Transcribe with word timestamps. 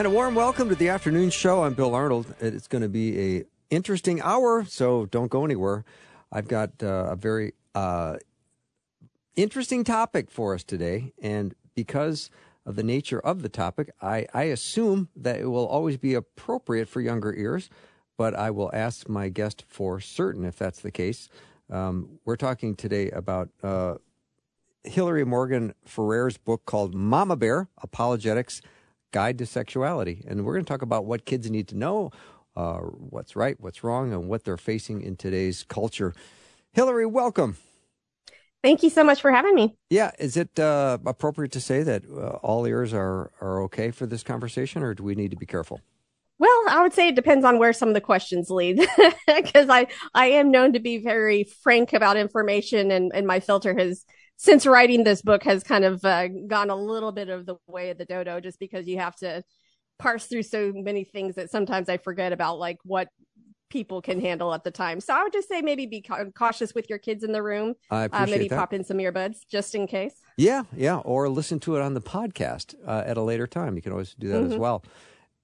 And 0.00 0.06
a 0.06 0.10
warm 0.10 0.34
welcome 0.34 0.70
to 0.70 0.74
the 0.74 0.88
afternoon 0.88 1.28
show. 1.28 1.62
I'm 1.62 1.74
Bill 1.74 1.94
Arnold. 1.94 2.34
It's 2.40 2.66
going 2.66 2.80
to 2.80 2.88
be 2.88 3.36
a 3.36 3.44
interesting 3.68 4.18
hour, 4.22 4.64
so 4.64 5.04
don't 5.04 5.30
go 5.30 5.44
anywhere. 5.44 5.84
I've 6.32 6.48
got 6.48 6.70
uh, 6.82 7.08
a 7.10 7.16
very 7.16 7.52
uh, 7.74 8.16
interesting 9.36 9.84
topic 9.84 10.30
for 10.30 10.54
us 10.54 10.64
today, 10.64 11.12
and 11.20 11.54
because 11.74 12.30
of 12.64 12.76
the 12.76 12.82
nature 12.82 13.20
of 13.20 13.42
the 13.42 13.50
topic, 13.50 13.90
I, 14.00 14.26
I 14.32 14.44
assume 14.44 15.10
that 15.16 15.38
it 15.38 15.48
will 15.48 15.66
always 15.66 15.98
be 15.98 16.14
appropriate 16.14 16.88
for 16.88 17.02
younger 17.02 17.34
ears, 17.34 17.68
but 18.16 18.34
I 18.34 18.50
will 18.52 18.70
ask 18.72 19.06
my 19.06 19.28
guest 19.28 19.66
for 19.68 20.00
certain 20.00 20.46
if 20.46 20.56
that's 20.56 20.80
the 20.80 20.90
case. 20.90 21.28
Um, 21.68 22.20
we're 22.24 22.36
talking 22.36 22.74
today 22.74 23.10
about 23.10 23.50
uh, 23.62 23.96
Hillary 24.82 25.26
Morgan 25.26 25.74
Ferrer's 25.84 26.38
book 26.38 26.64
called 26.64 26.94
Mama 26.94 27.36
Bear 27.36 27.68
Apologetics 27.82 28.62
Guide 29.12 29.38
to 29.38 29.46
Sexuality. 29.46 30.24
And 30.26 30.44
we're 30.44 30.54
going 30.54 30.64
to 30.64 30.68
talk 30.68 30.82
about 30.82 31.04
what 31.04 31.24
kids 31.24 31.50
need 31.50 31.68
to 31.68 31.76
know, 31.76 32.10
uh, 32.56 32.78
what's 32.78 33.36
right, 33.36 33.56
what's 33.60 33.82
wrong, 33.84 34.12
and 34.12 34.28
what 34.28 34.44
they're 34.44 34.56
facing 34.56 35.02
in 35.02 35.16
today's 35.16 35.64
culture. 35.64 36.14
Hillary, 36.72 37.06
welcome. 37.06 37.56
Thank 38.62 38.82
you 38.82 38.90
so 38.90 39.02
much 39.02 39.22
for 39.22 39.30
having 39.30 39.54
me. 39.54 39.76
Yeah, 39.88 40.10
is 40.18 40.36
it 40.36 40.58
uh, 40.58 40.98
appropriate 41.06 41.52
to 41.52 41.60
say 41.60 41.82
that 41.82 42.04
uh, 42.10 42.36
all 42.42 42.66
ears 42.66 42.92
are, 42.92 43.30
are 43.40 43.62
okay 43.62 43.90
for 43.90 44.06
this 44.06 44.22
conversation, 44.22 44.82
or 44.82 44.92
do 44.92 45.02
we 45.02 45.14
need 45.14 45.30
to 45.30 45.36
be 45.36 45.46
careful? 45.46 45.80
Well, 46.38 46.64
I 46.68 46.82
would 46.82 46.92
say 46.92 47.08
it 47.08 47.14
depends 47.14 47.44
on 47.44 47.58
where 47.58 47.72
some 47.72 47.88
of 47.88 47.94
the 47.94 48.00
questions 48.00 48.50
lead, 48.50 48.86
because 49.26 49.68
I 49.68 49.88
I 50.14 50.26
am 50.26 50.50
known 50.50 50.72
to 50.72 50.80
be 50.80 50.98
very 50.98 51.44
frank 51.62 51.92
about 51.92 52.16
information, 52.16 52.90
and 52.90 53.12
and 53.14 53.26
my 53.26 53.40
filter 53.40 53.76
has 53.78 54.04
since 54.40 54.64
writing 54.64 55.04
this 55.04 55.20
book 55.20 55.44
has 55.44 55.62
kind 55.62 55.84
of 55.84 56.02
uh, 56.02 56.26
gone 56.46 56.70
a 56.70 56.74
little 56.74 57.12
bit 57.12 57.28
of 57.28 57.44
the 57.44 57.56
way 57.66 57.90
of 57.90 57.98
the 57.98 58.06
dodo 58.06 58.40
just 58.40 58.58
because 58.58 58.88
you 58.88 58.98
have 58.98 59.14
to 59.16 59.42
parse 59.98 60.24
through 60.24 60.44
so 60.44 60.72
many 60.74 61.04
things 61.04 61.34
that 61.34 61.50
sometimes 61.50 61.90
I 61.90 61.98
forget 61.98 62.32
about 62.32 62.58
like 62.58 62.78
what 62.82 63.08
people 63.68 64.00
can 64.00 64.18
handle 64.18 64.54
at 64.54 64.64
the 64.64 64.70
time. 64.70 64.98
So 65.00 65.12
I 65.12 65.22
would 65.22 65.34
just 65.34 65.46
say 65.46 65.60
maybe 65.60 65.84
be 65.84 66.02
cautious 66.34 66.74
with 66.74 66.88
your 66.88 66.98
kids 66.98 67.22
in 67.22 67.32
the 67.32 67.42
room. 67.42 67.74
I 67.90 68.04
appreciate 68.04 68.28
uh, 68.28 68.30
maybe 68.30 68.48
that. 68.48 68.56
pop 68.56 68.72
in 68.72 68.82
some 68.82 68.96
earbuds 68.96 69.40
just 69.46 69.74
in 69.74 69.86
case. 69.86 70.14
Yeah, 70.38 70.62
yeah, 70.74 70.96
or 70.96 71.28
listen 71.28 71.60
to 71.60 71.76
it 71.76 71.82
on 71.82 71.92
the 71.92 72.00
podcast 72.00 72.74
uh, 72.86 73.02
at 73.04 73.18
a 73.18 73.22
later 73.22 73.46
time. 73.46 73.76
You 73.76 73.82
can 73.82 73.92
always 73.92 74.14
do 74.14 74.28
that 74.28 74.40
mm-hmm. 74.40 74.52
as 74.54 74.58
well. 74.58 74.82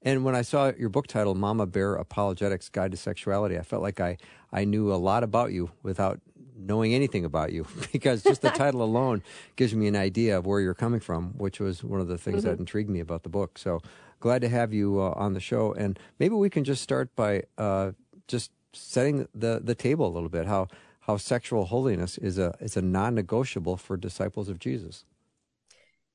And 0.00 0.24
when 0.24 0.34
I 0.34 0.40
saw 0.40 0.72
your 0.78 0.88
book 0.88 1.06
title, 1.06 1.34
Mama 1.34 1.66
Bear 1.66 1.96
Apologetics 1.96 2.70
Guide 2.70 2.92
to 2.92 2.96
Sexuality, 2.96 3.58
I 3.58 3.62
felt 3.62 3.82
like 3.82 4.00
I, 4.00 4.16
I 4.52 4.64
knew 4.64 4.90
a 4.90 4.96
lot 4.96 5.22
about 5.22 5.52
you 5.52 5.70
without 5.82 6.20
knowing 6.58 6.94
anything 6.94 7.24
about 7.24 7.52
you 7.52 7.66
because 7.92 8.22
just 8.22 8.42
the 8.42 8.50
title 8.50 8.82
alone 8.82 9.22
gives 9.56 9.74
me 9.74 9.86
an 9.86 9.96
idea 9.96 10.38
of 10.38 10.46
where 10.46 10.60
you're 10.60 10.74
coming 10.74 11.00
from, 11.00 11.36
which 11.38 11.60
was 11.60 11.84
one 11.84 12.00
of 12.00 12.08
the 12.08 12.18
things 12.18 12.42
mm-hmm. 12.42 12.50
that 12.50 12.58
intrigued 12.58 12.90
me 12.90 13.00
about 13.00 13.22
the 13.22 13.28
book. 13.28 13.58
So 13.58 13.80
glad 14.20 14.42
to 14.42 14.48
have 14.48 14.72
you 14.72 15.00
uh, 15.00 15.12
on 15.16 15.34
the 15.34 15.40
show. 15.40 15.72
And 15.72 15.98
maybe 16.18 16.34
we 16.34 16.50
can 16.50 16.64
just 16.64 16.82
start 16.82 17.14
by 17.14 17.42
uh, 17.58 17.92
just 18.28 18.50
setting 18.72 19.28
the, 19.34 19.60
the 19.62 19.74
table 19.74 20.06
a 20.06 20.12
little 20.12 20.28
bit. 20.28 20.46
How 20.46 20.68
how 21.00 21.16
sexual 21.16 21.66
holiness 21.66 22.18
is 22.18 22.36
a 22.36 22.54
is 22.60 22.76
a 22.76 22.82
non 22.82 23.14
negotiable 23.14 23.76
for 23.76 23.96
disciples 23.96 24.48
of 24.48 24.58
Jesus. 24.58 25.04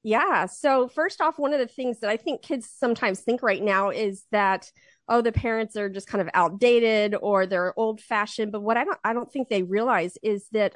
Yeah. 0.03 0.47
So 0.47 0.87
first 0.87 1.21
off, 1.21 1.39
one 1.39 1.53
of 1.53 1.59
the 1.59 1.67
things 1.67 1.99
that 1.99 2.09
I 2.09 2.17
think 2.17 2.41
kids 2.41 2.69
sometimes 2.69 3.21
think 3.21 3.41
right 3.41 3.61
now 3.61 3.89
is 3.89 4.25
that 4.31 4.71
oh, 5.11 5.21
the 5.21 5.31
parents 5.31 5.75
are 5.75 5.89
just 5.89 6.07
kind 6.07 6.21
of 6.21 6.29
outdated 6.33 7.15
or 7.21 7.45
they're 7.45 7.77
old 7.77 7.99
fashioned. 7.99 8.51
But 8.51 8.61
what 8.61 8.77
I 8.77 8.85
don't, 8.85 8.99
I 9.03 9.13
don't 9.13 9.31
think 9.31 9.49
they 9.49 9.61
realize 9.61 10.17
is 10.23 10.47
that 10.53 10.75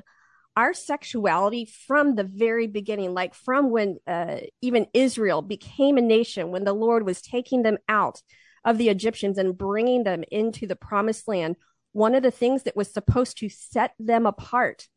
our 0.57 0.73
sexuality 0.73 1.65
from 1.65 2.15
the 2.15 2.25
very 2.25 2.67
beginning, 2.67 3.13
like 3.13 3.33
from 3.33 3.71
when 3.71 3.97
uh, 4.05 4.37
even 4.61 4.87
Israel 4.93 5.41
became 5.41 5.97
a 5.97 6.01
nation, 6.01 6.51
when 6.51 6.65
the 6.65 6.73
Lord 6.73 7.05
was 7.05 7.21
taking 7.21 7.63
them 7.63 7.77
out 7.87 8.21
of 8.65 8.77
the 8.77 8.89
Egyptians 8.89 9.37
and 9.37 9.57
bringing 9.57 10.03
them 10.03 10.23
into 10.31 10.67
the 10.67 10.75
promised 10.75 11.27
land, 11.27 11.55
one 11.93 12.13
of 12.13 12.21
the 12.23 12.31
things 12.31 12.63
that 12.63 12.75
was 12.75 12.91
supposed 12.91 13.37
to 13.37 13.47
set 13.47 13.93
them 13.99 14.25
apart 14.25 14.87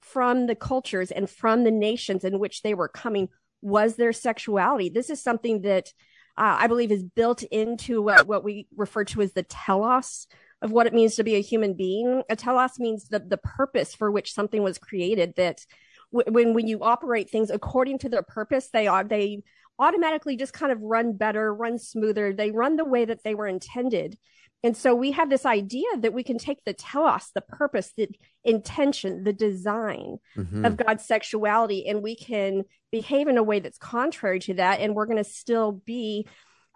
from 0.00 0.46
the 0.46 0.54
cultures 0.54 1.10
and 1.10 1.30
from 1.30 1.64
the 1.64 1.70
nations 1.70 2.24
in 2.24 2.38
which 2.38 2.60
they 2.60 2.74
were 2.74 2.88
coming 2.88 3.28
was 3.62 3.96
their 3.96 4.12
sexuality. 4.12 4.90
This 4.90 5.08
is 5.08 5.22
something 5.22 5.62
that 5.62 5.92
uh, 6.36 6.56
I 6.60 6.66
believe 6.66 6.90
is 6.90 7.02
built 7.02 7.42
into 7.42 8.02
what, 8.02 8.26
what 8.26 8.44
we 8.44 8.66
refer 8.76 9.04
to 9.04 9.20
as 9.20 9.32
the 9.32 9.42
telos 9.42 10.26
of 10.62 10.70
what 10.70 10.86
it 10.86 10.94
means 10.94 11.16
to 11.16 11.24
be 11.24 11.34
a 11.34 11.42
human 11.42 11.74
being. 11.74 12.22
A 12.30 12.36
telos 12.36 12.78
means 12.78 13.08
the, 13.08 13.18
the 13.18 13.36
purpose 13.36 13.94
for 13.94 14.10
which 14.10 14.32
something 14.32 14.62
was 14.62 14.78
created 14.78 15.34
that 15.36 15.66
w- 16.12 16.32
when, 16.32 16.54
when 16.54 16.66
you 16.66 16.82
operate 16.82 17.30
things 17.30 17.50
according 17.50 17.98
to 17.98 18.08
their 18.08 18.22
purpose, 18.22 18.70
they 18.72 18.86
are, 18.86 19.04
they 19.04 19.42
automatically 19.78 20.36
just 20.36 20.52
kind 20.52 20.72
of 20.72 20.80
run 20.80 21.14
better, 21.16 21.52
run 21.52 21.78
smoother. 21.78 22.32
They 22.32 22.50
run 22.50 22.76
the 22.76 22.84
way 22.84 23.04
that 23.04 23.24
they 23.24 23.34
were 23.34 23.48
intended. 23.48 24.16
And 24.64 24.76
so 24.76 24.94
we 24.94 25.12
have 25.12 25.28
this 25.28 25.44
idea 25.44 25.86
that 25.98 26.12
we 26.12 26.22
can 26.22 26.38
take 26.38 26.64
the 26.64 26.72
telos, 26.72 27.30
the 27.34 27.40
purpose, 27.40 27.92
the 27.96 28.08
intention, 28.44 29.24
the 29.24 29.32
design 29.32 30.18
mm-hmm. 30.36 30.64
of 30.64 30.76
God's 30.76 31.04
sexuality, 31.04 31.86
and 31.88 32.02
we 32.02 32.14
can 32.14 32.62
behave 32.92 33.26
in 33.26 33.38
a 33.38 33.42
way 33.42 33.58
that's 33.58 33.78
contrary 33.78 34.38
to 34.40 34.54
that. 34.54 34.80
And 34.80 34.94
we're 34.94 35.06
going 35.06 35.16
to 35.16 35.24
still 35.24 35.72
be 35.72 36.28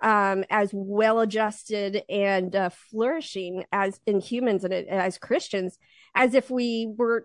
um, 0.03 0.45
as 0.51 0.71
well 0.73 1.21
adjusted 1.21 2.03
and 2.09 2.55
uh, 2.55 2.71
flourishing 2.71 3.65
as 3.73 4.01
in 4.07 4.21
humans 4.21 4.65
and 4.65 4.75
as 4.75 5.17
Christians 5.19 5.79
as 6.15 6.35
if 6.35 6.51
we 6.51 6.93
were 6.97 7.25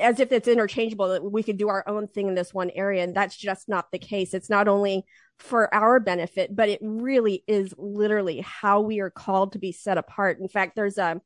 as 0.00 0.20
if 0.20 0.30
it's 0.30 0.48
interchangeable 0.48 1.08
that 1.08 1.24
we 1.24 1.42
could 1.42 1.56
do 1.56 1.68
our 1.68 1.86
own 1.88 2.06
thing 2.06 2.28
in 2.28 2.34
this 2.34 2.54
one 2.54 2.70
area 2.70 3.02
and 3.02 3.14
that's 3.14 3.36
just 3.36 3.68
not 3.68 3.90
the 3.90 3.98
case. 3.98 4.32
It's 4.34 4.50
not 4.50 4.68
only 4.68 5.04
for 5.38 5.72
our 5.74 5.98
benefit 5.98 6.54
but 6.54 6.68
it 6.68 6.78
really 6.82 7.42
is 7.46 7.74
literally 7.76 8.40
how 8.40 8.80
we 8.80 9.00
are 9.00 9.10
called 9.10 9.52
to 9.52 9.58
be 9.58 9.72
set 9.72 9.98
apart. 9.98 10.38
In 10.40 10.48
fact 10.48 10.76
there's 10.76 10.98
a 10.98 11.20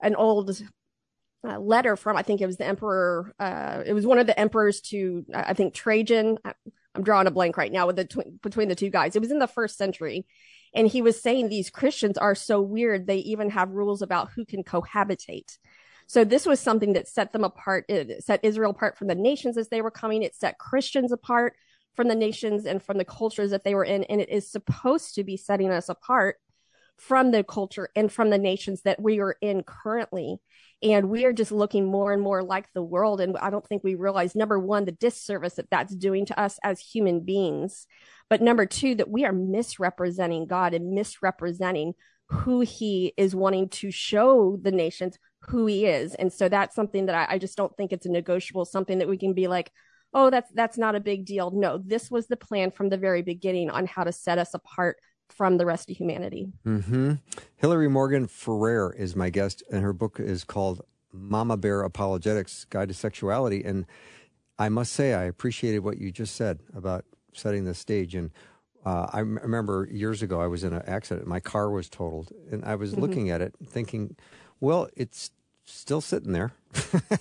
an 0.00 0.14
old 0.16 0.60
uh, 1.46 1.58
letter 1.58 1.94
from 1.94 2.16
i 2.16 2.22
think 2.22 2.40
it 2.40 2.46
was 2.46 2.56
the 2.56 2.66
emperor 2.66 3.34
uh, 3.38 3.82
it 3.84 3.92
was 3.92 4.06
one 4.06 4.18
of 4.18 4.26
the 4.26 4.38
emperors 4.38 4.80
to 4.80 5.24
i 5.34 5.52
think 5.52 5.74
trajan. 5.74 6.38
I'm 6.94 7.02
drawing 7.02 7.26
a 7.26 7.30
blank 7.30 7.56
right 7.56 7.72
now 7.72 7.86
with 7.86 7.96
the 7.96 8.04
tw- 8.04 8.40
between 8.40 8.68
the 8.68 8.76
two 8.76 8.88
guys. 8.88 9.16
It 9.16 9.20
was 9.20 9.32
in 9.32 9.40
the 9.40 9.48
first 9.48 9.76
century 9.76 10.26
and 10.74 10.88
he 10.88 11.02
was 11.02 11.22
saying 11.22 11.48
these 11.48 11.70
christians 11.70 12.18
are 12.18 12.34
so 12.34 12.60
weird 12.60 13.06
they 13.06 13.18
even 13.18 13.50
have 13.50 13.70
rules 13.70 14.02
about 14.02 14.30
who 14.34 14.44
can 14.44 14.62
cohabitate 14.62 15.58
so 16.06 16.24
this 16.24 16.46
was 16.46 16.60
something 16.60 16.92
that 16.94 17.08
set 17.08 17.32
them 17.32 17.44
apart, 17.44 17.84
uh, 17.90 17.94
it 17.94 18.24
set 18.24 18.44
Israel 18.44 18.70
apart 18.70 18.98
from 18.98 19.08
the 19.08 19.14
nations 19.14 19.56
as 19.56 19.68
they 19.68 19.82
were 19.82 19.90
coming. 19.90 20.22
It 20.22 20.34
set 20.34 20.58
Christians 20.58 21.12
apart 21.12 21.54
from 21.94 22.08
the 22.08 22.14
nations 22.14 22.66
and 22.66 22.82
from 22.82 22.98
the 22.98 23.04
cultures 23.04 23.50
that 23.50 23.64
they 23.64 23.74
were 23.74 23.84
in. 23.84 24.04
And 24.04 24.20
it 24.20 24.28
is 24.28 24.50
supposed 24.50 25.14
to 25.14 25.24
be 25.24 25.36
setting 25.36 25.70
us 25.70 25.88
apart 25.88 26.36
from 26.96 27.30
the 27.30 27.42
culture 27.42 27.88
and 27.96 28.10
from 28.12 28.30
the 28.30 28.38
nations 28.38 28.82
that 28.82 29.00
we 29.00 29.20
are 29.20 29.36
in 29.40 29.62
currently. 29.62 30.38
And 30.82 31.08
we 31.08 31.24
are 31.24 31.32
just 31.32 31.52
looking 31.52 31.86
more 31.86 32.12
and 32.12 32.22
more 32.22 32.42
like 32.42 32.72
the 32.72 32.82
world. 32.82 33.20
And 33.20 33.36
I 33.38 33.50
don't 33.50 33.66
think 33.66 33.82
we 33.82 33.94
realize, 33.94 34.34
number 34.34 34.58
one, 34.58 34.84
the 34.84 34.92
disservice 34.92 35.54
that 35.54 35.70
that's 35.70 35.94
doing 35.94 36.26
to 36.26 36.38
us 36.38 36.58
as 36.62 36.80
human 36.80 37.20
beings. 37.20 37.86
But 38.28 38.42
number 38.42 38.66
two, 38.66 38.94
that 38.96 39.10
we 39.10 39.24
are 39.24 39.32
misrepresenting 39.32 40.46
God 40.46 40.74
and 40.74 40.92
misrepresenting 40.92 41.94
who 42.28 42.60
he 42.60 43.12
is 43.16 43.34
wanting 43.34 43.68
to 43.68 43.90
show 43.90 44.58
the 44.60 44.72
nations 44.72 45.18
who 45.48 45.66
he 45.66 45.86
is. 45.86 46.14
And 46.14 46.32
so 46.32 46.48
that's 46.48 46.74
something 46.74 47.06
that 47.06 47.14
I, 47.14 47.34
I 47.34 47.38
just 47.38 47.56
don't 47.56 47.76
think 47.76 47.92
it's 47.92 48.06
a 48.06 48.10
negotiable, 48.10 48.64
something 48.64 48.98
that 48.98 49.08
we 49.08 49.18
can 49.18 49.32
be 49.32 49.48
like, 49.48 49.72
oh, 50.12 50.30
that's 50.30 50.50
that's 50.52 50.78
not 50.78 50.94
a 50.94 51.00
big 51.00 51.24
deal. 51.24 51.50
No, 51.50 51.78
this 51.78 52.10
was 52.10 52.26
the 52.26 52.36
plan 52.36 52.70
from 52.70 52.88
the 52.88 52.96
very 52.96 53.22
beginning 53.22 53.70
on 53.70 53.86
how 53.86 54.04
to 54.04 54.12
set 54.12 54.38
us 54.38 54.54
apart 54.54 54.96
from 55.28 55.56
the 55.56 55.66
rest 55.66 55.90
of 55.90 55.96
humanity. 55.96 56.52
Mm-hmm. 56.66 57.14
Hillary 57.56 57.88
Morgan 57.88 58.26
Ferrer 58.26 58.94
is 58.96 59.16
my 59.16 59.30
guest, 59.30 59.62
and 59.72 59.82
her 59.82 59.92
book 59.92 60.20
is 60.20 60.44
called 60.44 60.82
Mama 61.12 61.56
Bear 61.56 61.82
Apologetics 61.82 62.64
Guide 62.66 62.88
to 62.88 62.94
Sexuality. 62.94 63.64
And 63.64 63.86
I 64.58 64.68
must 64.68 64.92
say, 64.92 65.14
I 65.14 65.24
appreciated 65.24 65.80
what 65.80 65.98
you 65.98 66.12
just 66.12 66.36
said 66.36 66.60
about 66.76 67.04
setting 67.32 67.64
the 67.64 67.74
stage. 67.74 68.14
And 68.14 68.30
uh, 68.84 69.08
I 69.12 69.20
m- 69.20 69.40
remember 69.42 69.88
years 69.90 70.22
ago, 70.22 70.40
I 70.40 70.46
was 70.46 70.62
in 70.62 70.72
an 70.72 70.82
accident. 70.86 71.26
My 71.26 71.40
car 71.40 71.70
was 71.70 71.88
totaled, 71.88 72.30
and 72.52 72.64
I 72.64 72.74
was 72.76 72.92
mm-hmm. 72.92 73.00
looking 73.00 73.30
at 73.30 73.40
it 73.40 73.54
thinking, 73.66 74.14
well, 74.64 74.88
it's 74.96 75.30
still 75.64 76.00
sitting 76.00 76.32
there. 76.32 76.52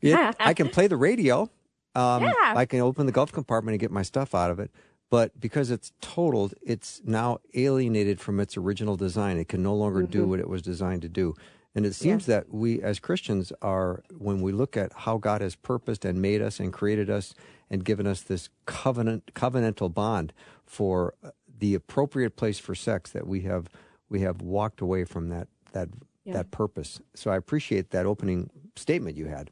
it, 0.00 0.36
I 0.40 0.54
can 0.54 0.68
play 0.68 0.86
the 0.86 0.96
radio. 0.96 1.50
Um, 1.94 2.24
yeah. 2.24 2.32
I 2.56 2.64
can 2.64 2.80
open 2.80 3.06
the 3.06 3.12
glove 3.12 3.32
compartment 3.32 3.74
and 3.74 3.80
get 3.80 3.90
my 3.90 4.02
stuff 4.02 4.34
out 4.34 4.50
of 4.50 4.58
it. 4.58 4.70
but 5.10 5.38
because 5.40 5.70
it's 5.70 5.92
totaled, 6.00 6.54
it's 6.62 7.00
now 7.04 7.38
alienated 7.54 8.20
from 8.20 8.40
its 8.40 8.56
original 8.56 8.96
design. 8.96 9.38
It 9.38 9.48
can 9.48 9.62
no 9.62 9.74
longer 9.74 10.02
mm-hmm. 10.02 10.12
do 10.12 10.26
what 10.26 10.38
it 10.38 10.48
was 10.48 10.62
designed 10.62 11.02
to 11.02 11.08
do. 11.08 11.34
And 11.74 11.86
it 11.86 11.94
seems 11.94 12.26
yeah. 12.26 12.36
that 12.36 12.52
we 12.52 12.82
as 12.82 12.98
Christians 12.98 13.52
are, 13.62 14.02
when 14.16 14.40
we 14.40 14.52
look 14.52 14.76
at 14.76 14.92
how 14.92 15.18
God 15.18 15.40
has 15.40 15.54
purposed 15.54 16.04
and 16.04 16.20
made 16.20 16.42
us 16.42 16.58
and 16.60 16.72
created 16.72 17.08
us 17.08 17.34
and 17.70 17.84
given 17.84 18.06
us 18.06 18.22
this 18.22 18.48
covenant 18.66 19.32
covenantal 19.34 19.92
bond 19.92 20.32
for 20.66 21.14
the 21.58 21.74
appropriate 21.74 22.36
place 22.36 22.58
for 22.58 22.74
sex, 22.74 23.10
that 23.10 23.26
we 23.26 23.42
have 23.42 23.68
we 24.08 24.20
have 24.20 24.40
walked 24.40 24.80
away 24.80 25.04
from 25.04 25.28
that 25.28 25.48
that 25.72 25.88
yeah. 26.28 26.34
that 26.34 26.50
purpose. 26.50 27.00
So 27.14 27.30
I 27.30 27.36
appreciate 27.36 27.90
that 27.90 28.06
opening 28.06 28.50
statement 28.76 29.16
you 29.16 29.26
had. 29.26 29.50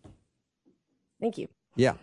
Thank 1.20 1.38
you. 1.38 1.48
Yeah. 1.74 1.94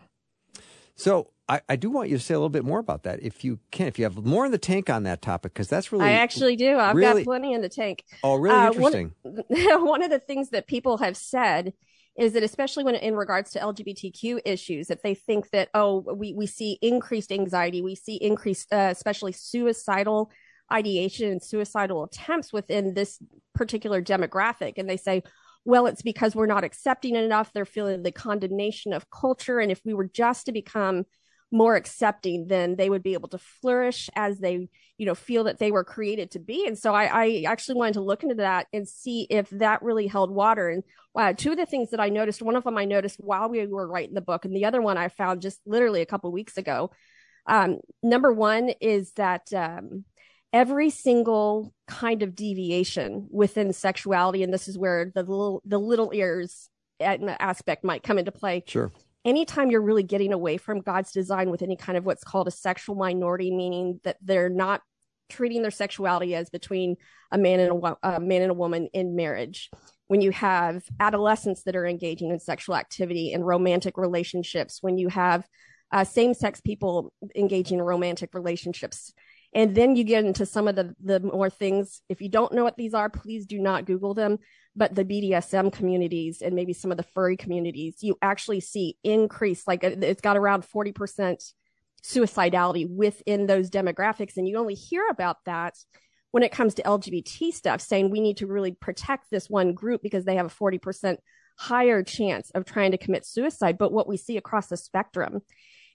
So 0.96 1.30
I, 1.50 1.62
I, 1.68 1.76
do 1.76 1.90
want 1.90 2.10
you 2.10 2.18
to 2.18 2.24
say 2.24 2.34
a 2.34 2.38
little 2.38 2.50
bit 2.50 2.64
more 2.64 2.80
about 2.80 3.04
that, 3.04 3.22
if 3.22 3.44
you 3.44 3.60
can, 3.72 3.88
if 3.88 4.00
you 4.00 4.06
have 4.06 4.18
more 4.18 4.46
in 4.46 4.52
the 4.52 4.58
tank 4.58 4.90
on 4.90 5.04
that 5.04 5.22
topic, 5.22 5.54
because 5.54 5.68
that's 5.68 5.92
really. 5.92 6.06
I 6.06 6.12
actually 6.12 6.56
do. 6.56 6.78
I've 6.78 6.96
really, 6.96 7.24
got 7.24 7.30
plenty 7.30 7.54
in 7.54 7.62
the 7.62 7.70
tank. 7.70 8.04
Oh, 8.24 8.36
really 8.36 8.56
uh, 8.56 8.68
interesting. 8.68 9.14
One, 9.24 9.44
one, 9.86 10.04
of 10.04 10.10
the 10.10 10.20
things 10.20 10.50
that 10.52 10.68
people 10.68 10.98
have 10.98 11.18
said 11.18 11.74
is 12.18 12.34
that, 12.34 12.44
especially 12.44 12.84
when 12.84 12.96
in 12.96 13.16
regards 13.16 13.52
to 13.52 13.60
LGBTQ 13.60 14.42
issues, 14.46 14.88
that 14.88 15.04
they 15.04 15.16
think 15.16 15.50
that 15.50 15.70
oh, 15.74 16.06
we 16.16 16.34
we 16.34 16.48
see 16.48 16.78
increased 16.82 17.32
anxiety, 17.32 17.82
we 17.82 17.96
see 17.96 18.16
increased, 18.16 18.72
uh, 18.72 18.90
especially 18.92 19.32
suicidal 19.32 20.32
ideation 20.72 21.32
and 21.32 21.42
suicidal 21.42 22.04
attempts 22.04 22.54
within 22.54 22.94
this 22.94 23.20
particular 23.54 24.02
demographic, 24.02 24.74
and 24.78 24.90
they 24.90 24.98
say, 24.98 25.24
well, 25.66 25.86
it's 25.86 26.02
because 26.02 26.36
we're 26.36 26.46
not 26.46 26.64
accepting 26.64 27.16
enough. 27.16 27.54
They're 27.54 27.66
feeling 27.66 28.04
the 28.04 28.12
condemnation 28.12 28.92
of 28.92 29.10
culture. 29.10 29.60
And 29.60 29.72
if 29.72 29.82
we 29.86 29.94
were 29.94 30.10
just 30.14 30.46
to 30.48 30.52
become 30.52 31.06
more 31.52 31.76
accepting, 31.76 32.48
then 32.48 32.76
they 32.76 32.90
would 32.90 33.04
be 33.04 33.14
able 33.14 33.30
to 33.30 33.38
flourish 33.38 34.10
as 34.16 34.40
they, 34.40 34.68
you 34.98 35.06
know, 35.06 35.14
feel 35.16 35.44
that 35.44 35.60
they 35.60 35.72
were 35.72 35.84
created 35.84 36.32
to 36.32 36.40
be. 36.40 36.66
And 36.68 36.78
so 36.78 36.94
I, 36.94 37.04
I 37.06 37.44
actually 37.48 37.76
wanted 37.76 37.94
to 37.94 38.02
look 38.02 38.24
into 38.24 38.36
that 38.36 38.68
and 38.74 38.88
see 38.88 39.28
if 39.30 39.50
that 39.52 39.84
really 39.84 40.08
held 40.08 40.32
water. 40.32 40.68
And 40.70 40.84
uh, 41.16 41.34
two 41.34 41.52
of 41.52 41.58
the 41.58 41.68
things 41.68 41.92
that 41.92 42.00
I 42.00 42.10
noticed, 42.10 42.42
one 42.42 42.56
of 42.56 42.64
them 42.64 42.78
I 42.78 42.86
noticed 42.86 43.18
while 43.20 43.50
we 43.50 43.66
were 43.68 43.88
writing 43.88 44.16
the 44.16 44.22
book, 44.22 44.46
and 44.46 44.56
the 44.56 44.66
other 44.66 44.82
one 44.82 44.98
I 44.98 45.10
found 45.10 45.42
just 45.42 45.62
literally 45.66 46.02
a 46.02 46.08
couple 46.08 46.32
weeks 46.32 46.58
ago. 46.58 46.90
Um, 47.46 47.80
number 48.02 48.34
one 48.34 48.70
is 48.82 49.12
that 49.14 49.54
um, 49.54 50.06
every 50.54 50.92
single 50.92 51.74
kind 51.88 52.22
of 52.22 52.36
deviation 52.36 53.28
within 53.32 53.74
sexuality 53.74 54.44
and 54.44 54.54
this 54.54 54.68
is 54.68 54.78
where 54.78 55.12
the 55.14 55.24
little 55.24 55.62
the 55.66 55.80
little 55.80 56.12
ears 56.14 56.70
aspect 57.02 57.84
might 57.84 58.04
come 58.04 58.18
into 58.18 58.32
play. 58.32 58.64
Sure. 58.66 58.92
Anytime 59.26 59.72
you're 59.72 59.82
really 59.82 60.04
getting 60.04 60.32
away 60.32 60.58
from 60.58 60.80
god's 60.80 61.12
design 61.12 61.50
with 61.50 61.64
any 61.64 61.76
kind 61.76 61.98
of 61.98 62.06
what's 62.06 62.24
called 62.24 62.48
a 62.48 62.52
sexual 62.52 62.96
minority 62.96 63.54
meaning 63.54 64.00
that 64.04 64.18
they're 64.22 64.50
not 64.50 64.82
treating 65.30 65.64
their 65.64 65.72
sexuality 65.72 66.36
as 66.36 66.50
between 66.50 66.96
a 67.32 67.38
man 67.38 67.60
and 67.60 67.84
a, 67.84 67.98
a 68.04 68.20
man 68.20 68.44
and 68.44 68.52
a 68.52 68.56
woman 68.56 68.88
in 68.94 69.16
marriage. 69.16 69.72
When 70.08 70.22
you 70.22 70.32
have 70.32 70.84
adolescents 71.00 71.64
that 71.64 71.76
are 71.76 71.88
engaging 71.88 72.30
in 72.30 72.40
sexual 72.40 72.76
activity 72.76 73.34
and 73.34 73.46
romantic 73.46 73.98
relationships 73.98 74.78
when 74.82 74.98
you 74.98 75.08
have 75.08 75.48
uh, 75.92 76.04
same-sex 76.04 76.62
people 76.62 77.14
engaging 77.36 77.80
in 77.80 77.84
romantic 77.84 78.34
relationships 78.34 79.14
and 79.56 79.76
then 79.76 79.96
you 79.96 80.04
get 80.04 80.26
into 80.26 80.46
some 80.46 80.68
of 80.68 80.76
the, 80.76 80.96
the 81.04 81.20
more 81.20 81.50
things. 81.50 82.02
If 82.10 82.22
you 82.22 82.30
don't 82.30 82.54
know 82.54 82.64
what 82.64 82.78
these 82.78 82.94
are, 82.94 83.10
please 83.10 83.46
do 83.46 83.60
not 83.60 83.86
Google 83.86 84.14
them. 84.14 84.40
But 84.76 84.96
the 84.96 85.06
BDSM 85.06 85.72
communities 85.72 86.42
and 86.42 86.56
maybe 86.56 86.74
some 86.74 86.92
of 86.92 86.98
the 86.98 87.06
furry 87.14 87.38
communities, 87.38 87.98
you 88.02 88.18
actually 88.22 88.62
see 88.62 88.98
increase, 89.04 89.68
like 89.68 89.84
it's 89.84 90.22
got 90.22 90.38
around 90.38 90.64
40% 90.64 91.54
suicidality 92.04 92.90
within 92.90 93.46
those 93.46 93.70
demographics. 93.70 94.38
And 94.38 94.48
you 94.48 94.58
only 94.58 94.74
hear 94.74 95.04
about 95.10 95.38
that 95.46 95.76
when 96.32 96.42
it 96.42 96.52
comes 96.52 96.74
to 96.76 96.84
LGBT 96.84 97.54
stuff, 97.54 97.80
saying 97.80 98.10
we 98.10 98.20
need 98.20 98.38
to 98.38 98.48
really 98.48 98.72
protect 98.72 99.30
this 99.30 99.50
one 99.50 99.74
group 99.74 100.02
because 100.02 100.26
they 100.26 100.36
have 100.36 100.48
a 100.48 100.50
40% 100.50 101.18
higher 101.60 102.02
chance 102.02 102.50
of 102.52 102.66
trying 102.66 102.92
to 102.92 102.98
commit 102.98 103.26
suicide. 103.26 103.78
But 103.78 103.92
what 103.92 104.08
we 104.08 104.18
see 104.18 104.38
across 104.38 104.68
the 104.68 104.78
spectrum 104.78 105.42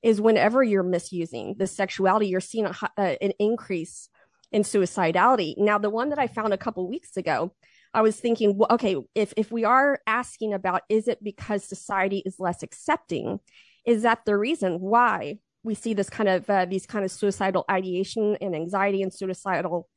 is 0.03 0.21
whenever 0.21 0.63
you're 0.63 0.83
misusing 0.83 1.57
the 1.59 1.67
sexuality, 1.67 2.29
you're 2.29 2.41
seeing 2.41 2.67
a, 2.67 2.75
uh, 2.97 3.17
an 3.21 3.33
increase 3.39 4.09
in 4.53 4.63
suicidality. 4.63 5.55
Now, 5.59 5.79
the 5.79 5.91
one 5.91 6.11
that 6.11 6.19
I 6.19 6.27
found 6.27 6.53
a 6.53 6.59
couple 6.59 6.89
weeks 6.89 7.17
ago, 7.17 7.53
I 7.93 8.03
was 8.03 8.19
thinking, 8.19 8.57
well, 8.57 8.69
okay, 8.71 8.97
if 9.15 9.33
if 9.37 9.51
we 9.51 9.65
are 9.65 10.01
asking 10.07 10.53
about 10.53 10.83
is 10.89 11.09
it 11.09 11.23
because 11.23 11.65
society 11.65 12.23
is 12.25 12.37
less 12.39 12.63
accepting, 12.63 13.41
is 13.87 14.03
that 14.03 14.25
the 14.25 14.37
reason 14.37 14.81
why 14.81 15.39
we 15.63 15.75
see 15.75 15.95
this 15.95 16.11
kind 16.11 16.29
of 16.29 16.49
uh, 16.49 16.65
these 16.67 16.87
kind 16.87 17.05
of 17.05 17.11
suicidal 17.11 17.65
ideation 17.71 18.37
and 18.41 18.55
anxiety 18.55 19.03
and 19.03 19.13
suicidal 19.13 19.89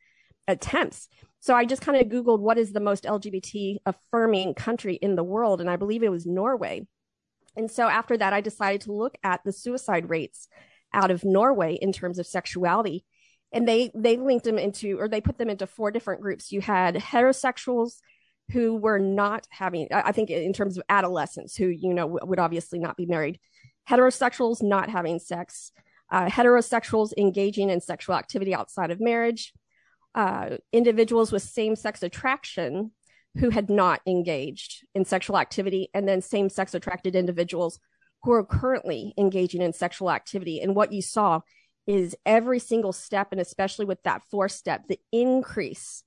attempts? 0.48 1.10
So 1.42 1.56
I 1.56 1.66
just 1.66 1.82
kind 1.82 2.00
of 2.00 2.08
googled 2.08 2.40
what 2.40 2.58
is 2.58 2.72
the 2.72 2.80
most 2.80 3.04
LGBT 3.04 3.78
affirming 3.86 4.54
country 4.54 4.96
in 4.96 5.16
the 5.16 5.24
world, 5.24 5.60
and 5.60 5.70
I 5.70 5.76
believe 5.76 6.04
it 6.04 6.12
was 6.12 6.26
Norway. 6.26 6.88
And 7.56 7.70
so 7.70 7.88
after 7.88 8.18
that, 8.18 8.34
I 8.34 8.42
decided 8.42 8.82
to 8.82 8.94
look 8.94 9.18
at 9.24 9.42
the 9.44 9.52
suicide 9.52 10.10
rates 10.10 10.48
out 10.94 11.12
of 11.12 11.24
Norway 11.24 11.76
in 11.76 11.92
terms 11.92 12.20
of 12.20 12.28
sexuality. 12.28 13.06
And 13.52 13.68
they, 13.68 13.92
they 13.94 14.18
linked 14.18 14.46
them 14.46 14.58
into, 14.58 14.98
or 15.00 15.08
they 15.08 15.22
put 15.22 15.38
them 15.38 15.50
into 15.50 15.68
four 15.68 15.92
different 15.92 16.22
groups. 16.22 16.52
You 16.52 16.62
had 16.62 16.96
heterosexuals 16.96 17.98
who 18.52 18.76
were 18.76 19.00
not 19.00 19.48
having, 19.50 19.88
I 19.92 20.12
think 20.12 20.30
in 20.30 20.54
terms 20.54 20.78
of 20.78 20.84
adolescents 20.90 21.56
who, 21.56 21.68
you 21.68 21.94
know, 21.94 22.08
would 22.08 22.40
obviously 22.40 22.80
not 22.80 22.98
be 22.98 23.06
married, 23.06 23.40
heterosexuals 23.90 24.62
not 24.62 24.90
having 24.90 25.20
sex, 25.20 25.72
uh, 26.12 26.28
heterosexuals 26.28 27.12
engaging 27.18 27.70
in 27.70 27.80
sexual 27.82 28.16
activity 28.16 28.54
outside 28.54 28.92
of 28.92 29.00
marriage, 29.00 29.54
uh, 30.16 30.58
individuals 30.74 31.32
with 31.32 31.42
same 31.42 31.76
sex 31.76 32.04
attraction 32.04 32.92
who 33.38 33.50
had 33.50 33.70
not 33.70 34.02
engaged 34.06 34.86
in 34.94 35.06
sexual 35.06 35.38
activity, 35.38 35.90
and 35.94 36.08
then 36.08 36.22
same 36.22 36.50
sex 36.50 36.74
attracted 36.74 37.16
individuals 37.16 37.80
who 38.24 38.32
are 38.32 38.44
currently 38.44 39.14
engaging 39.18 39.62
in 39.62 39.74
sexual 39.74 40.12
activity. 40.12 40.60
And 40.60 40.76
what 40.76 40.92
you 40.92 41.02
saw 41.02 41.42
is 41.88 42.16
every 42.26 42.60
single 42.60 42.94
step, 42.94 43.30
and 43.32 43.42
especially 43.42 43.86
with 43.86 44.04
that 44.04 44.22
fourth 44.30 44.52
step, 44.52 44.88
the 44.88 45.00
increase 45.12 46.04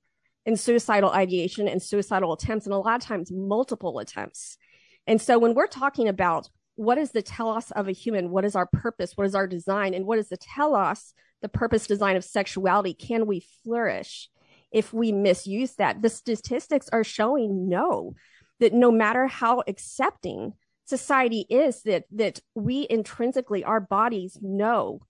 in 0.46 0.56
suicidal 0.56 1.10
ideation 1.10 1.66
and 1.66 1.82
suicidal 1.82 2.32
attempts, 2.32 2.66
and 2.66 2.74
a 2.74 2.78
lot 2.78 3.02
of 3.02 3.06
times 3.06 3.32
multiple 3.32 3.98
attempts. 3.98 4.58
And 5.06 5.20
so 5.20 5.38
when 5.38 5.54
we're 5.54 5.66
talking 5.66 6.08
about 6.08 6.48
what 6.76 6.98
is 6.98 7.12
the 7.12 7.22
telos 7.22 7.70
of 7.70 7.88
a 7.88 7.92
human, 7.92 8.30
what 8.30 8.44
is 8.44 8.54
our 8.54 8.66
purpose, 8.66 9.12
what 9.16 9.26
is 9.26 9.34
our 9.34 9.46
design, 9.46 9.94
and 9.94 10.06
what 10.06 10.18
is 10.18 10.28
the 10.28 10.36
telos, 10.36 11.14
the 11.40 11.48
purpose 11.48 11.86
design 11.86 12.16
of 12.16 12.24
sexuality, 12.24 12.94
can 12.94 13.26
we 13.26 13.46
flourish? 13.64 14.28
If 14.74 14.92
we 14.92 15.12
misuse 15.12 15.76
that. 15.76 16.02
The 16.02 16.10
statistics 16.10 16.88
are 16.93 17.04
showing 17.04 17.69
no, 17.69 18.14
that 18.58 18.74
no 18.74 18.90
matter 18.90 19.26
how 19.28 19.62
accepting 19.66 20.52
society 20.84 21.46
is, 21.48 21.82
that 21.84 22.04
that 22.10 22.40
we 22.54 22.86
intrinsically, 22.90 23.64
our 23.64 23.81
bodies 23.81 24.36
know 24.43 25.00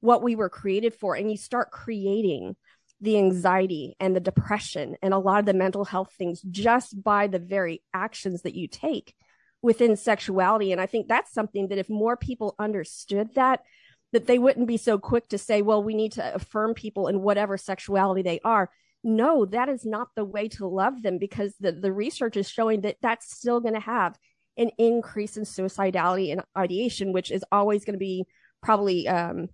what 0.00 0.22
we 0.22 0.36
were 0.36 0.50
created 0.50 0.94
for, 0.94 1.16
and 1.16 1.30
you 1.30 1.36
start 1.38 1.70
creating 1.70 2.54
the 3.00 3.16
anxiety 3.18 3.96
and 3.98 4.14
the 4.14 4.20
depression 4.20 4.96
and 5.02 5.12
a 5.12 5.18
lot 5.18 5.40
of 5.40 5.46
the 5.46 5.54
mental 5.54 5.84
health 5.84 6.12
things 6.16 6.40
just 6.50 7.02
by 7.02 7.26
the 7.26 7.38
very 7.38 7.82
actions 7.92 8.42
that 8.42 8.54
you 8.54 8.68
take 8.68 9.14
within 9.62 9.96
sexuality. 9.96 10.70
And 10.70 10.80
I 10.80 10.86
think 10.86 11.08
that's 11.08 11.32
something 11.32 11.68
that 11.68 11.78
if 11.78 11.90
more 11.90 12.16
people 12.16 12.54
understood 12.58 13.34
that, 13.34 13.60
that 14.12 14.26
they 14.26 14.38
wouldn't 14.38 14.68
be 14.68 14.76
so 14.76 14.98
quick 14.98 15.28
to 15.28 15.38
say, 15.38 15.60
well, 15.60 15.82
we 15.82 15.94
need 15.94 16.12
to 16.12 16.34
affirm 16.34 16.72
people 16.72 17.08
in 17.08 17.20
whatever 17.20 17.56
sexuality 17.56 18.22
they 18.22 18.40
are 18.44 18.70
no, 19.04 19.44
that 19.44 19.68
is 19.68 19.84
not 19.84 20.08
the 20.16 20.24
way 20.24 20.48
to 20.48 20.66
love 20.66 21.02
them 21.02 21.18
because 21.18 21.54
the, 21.60 21.72
the 21.72 21.92
research 21.92 22.36
is 22.36 22.48
showing 22.48 22.80
that 22.80 22.96
that's 23.02 23.36
still 23.36 23.60
going 23.60 23.74
to 23.74 23.80
have 23.80 24.18
an 24.56 24.70
increase 24.78 25.36
in 25.36 25.44
suicidality 25.44 26.32
and 26.32 26.42
ideation, 26.56 27.12
which 27.12 27.30
is 27.30 27.44
always 27.52 27.84
going 27.84 27.94
to 27.94 27.98
be 27.98 28.24
probably 28.62 29.06
um, 29.06 29.48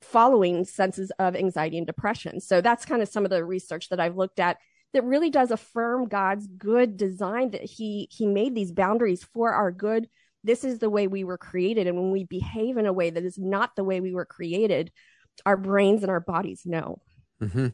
following 0.00 0.64
senses 0.64 1.12
of 1.18 1.36
anxiety 1.36 1.76
and 1.78 1.86
depression. 1.86 2.40
So 2.40 2.60
that's 2.60 2.86
kind 2.86 3.02
of 3.02 3.08
some 3.08 3.24
of 3.24 3.30
the 3.30 3.44
research 3.44 3.90
that 3.90 4.00
I've 4.00 4.16
looked 4.16 4.40
at 4.40 4.56
that 4.92 5.04
really 5.04 5.30
does 5.30 5.50
affirm 5.50 6.08
God's 6.08 6.46
good 6.46 6.96
design 6.96 7.50
that 7.50 7.64
he 7.64 8.08
he 8.10 8.26
made 8.26 8.54
these 8.54 8.72
boundaries 8.72 9.24
for 9.34 9.52
our 9.52 9.70
good. 9.70 10.08
This 10.42 10.64
is 10.64 10.78
the 10.78 10.88
way 10.88 11.06
we 11.06 11.24
were 11.24 11.38
created 11.38 11.86
and 11.86 11.98
when 11.98 12.12
we 12.12 12.24
behave 12.24 12.78
in 12.78 12.86
a 12.86 12.92
way 12.92 13.10
that 13.10 13.24
is 13.24 13.36
not 13.36 13.76
the 13.76 13.84
way 13.84 14.00
we 14.00 14.14
were 14.14 14.24
created, 14.24 14.90
our 15.44 15.56
brains 15.56 16.02
and 16.02 16.10
our 16.10 16.20
bodies 16.20 16.62
know. 16.64 17.02
Mm-hmm. 17.42 17.68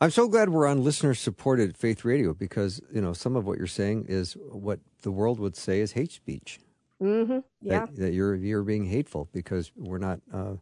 I'm 0.00 0.10
so 0.10 0.28
glad 0.28 0.50
we're 0.50 0.66
on 0.66 0.84
listener 0.84 1.12
supported 1.14 1.76
Faith 1.76 2.04
Radio 2.04 2.32
because 2.32 2.80
you 2.92 3.00
know 3.00 3.12
some 3.12 3.34
of 3.34 3.46
what 3.46 3.58
you're 3.58 3.66
saying 3.66 4.06
is 4.08 4.36
what 4.50 4.78
the 5.02 5.10
world 5.10 5.40
would 5.40 5.56
say 5.56 5.80
is 5.80 5.92
hate 5.92 6.12
speech. 6.12 6.60
Mm-hmm. 7.02 7.38
Yeah, 7.62 7.86
that, 7.86 7.96
that, 7.96 8.12
you're 8.12 8.36
you're 8.36 8.62
being 8.62 8.86
hateful 8.86 9.28
because 9.32 9.72
we're 9.76 9.98
not 9.98 10.20
uh, 10.32 10.54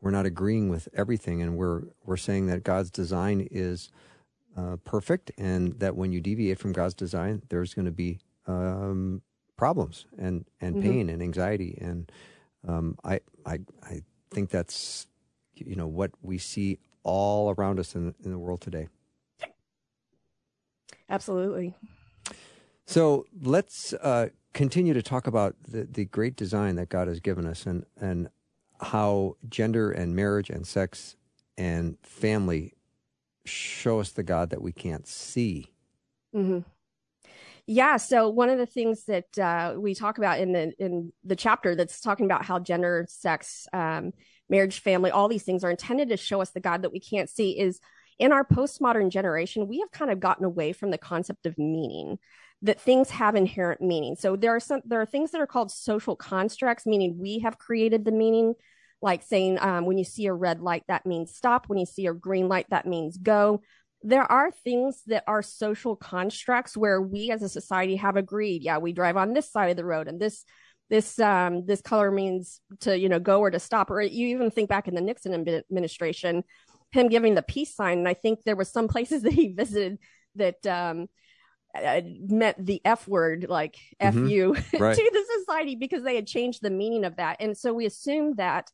we're 0.00 0.12
not 0.12 0.24
agreeing 0.24 0.68
with 0.68 0.88
everything, 0.94 1.42
and 1.42 1.56
we're 1.56 1.82
we're 2.04 2.16
saying 2.16 2.46
that 2.46 2.62
God's 2.62 2.90
design 2.90 3.48
is 3.50 3.90
uh, 4.56 4.76
perfect, 4.84 5.32
and 5.36 5.78
that 5.80 5.96
when 5.96 6.12
you 6.12 6.20
deviate 6.20 6.60
from 6.60 6.72
God's 6.72 6.94
design, 6.94 7.42
there's 7.48 7.74
going 7.74 7.86
to 7.86 7.92
be 7.92 8.20
um, 8.46 9.20
problems 9.56 10.06
and 10.16 10.44
and 10.60 10.76
mm-hmm. 10.76 10.88
pain 10.88 11.08
and 11.08 11.22
anxiety, 11.22 11.76
and 11.80 12.12
um, 12.68 12.96
I 13.02 13.18
I 13.44 13.58
I 13.82 14.02
think 14.30 14.50
that's 14.50 15.08
you 15.56 15.74
know 15.74 15.88
what 15.88 16.12
we 16.22 16.38
see 16.38 16.78
all 17.06 17.54
around 17.56 17.78
us 17.78 17.94
in, 17.94 18.14
in 18.24 18.32
the 18.32 18.38
world 18.38 18.60
today. 18.60 18.88
Absolutely. 21.08 21.76
So 22.84 23.26
let's 23.40 23.92
uh, 23.92 24.30
continue 24.52 24.92
to 24.92 25.02
talk 25.02 25.28
about 25.28 25.54
the, 25.68 25.84
the 25.84 26.04
great 26.04 26.34
design 26.34 26.74
that 26.76 26.88
God 26.88 27.06
has 27.06 27.20
given 27.20 27.46
us 27.46 27.64
and, 27.64 27.86
and 28.00 28.28
how 28.80 29.36
gender 29.48 29.92
and 29.92 30.16
marriage 30.16 30.50
and 30.50 30.66
sex 30.66 31.16
and 31.56 31.96
family 32.02 32.74
show 33.44 34.00
us 34.00 34.10
the 34.10 34.24
God 34.24 34.50
that 34.50 34.60
we 34.60 34.72
can't 34.72 35.06
see. 35.06 35.72
Mm-hmm. 36.34 36.58
Yeah. 37.68 37.96
So 37.98 38.28
one 38.28 38.48
of 38.48 38.58
the 38.58 38.66
things 38.66 39.04
that 39.04 39.38
uh, 39.38 39.74
we 39.78 39.94
talk 39.94 40.18
about 40.18 40.38
in 40.40 40.52
the 40.52 40.72
in 40.78 41.12
the 41.24 41.34
chapter 41.34 41.74
that's 41.74 42.00
talking 42.00 42.26
about 42.26 42.44
how 42.44 42.60
gender, 42.60 43.06
sex, 43.08 43.66
um, 43.72 44.12
marriage, 44.48 44.80
family, 44.80 45.10
all 45.10 45.28
these 45.28 45.42
things 45.42 45.64
are 45.64 45.70
intended 45.70 46.08
to 46.08 46.16
show 46.16 46.40
us 46.40 46.50
the 46.50 46.60
God 46.60 46.82
that 46.82 46.92
we 46.92 47.00
can't 47.00 47.30
see 47.30 47.58
is 47.58 47.80
in 48.18 48.32
our 48.32 48.44
postmodern 48.44 49.10
generation, 49.10 49.68
we 49.68 49.80
have 49.80 49.90
kind 49.90 50.10
of 50.10 50.20
gotten 50.20 50.44
away 50.44 50.72
from 50.72 50.90
the 50.90 50.98
concept 50.98 51.46
of 51.46 51.58
meaning 51.58 52.18
that 52.62 52.80
things 52.80 53.10
have 53.10 53.34
inherent 53.34 53.80
meaning. 53.82 54.16
So 54.16 54.36
there 54.36 54.56
are 54.56 54.60
some 54.60 54.80
there 54.86 55.00
are 55.00 55.06
things 55.06 55.30
that 55.32 55.40
are 55.40 55.46
called 55.46 55.70
social 55.70 56.16
constructs, 56.16 56.86
meaning 56.86 57.18
we 57.18 57.40
have 57.40 57.58
created 57.58 58.04
the 58.04 58.12
meaning, 58.12 58.54
like 59.02 59.22
saying 59.22 59.58
um, 59.60 59.84
when 59.84 59.98
you 59.98 60.04
see 60.04 60.26
a 60.26 60.32
red 60.32 60.60
light, 60.60 60.84
that 60.88 61.04
means 61.04 61.34
stop. 61.34 61.68
When 61.68 61.78
you 61.78 61.86
see 61.86 62.06
a 62.06 62.14
green 62.14 62.48
light, 62.48 62.66
that 62.70 62.86
means 62.86 63.18
go 63.18 63.60
there 64.02 64.30
are 64.30 64.50
things 64.50 65.02
that 65.06 65.24
are 65.26 65.42
social 65.42 65.96
constructs 65.96 66.76
where 66.76 67.00
we 67.00 67.30
as 67.30 67.42
a 67.42 67.48
society 67.48 67.96
have 67.96 68.16
agreed 68.16 68.62
yeah 68.62 68.78
we 68.78 68.92
drive 68.92 69.16
on 69.16 69.32
this 69.32 69.50
side 69.50 69.70
of 69.70 69.76
the 69.76 69.84
road 69.84 70.06
and 70.06 70.20
this 70.20 70.44
this 70.88 71.18
um 71.18 71.66
this 71.66 71.80
color 71.80 72.10
means 72.10 72.60
to 72.80 72.98
you 72.98 73.08
know 73.08 73.18
go 73.18 73.40
or 73.40 73.50
to 73.50 73.58
stop 73.58 73.90
or 73.90 74.00
you 74.00 74.28
even 74.28 74.50
think 74.50 74.68
back 74.68 74.88
in 74.88 74.94
the 74.94 75.00
nixon 75.00 75.34
administration 75.34 76.44
him 76.92 77.08
giving 77.08 77.34
the 77.34 77.42
peace 77.42 77.74
sign 77.74 77.98
and 77.98 78.08
i 78.08 78.14
think 78.14 78.42
there 78.44 78.56
was 78.56 78.70
some 78.70 78.88
places 78.94 79.22
that 79.22 79.32
he 79.32 79.48
visited 79.48 79.98
that 80.36 80.64
um 80.66 81.06
uh, 81.74 82.00
meant 82.28 82.64
the 82.64 82.80
f 82.84 83.06
word 83.06 83.46
like 83.48 83.76
mm-hmm. 84.00 84.24
f 84.24 84.30
you 84.30 84.52
right. 84.78 84.96
to 84.96 85.10
the 85.12 85.24
society 85.40 85.76
because 85.76 86.02
they 86.02 86.14
had 86.14 86.26
changed 86.26 86.62
the 86.62 86.70
meaning 86.70 87.04
of 87.04 87.16
that 87.16 87.36
and 87.40 87.56
so 87.56 87.74
we 87.74 87.84
assume 87.84 88.34
that 88.36 88.70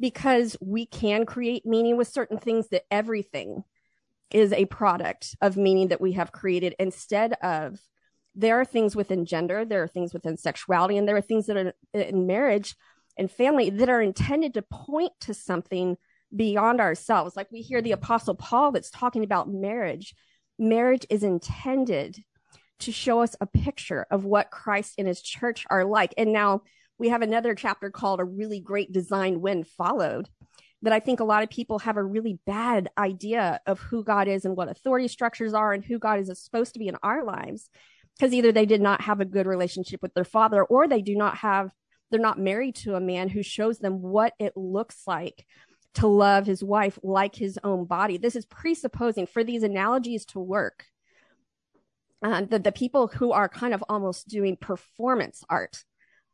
because 0.00 0.56
we 0.60 0.84
can 0.84 1.24
create 1.24 1.64
meaning 1.64 1.96
with 1.96 2.08
certain 2.08 2.36
things 2.36 2.68
that 2.68 2.82
everything 2.90 3.62
is 4.30 4.52
a 4.52 4.64
product 4.66 5.36
of 5.40 5.56
meaning 5.56 5.88
that 5.88 6.00
we 6.00 6.12
have 6.12 6.32
created 6.32 6.74
instead 6.78 7.34
of 7.34 7.78
there 8.34 8.60
are 8.60 8.64
things 8.64 8.96
within 8.96 9.24
gender, 9.24 9.64
there 9.64 9.82
are 9.82 9.88
things 9.88 10.12
within 10.12 10.36
sexuality, 10.36 10.96
and 10.96 11.08
there 11.08 11.16
are 11.16 11.22
things 11.22 11.46
that 11.46 11.56
are 11.56 11.72
in 11.92 12.26
marriage 12.26 12.74
and 13.16 13.30
family 13.30 13.70
that 13.70 13.88
are 13.88 14.02
intended 14.02 14.54
to 14.54 14.62
point 14.62 15.12
to 15.20 15.34
something 15.34 15.96
beyond 16.34 16.80
ourselves. 16.80 17.36
Like 17.36 17.50
we 17.52 17.60
hear 17.60 17.80
the 17.80 17.92
Apostle 17.92 18.34
Paul 18.34 18.72
that's 18.72 18.90
talking 18.90 19.22
about 19.22 19.48
marriage. 19.48 20.14
Marriage 20.58 21.06
is 21.10 21.22
intended 21.22 22.18
to 22.80 22.92
show 22.92 23.20
us 23.22 23.36
a 23.40 23.46
picture 23.46 24.06
of 24.10 24.24
what 24.24 24.50
Christ 24.50 24.94
and 24.98 25.06
his 25.06 25.22
church 25.22 25.64
are 25.70 25.84
like. 25.84 26.12
And 26.18 26.32
now 26.32 26.62
we 26.98 27.08
have 27.08 27.22
another 27.22 27.54
chapter 27.54 27.90
called 27.90 28.20
A 28.20 28.24
Really 28.24 28.60
Great 28.60 28.92
Design 28.92 29.40
When 29.40 29.62
Followed 29.64 30.28
that 30.82 30.92
I 30.92 31.00
think 31.00 31.20
a 31.20 31.24
lot 31.24 31.42
of 31.42 31.50
people 31.50 31.78
have 31.78 31.96
a 31.96 32.04
really 32.04 32.38
bad 32.46 32.90
idea 32.98 33.60
of 33.66 33.80
who 33.80 34.04
God 34.04 34.28
is 34.28 34.44
and 34.44 34.56
what 34.56 34.68
authority 34.68 35.08
structures 35.08 35.54
are 35.54 35.72
and 35.72 35.84
who 35.84 35.98
God 35.98 36.20
is 36.20 36.30
supposed 36.42 36.74
to 36.74 36.78
be 36.78 36.88
in 36.88 36.96
our 37.02 37.24
lives. 37.24 37.70
Because 38.18 38.32
either 38.32 38.52
they 38.52 38.66
did 38.66 38.80
not 38.80 39.02
have 39.02 39.20
a 39.20 39.24
good 39.24 39.46
relationship 39.46 40.00
with 40.02 40.14
their 40.14 40.24
father 40.24 40.62
or 40.62 40.86
they 40.86 41.02
do 41.02 41.16
not 41.16 41.38
have, 41.38 41.70
they're 42.10 42.20
not 42.20 42.38
married 42.38 42.76
to 42.76 42.94
a 42.94 43.00
man 43.00 43.28
who 43.28 43.42
shows 43.42 43.78
them 43.78 44.00
what 44.00 44.34
it 44.38 44.56
looks 44.56 45.02
like 45.06 45.44
to 45.94 46.06
love 46.06 46.46
his 46.46 46.62
wife 46.62 46.98
like 47.02 47.34
his 47.34 47.58
own 47.64 47.84
body. 47.84 48.18
This 48.18 48.36
is 48.36 48.46
presupposing 48.46 49.26
for 49.26 49.42
these 49.42 49.62
analogies 49.62 50.24
to 50.26 50.40
work. 50.40 50.84
Uh, 52.22 52.42
the, 52.42 52.58
the 52.58 52.72
people 52.72 53.08
who 53.08 53.32
are 53.32 53.48
kind 53.48 53.74
of 53.74 53.84
almost 53.88 54.28
doing 54.28 54.56
performance 54.56 55.42
art 55.48 55.84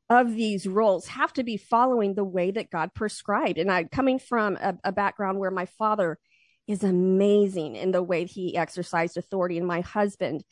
of 0.09 0.35
these 0.35 0.67
roles 0.67 1.07
have 1.07 1.33
to 1.33 1.45
be 1.45 1.57
following 1.57 2.15
the 2.15 2.25
way 2.25 2.51
that 2.51 2.71
God 2.71 2.93
prescribed. 2.95 3.59
And 3.59 3.71
I 3.71 3.85
coming 3.85 4.19
from 4.19 4.57
a, 4.57 4.77
a, 4.85 4.93
background 4.93 5.39
where 5.39 5.53
my 5.53 5.67
father 5.67 6.19
is 6.67 6.83
amazing 6.83 7.77
in 7.77 7.93
the 7.93 8.03
way 8.03 8.25
he 8.25 8.57
exercised 8.57 9.17
authority, 9.17 9.57
and 9.57 9.67
my 9.67 9.81
husband 9.81 10.45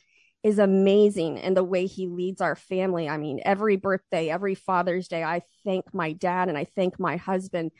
is 0.43 0.59
amazing 0.59 1.37
in 1.37 1.53
the 1.53 1.63
way 1.63 1.85
he 1.85 2.07
leads 2.07 2.41
our 2.41 2.55
family. 2.55 3.09
I 3.09 3.17
mean, 3.17 3.41
every 3.43 3.75
birthday, 3.75 4.29
every 4.29 4.55
Father's 4.55 5.07
Day, 5.07 5.23
I 5.23 5.41
thank 5.65 5.93
my 5.93 6.13
dad 6.13 6.47
and 6.47 6.57
I 6.57 6.63
thank 6.63 6.99
my 6.99 7.17
husband. 7.17 7.71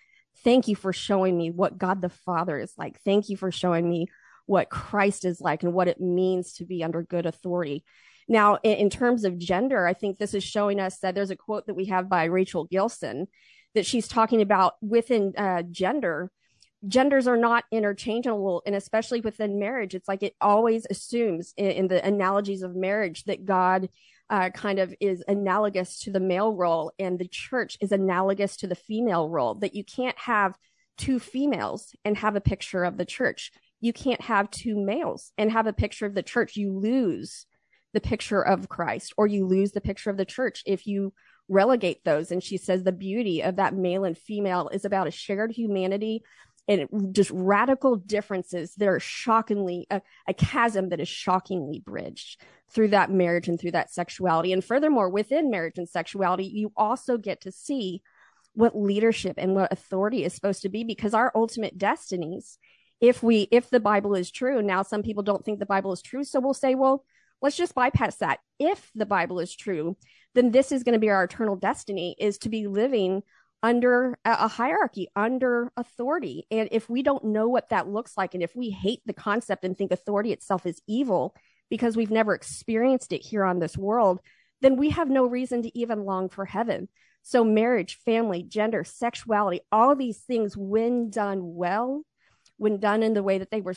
Thank 0.43 0.67
you 0.67 0.75
for 0.75 0.91
showing 0.91 1.37
me 1.37 1.51
what 1.51 1.77
God 1.77 2.01
the 2.01 2.09
Father 2.09 2.57
is 2.57 2.73
like. 2.77 2.99
Thank 3.01 3.29
you 3.29 3.37
for 3.37 3.51
showing 3.51 3.89
me 3.89 4.07
what 4.45 4.69
Christ 4.69 5.25
is 5.25 5.39
like 5.39 5.63
and 5.63 5.73
what 5.73 5.87
it 5.87 6.01
means 6.01 6.53
to 6.53 6.65
be 6.65 6.83
under 6.83 7.03
good 7.03 7.25
authority. 7.25 7.83
Now, 8.27 8.57
in, 8.63 8.77
in 8.77 8.89
terms 8.89 9.23
of 9.23 9.37
gender, 9.37 9.87
I 9.87 9.93
think 9.93 10.17
this 10.17 10.33
is 10.33 10.43
showing 10.43 10.79
us 10.79 10.99
that 10.99 11.15
there's 11.15 11.31
a 11.31 11.35
quote 11.35 11.67
that 11.67 11.75
we 11.75 11.85
have 11.85 12.09
by 12.09 12.25
Rachel 12.25 12.65
Gilson 12.65 13.27
that 13.75 13.85
she's 13.85 14.07
talking 14.07 14.41
about 14.41 14.73
within 14.81 15.33
uh, 15.37 15.63
gender 15.63 16.31
genders 16.88 17.27
are 17.27 17.38
not 17.38 17.65
interchangeable 17.71 18.62
and 18.65 18.75
especially 18.75 19.21
within 19.21 19.59
marriage 19.59 19.93
it's 19.93 20.07
like 20.07 20.24
it 20.24 20.36
always 20.39 20.88
assumes 20.89 21.53
in, 21.57 21.88
the 21.88 22.03
analogies 22.05 22.62
of 22.62 22.75
marriage 22.75 23.24
that 23.25 23.45
god 23.45 23.89
uh, 24.29 24.50
kind 24.51 24.77
of 24.77 24.93
is 25.00 25.24
analogous 25.27 26.00
to 26.00 26.12
the 26.12 26.19
male 26.19 26.53
role 26.53 26.91
and 27.00 27.17
the 27.17 27.27
church 27.27 27.77
is 27.81 27.91
analogous 27.91 28.55
to 28.55 28.67
the 28.67 28.75
female 28.75 29.27
role 29.27 29.55
that 29.55 29.75
you 29.75 29.83
can't 29.83 30.17
have 30.19 30.55
two 30.98 31.19
females 31.19 31.95
and 32.05 32.17
have 32.17 32.36
a 32.36 32.41
picture 32.41 32.83
of 32.83 32.98
the 32.98 33.05
church 33.05 33.51
you 33.81 33.91
can't 33.91 34.21
have 34.21 34.50
two 34.51 34.77
males 34.77 35.31
and 35.38 35.51
have 35.51 35.67
a 35.67 35.74
picture 35.74 36.05
of 36.05 36.13
the 36.13 36.24
church 36.24 36.55
you 36.55 36.71
lose 36.71 37.45
the 37.93 38.01
picture 38.01 38.41
of 38.41 38.69
Christ 38.69 39.13
or 39.17 39.27
you 39.27 39.45
lose 39.45 39.71
the 39.71 39.81
picture 39.81 40.09
of 40.09 40.17
the 40.17 40.25
church 40.25 40.63
if 40.65 40.86
you 40.86 41.13
relegate 41.48 42.03
those. 42.03 42.31
And 42.31 42.43
she 42.43 42.57
says 42.57 42.83
the 42.83 42.91
beauty 42.91 43.41
of 43.41 43.55
that 43.55 43.74
male 43.74 44.03
and 44.03 44.17
female 44.17 44.69
is 44.71 44.86
about 44.86 45.07
a 45.07 45.12
shared 45.12 45.51
humanity 45.51 46.24
and 46.69 46.88
just 47.13 47.31
radical 47.31 47.95
differences 47.95 48.75
that 48.75 48.88
are 48.88 48.99
shockingly 48.99 49.88
a, 49.89 50.01
a, 50.27 50.35
chasm 50.35 50.89
that 50.89 50.99
is 50.99 51.07
shockingly 51.09 51.79
bridged 51.79 52.39
through 52.71 52.89
that 52.89 53.09
marriage 53.09 53.47
and 53.47 53.59
through 53.59 53.71
that 53.71 53.91
sexuality. 53.91 54.53
And 54.53 54.63
furthermore, 54.63 55.09
within 55.09 55.49
marriage 55.49 55.79
and 55.79 55.89
sexuality, 55.89 56.45
you 56.45 56.71
also 56.77 57.17
get 57.17 57.41
to 57.41 57.51
see 57.51 58.03
what 58.53 58.77
leadership 58.77 59.33
and 59.39 59.55
what 59.55 59.73
authority 59.73 60.23
is 60.23 60.33
supposed 60.33 60.61
to 60.61 60.69
be 60.69 60.83
because 60.83 61.15
our 61.15 61.31
ultimate 61.35 61.77
destinies 61.77 62.57
if 62.99 63.23
we 63.23 63.47
if 63.51 63.69
the 63.69 63.79
bible 63.79 64.15
is 64.15 64.31
true 64.31 64.61
now 64.61 64.81
some 64.81 65.03
people 65.03 65.21
don't 65.21 65.45
think 65.45 65.59
the 65.59 65.65
bible 65.67 65.93
is 65.93 66.01
true 66.01 66.23
so 66.23 66.39
we'll 66.39 66.53
say 66.53 66.73
well 66.73 67.05
let's 67.41 67.57
just 67.57 67.75
bypass 67.75 68.17
that. 68.17 68.39
If 68.59 68.91
the 68.95 69.05
Bible 69.05 69.39
is 69.39 69.55
true, 69.55 69.97
then 70.35 70.51
this 70.51 70.71
is 70.71 70.83
going 70.83 70.93
to 70.93 70.99
be 70.99 71.09
our 71.09 71.23
eternal 71.23 71.55
destiny 71.55 72.15
is 72.19 72.38
to 72.39 72.49
be 72.49 72.67
living 72.67 73.23
under 73.61 74.17
a 74.23 74.47
hierarchy, 74.47 75.09
under 75.15 75.71
authority. 75.75 76.45
And 76.49 76.69
if 76.71 76.89
we 76.89 77.03
don't 77.03 77.25
know 77.25 77.49
what 77.49 77.69
that 77.69 77.89
looks 77.89 78.15
like, 78.17 78.33
and 78.33 78.41
if 78.41 78.55
we 78.55 78.69
hate 78.69 79.01
the 79.05 79.13
concept 79.13 79.65
and 79.65 79.77
think 79.77 79.91
authority 79.91 80.31
itself 80.31 80.65
is 80.65 80.81
evil 80.87 81.35
because 81.69 81.97
we've 81.97 82.11
never 82.11 82.33
experienced 82.33 83.11
it 83.11 83.21
here 83.21 83.43
on 83.43 83.59
this 83.59 83.77
world, 83.77 84.21
then 84.61 84.77
we 84.77 84.89
have 84.91 85.09
no 85.09 85.25
reason 85.25 85.61
to 85.63 85.77
even 85.77 86.05
long 86.05 86.29
for 86.29 86.45
heaven. 86.45 86.87
So, 87.21 87.43
marriage, 87.43 87.99
family, 88.05 88.43
gender, 88.43 88.83
sexuality, 88.83 89.61
all 89.71 89.95
these 89.95 90.19
things, 90.19 90.55
when 90.55 91.09
done 91.09 91.55
well, 91.55 92.03
when 92.59 92.77
done 92.77 93.01
in 93.01 93.13
the 93.13 93.23
way 93.23 93.37
that 93.39 93.49
they 93.49 93.61
were 93.61 93.73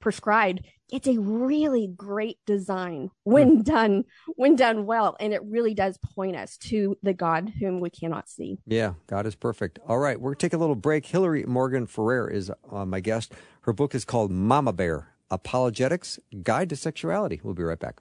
prescribed, 0.00 0.62
it's 0.90 1.06
a 1.06 1.18
really 1.18 1.86
great 1.86 2.38
design 2.46 3.10
when 3.22 3.58
mm. 3.58 3.64
done 3.64 4.04
when 4.36 4.56
done 4.56 4.86
well, 4.86 5.16
and 5.20 5.32
it 5.32 5.42
really 5.44 5.74
does 5.74 5.98
point 5.98 6.34
us 6.34 6.56
to 6.56 6.96
the 7.02 7.12
God 7.14 7.52
whom 7.60 7.80
we 7.80 7.90
cannot 7.90 8.28
see. 8.28 8.58
Yeah, 8.66 8.94
God 9.06 9.26
is 9.26 9.34
perfect. 9.34 9.78
All 9.86 9.98
right, 9.98 10.20
we're 10.20 10.34
take 10.34 10.52
a 10.52 10.58
little 10.58 10.74
break. 10.74 11.06
Hillary 11.06 11.44
Morgan 11.44 11.86
Ferrer 11.86 12.28
is 12.28 12.50
uh, 12.70 12.84
my 12.84 13.00
guest. 13.00 13.32
Her 13.62 13.72
book 13.72 13.94
is 13.94 14.04
called 14.04 14.30
Mama 14.30 14.72
Bear: 14.72 15.14
Apologetics 15.30 16.18
Guide 16.42 16.70
to 16.70 16.76
Sexuality. 16.76 17.40
We'll 17.42 17.54
be 17.54 17.62
right 17.62 17.78
back. 17.78 18.00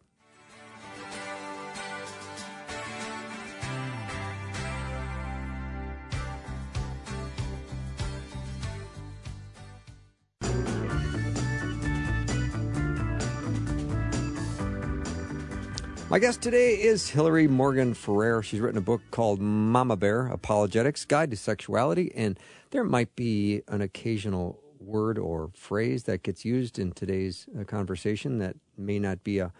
My 16.13 16.19
guest 16.19 16.43
today 16.43 16.75
is 16.75 17.09
Hillary 17.09 17.47
Morgan 17.47 17.95
Ferrer. 17.95 18.43
She's 18.43 18.59
written 18.59 18.77
a 18.77 18.81
book 18.81 19.01
called 19.09 19.41
Mama 19.41 19.95
Bear 19.95 20.27
Apologetics 20.27 21.05
Guide 21.05 21.31
to 21.31 21.35
Sexuality, 21.35 22.11
and 22.13 22.39
there 22.69 22.83
might 22.83 23.15
be 23.15 23.63
an 23.67 23.81
occasional 23.81 24.59
word 24.79 25.17
or 25.17 25.49
phrase 25.55 26.03
that 26.03 26.21
gets 26.21 26.45
used 26.45 26.77
in 26.77 26.91
today's 26.91 27.47
uh, 27.59 27.63
conversation 27.63 28.37
that 28.37 28.55
may 28.77 28.99
not 28.99 29.23
be 29.23 29.39
a 29.39 29.51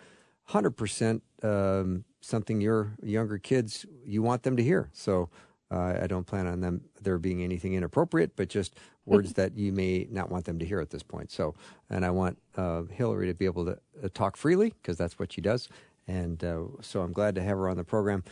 hundred 0.44 0.78
percent 0.78 1.24
um, 1.42 2.04
something 2.22 2.62
your 2.62 2.94
younger 3.02 3.40
kids 3.40 3.88
you 4.06 4.22
want 4.22 4.44
them 4.44 4.56
to 4.56 4.64
hear. 4.64 4.92
So 4.94 5.32
Uh, 5.72 5.98
I 6.04 6.08
don't 6.08 6.28
plan 6.28 6.46
on 6.46 6.62
them 6.62 6.82
there 7.02 7.18
being 7.18 7.42
anything 7.42 7.74
inappropriate, 7.74 8.36
but 8.36 8.48
just 8.48 8.76
words 9.06 9.34
that 9.40 9.58
you 9.58 9.74
may 9.74 10.08
not 10.12 10.30
want 10.30 10.46
them 10.46 10.60
to 10.60 10.66
hear 10.66 10.80
at 10.80 10.92
this 10.92 11.02
point. 11.02 11.32
So, 11.32 11.56
and 11.90 12.06
I 12.06 12.12
want 12.12 12.38
uh, 12.56 12.84
Hillary 12.84 13.28
to 13.28 13.34
be 13.34 13.46
able 13.46 13.66
to 13.66 13.80
uh, 14.04 14.10
talk 14.14 14.38
freely 14.38 14.76
because 14.82 14.98
that's 14.98 15.18
what 15.18 15.34
she 15.34 15.42
does. 15.42 15.70
And 16.08 16.44
uh, 16.44 16.64
so 16.82 17.02
I'm 17.02 17.14
glad 17.14 17.36
to 17.36 17.42
have 17.42 17.58
her 17.58 17.70
on 17.70 17.78
the 17.78 17.84
program. 17.84 18.24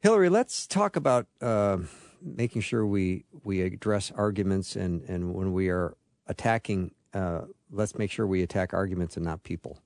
Hillary, 0.00 0.28
let's 0.28 0.66
talk 0.66 0.96
about 0.96 1.26
uh, 1.40 1.78
making 2.22 2.62
sure 2.62 2.86
we 2.86 3.24
we 3.42 3.62
address 3.62 4.12
arguments 4.14 4.76
and 4.76 5.02
and 5.08 5.34
when 5.34 5.52
we 5.52 5.68
are 5.68 5.96
attacking, 6.26 6.92
uh, 7.12 7.42
let's 7.70 7.96
make 7.96 8.10
sure 8.10 8.26
we 8.26 8.42
attack 8.42 8.72
arguments 8.72 9.16
and 9.16 9.24
not 9.24 9.42
people. 9.42 9.78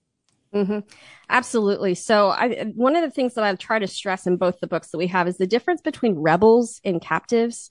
Mm-hmm. 0.54 0.78
Absolutely. 1.28 1.94
So, 1.94 2.30
I, 2.30 2.72
one 2.75 2.96
of 2.96 3.02
the 3.02 3.10
things 3.10 3.34
that 3.34 3.44
I 3.44 3.54
try 3.54 3.78
to 3.78 3.87
stress 3.87 4.26
in 4.26 4.38
both 4.38 4.60
the 4.60 4.66
books 4.66 4.90
that 4.90 4.98
we 4.98 5.06
have 5.08 5.28
is 5.28 5.37
the 5.37 5.46
difference 5.46 5.82
between 5.82 6.14
rebels 6.14 6.80
and 6.84 7.02
captives. 7.02 7.68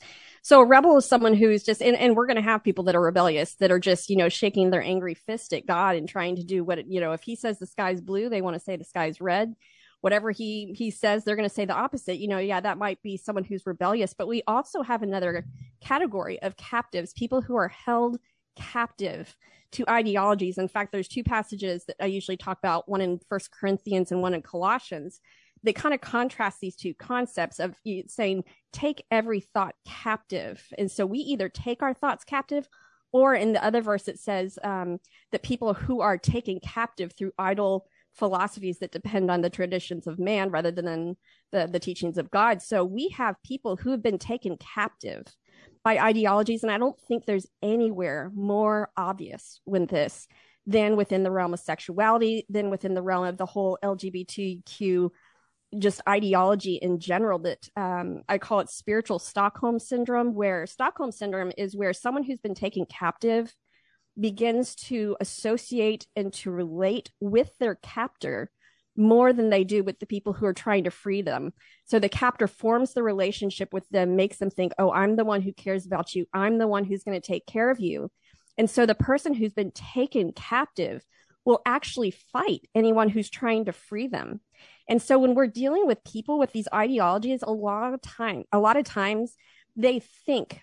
So, 0.48 0.62
a 0.62 0.66
rebel 0.66 0.96
is 0.96 1.06
someone 1.06 1.34
who's 1.34 1.62
just, 1.62 1.82
and, 1.82 1.98
and 1.98 2.16
we're 2.16 2.26
going 2.26 2.38
to 2.38 2.42
have 2.42 2.64
people 2.64 2.86
that 2.86 2.96
are 2.96 3.02
rebellious 3.02 3.56
that 3.56 3.70
are 3.70 3.82
just, 3.82 4.10
you 4.10 4.16
know, 4.16 4.30
shaking 4.30 4.70
their 4.70 4.82
angry 4.82 5.14
fist 5.14 5.52
at 5.52 5.66
God 5.66 5.98
and 5.98 6.08
trying 6.08 6.38
to 6.38 6.44
do 6.46 6.64
what, 6.64 6.90
you 6.90 7.02
know, 7.02 7.12
if 7.12 7.22
he 7.24 7.36
says 7.36 7.60
the 7.60 7.66
sky's 7.66 8.00
blue, 8.00 8.30
they 8.30 8.42
want 8.42 8.54
to 8.54 8.60
say 8.62 8.78
the 8.78 8.86
sky's 8.86 9.20
red. 9.20 9.56
Whatever 10.00 10.32
he 10.32 10.74
he 10.74 10.90
says, 10.90 11.26
they're 11.26 11.36
going 11.36 11.50
to 11.50 11.54
say 11.54 11.66
the 11.66 11.74
opposite. 11.74 12.20
You 12.20 12.30
know, 12.30 12.38
yeah, 12.38 12.62
that 12.62 12.78
might 12.78 13.02
be 13.02 13.18
someone 13.18 13.44
who's 13.44 13.68
rebellious, 13.68 14.14
but 14.14 14.30
we 14.30 14.42
also 14.48 14.84
have 14.84 15.04
another 15.04 15.46
category 15.82 16.42
of 16.42 16.56
captives, 16.56 17.12
people 17.12 17.42
who 17.42 17.58
are 17.58 17.68
held 17.68 18.18
captive 18.56 19.36
to 19.74 19.90
ideologies. 19.90 20.58
In 20.58 20.70
fact, 20.70 20.94
there's 20.94 21.10
two 21.10 21.26
passages 21.26 21.84
that 21.88 21.98
I 22.00 22.06
usually 22.06 22.38
talk 22.38 22.58
about, 22.58 22.88
one 22.88 23.02
in 23.02 23.20
First 23.28 23.52
Corinthians 23.52 24.14
and 24.14 24.22
one 24.22 24.34
in 24.34 24.44
Colossians. 24.44 25.20
They 25.68 25.74
kind 25.74 25.94
of 25.94 26.00
contrast 26.00 26.62
these 26.62 26.78
two 26.78 26.94
concepts 26.94 27.60
of 27.60 27.76
saying, 28.08 28.46
take 28.72 29.04
every 29.12 29.42
thought 29.42 29.76
captive. 29.86 30.66
And 30.78 30.90
so 30.90 31.06
we 31.06 31.20
either 31.20 31.50
take 31.50 31.84
our 31.84 31.94
thoughts 31.94 32.24
captive, 32.24 32.70
or 33.12 33.36
in 33.36 33.52
the 33.52 33.64
other 33.64 33.82
verse, 33.82 34.08
it 34.08 34.18
says 34.18 34.58
um, 34.64 35.00
that 35.32 35.44
people 35.44 35.74
who 35.74 36.00
are 36.00 36.18
taken 36.18 36.62
captive 36.62 37.14
through 37.18 37.34
idol 37.38 37.86
philosophies 38.14 38.80
that 38.80 38.92
depend 38.94 39.30
on 39.30 39.42
the 39.42 39.50
traditions 39.50 40.08
of 40.08 40.20
man 40.20 40.52
rather 40.52 40.72
than 40.72 41.18
the, 41.52 41.68
the 41.68 41.80
teachings 41.80 42.18
of 42.18 42.32
God. 42.32 42.62
So 42.62 42.86
we 42.86 43.10
have 43.10 43.36
people 43.44 43.76
who 43.76 43.92
have 43.92 44.02
been 44.02 44.20
taken 44.20 44.58
captive 44.58 45.26
by 45.84 45.98
ideologies. 45.98 46.64
And 46.64 46.72
I 46.72 46.78
don't 46.78 47.00
think 47.08 47.26
there's 47.26 47.48
anywhere 47.62 48.32
more 48.34 48.90
obvious 48.96 49.60
with 49.66 49.90
this 49.90 50.28
than 50.66 50.98
within 50.98 51.24
the 51.24 51.32
realm 51.32 51.54
of 51.54 51.60
sexuality, 51.60 52.46
than 52.50 52.70
within 52.70 52.94
the 52.94 53.02
realm 53.02 53.26
of 53.26 53.38
the 53.38 53.46
whole 53.46 53.78
LGBTQ 53.84 55.10
just 55.78 56.02
ideology 56.08 56.76
in 56.76 57.00
general 57.00 57.40
that 57.40 57.68
um, 57.76 58.22
I 58.30 58.38
call 58.38 58.62
it 58.62 58.70
spiritual 58.70 59.20
Stockholm 59.20 59.80
syndrome, 59.80 60.34
where 60.34 60.66
Stockholm 60.66 61.12
syndrome 61.12 61.52
is 61.58 61.76
where 61.76 61.94
someone 61.94 62.24
who's 62.24 62.40
been 62.40 62.56
taken 62.56 62.86
captive 62.86 63.54
begins 64.20 64.76
to 64.76 65.16
associate 65.20 66.08
and 66.16 66.34
to 66.34 66.52
relate 66.52 67.12
with 67.20 67.52
their 67.60 67.76
captor 67.76 68.50
more 68.96 69.32
than 69.32 69.52
they 69.52 69.64
do 69.64 69.84
with 69.84 70.00
the 70.00 70.08
people 70.08 70.34
who 70.34 70.46
are 70.46 70.54
trying 70.54 70.86
to 70.86 70.92
free 70.92 71.22
them. 71.22 71.54
So 71.86 72.00
the 72.00 72.10
captor 72.10 72.48
forms 72.48 72.94
the 72.94 73.04
relationship 73.04 73.72
with 73.72 73.88
them, 73.90 74.16
makes 74.16 74.38
them 74.38 74.50
think, 74.50 74.74
oh, 74.80 74.92
I'm 74.92 75.16
the 75.16 75.26
one 75.26 75.42
who 75.42 75.54
cares 75.54 75.86
about 75.86 76.16
you. 76.16 76.26
I'm 76.34 76.58
the 76.58 76.68
one 76.68 76.84
who's 76.84 77.04
going 77.04 77.20
to 77.20 77.26
take 77.26 77.46
care 77.46 77.70
of 77.70 77.80
you. 77.80 78.10
And 78.58 78.68
so 78.68 78.88
the 78.88 78.96
person 78.96 79.36
who's 79.36 79.54
been 79.54 79.72
taken 79.72 80.32
captive 80.32 81.06
will 81.46 81.62
actually 81.66 82.12
fight 82.12 82.68
anyone 82.74 83.08
who's 83.08 83.30
trying 83.30 83.66
to 83.66 83.72
free 83.72 84.08
them. 84.08 84.42
And 84.90 85.02
so 85.02 85.20
when 85.20 85.36
we're 85.36 85.48
dealing 85.48 85.86
with 85.86 86.04
people 86.04 86.40
with 86.40 86.54
these 86.54 86.68
ideologies, 86.74 87.44
a 87.44 87.52
lot 87.52 87.94
of 87.94 88.02
time, 88.02 88.44
a 88.52 88.60
lot 88.60 88.78
of 88.78 88.86
times 88.86 89.36
they 89.76 90.00
think 90.00 90.62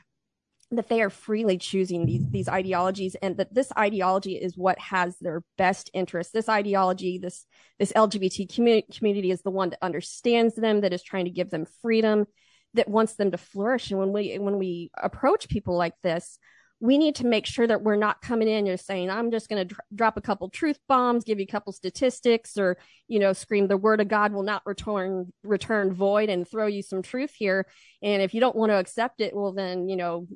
that 0.71 0.89
they 0.89 1.03
are 1.03 1.11
freely 1.11 1.59
choosing 1.59 2.07
these 2.07 2.29
these 2.31 2.49
ideologies 2.49 3.15
and 3.17 3.37
that 3.37 3.55
this 3.55 3.71
ideology 3.77 4.33
is 4.33 4.57
what 4.57 4.79
has 4.79 5.17
their 5.19 5.43
best 5.57 5.91
interest. 5.95 6.33
This 6.33 6.49
ideology 6.49 7.19
this 7.19 7.47
this 7.79 7.93
lgbt 7.93 8.53
community, 8.53 8.87
community 8.93 9.31
is 9.31 9.43
the 9.43 9.51
one 9.51 9.71
that 9.71 9.85
understands 9.85 10.55
them 10.55 10.81
that 10.81 10.93
is 10.93 11.03
trying 11.03 11.27
to 11.27 11.31
give 11.31 11.51
them 11.51 11.67
freedom 11.83 12.27
that 12.75 12.89
wants 12.89 13.15
them 13.15 13.31
to 13.31 13.39
flourish. 13.39 13.91
And 13.91 14.01
when 14.01 14.13
we 14.13 14.39
when 14.39 14.59
we 14.59 14.91
approach 14.97 15.49
people 15.49 15.77
like 15.77 15.95
this 16.03 16.39
we 16.81 16.99
need 16.99 17.15
to 17.15 17.27
make 17.27 17.47
sure 17.47 17.67
that 17.67 17.83
we're 17.83 17.97
not 17.97 18.21
coming 18.21 18.49
in 18.49 18.67
and 18.67 18.81
saying 18.81 19.11
i'm 19.11 19.31
just 19.31 19.49
going 19.49 19.61
to 19.61 19.75
dr- 19.75 19.87
drop 19.95 20.17
a 20.17 20.21
couple 20.21 20.49
truth 20.49 20.79
bombs 20.89 21.25
give 21.25 21.39
you 21.39 21.45
a 21.45 21.53
couple 21.53 21.73
statistics 21.73 22.59
or 22.59 22.77
you 23.09 23.19
know 23.19 23.33
scream 23.33 23.67
the 23.69 23.77
word 23.77 24.01
of 24.01 24.09
god 24.09 24.33
will 24.33 24.43
not 24.43 24.63
return 24.67 25.33
return 25.43 25.93
void 25.93 26.29
and 26.29 26.49
throw 26.49 26.67
you 26.67 26.83
some 26.83 27.03
truth 27.03 27.33
here. 27.35 27.67
And 28.03 28.23
if 28.23 28.35
you 28.35 28.41
don't 28.41 28.57
want 28.57 28.71
to 28.71 28.77
accept 28.77 29.21
it 29.21 29.35
well 29.35 29.53
then 29.53 29.89
you 29.89 29.97
know 29.97 30.27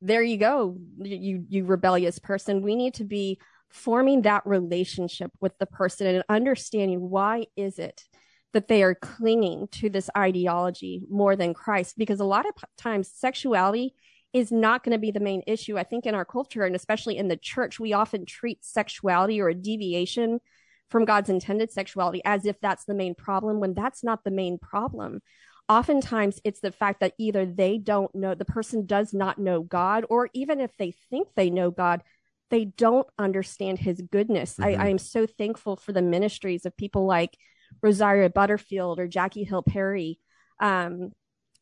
there 0.00 0.22
you 0.22 0.36
go 0.36 0.76
you 0.98 1.44
you 1.48 1.64
rebellious 1.64 2.18
person. 2.18 2.62
We 2.62 2.76
need 2.76 2.94
to 2.94 3.04
be 3.04 3.40
forming 3.70 4.22
that 4.22 4.46
relationship 4.46 5.32
with 5.40 5.58
the 5.58 5.66
person 5.66 6.06
and 6.06 6.24
understanding 6.28 7.10
why 7.10 7.46
is 7.56 7.78
it 7.78 8.04
that 8.52 8.68
they 8.68 8.82
are 8.82 8.94
clinging 8.94 9.68
to 9.70 9.90
this 9.90 10.08
ideology 10.16 11.02
more 11.10 11.36
than 11.36 11.52
Christ. 11.52 11.98
Because 11.98 12.20
a 12.20 12.24
lot 12.24 12.46
of 12.46 12.54
times 12.78 13.10
sexuality 13.12 13.94
is 14.36 14.52
not 14.52 14.84
going 14.84 14.92
to 14.92 14.98
be 14.98 15.10
the 15.10 15.18
main 15.18 15.42
issue. 15.46 15.78
I 15.78 15.82
think 15.82 16.04
in 16.04 16.14
our 16.14 16.26
culture 16.26 16.64
and 16.64 16.76
especially 16.76 17.16
in 17.16 17.28
the 17.28 17.38
church, 17.38 17.80
we 17.80 17.94
often 17.94 18.26
treat 18.26 18.62
sexuality 18.62 19.40
or 19.40 19.48
a 19.48 19.54
deviation 19.54 20.40
from 20.90 21.06
God's 21.06 21.30
intended 21.30 21.72
sexuality 21.72 22.20
as 22.22 22.44
if 22.44 22.60
that's 22.60 22.84
the 22.84 22.92
main 22.92 23.14
problem 23.14 23.60
when 23.60 23.72
that's 23.72 24.04
not 24.04 24.24
the 24.24 24.30
main 24.30 24.58
problem. 24.58 25.22
Oftentimes, 25.70 26.38
it's 26.44 26.60
the 26.60 26.70
fact 26.70 27.00
that 27.00 27.14
either 27.18 27.46
they 27.46 27.78
don't 27.78 28.14
know, 28.14 28.34
the 28.34 28.44
person 28.44 28.84
does 28.84 29.14
not 29.14 29.38
know 29.38 29.62
God, 29.62 30.04
or 30.10 30.28
even 30.34 30.60
if 30.60 30.76
they 30.76 30.92
think 31.08 31.28
they 31.34 31.48
know 31.48 31.70
God, 31.70 32.02
they 32.50 32.66
don't 32.66 33.06
understand 33.18 33.78
his 33.78 34.02
goodness. 34.02 34.56
Mm-hmm. 34.56 34.80
I, 34.80 34.84
I 34.84 34.88
am 34.88 34.98
so 34.98 35.26
thankful 35.26 35.76
for 35.76 35.92
the 35.92 36.02
ministries 36.02 36.66
of 36.66 36.76
people 36.76 37.06
like 37.06 37.38
Rosaria 37.82 38.28
Butterfield 38.28 39.00
or 39.00 39.08
Jackie 39.08 39.44
Hill 39.44 39.62
Perry. 39.62 40.20
Um, 40.60 41.12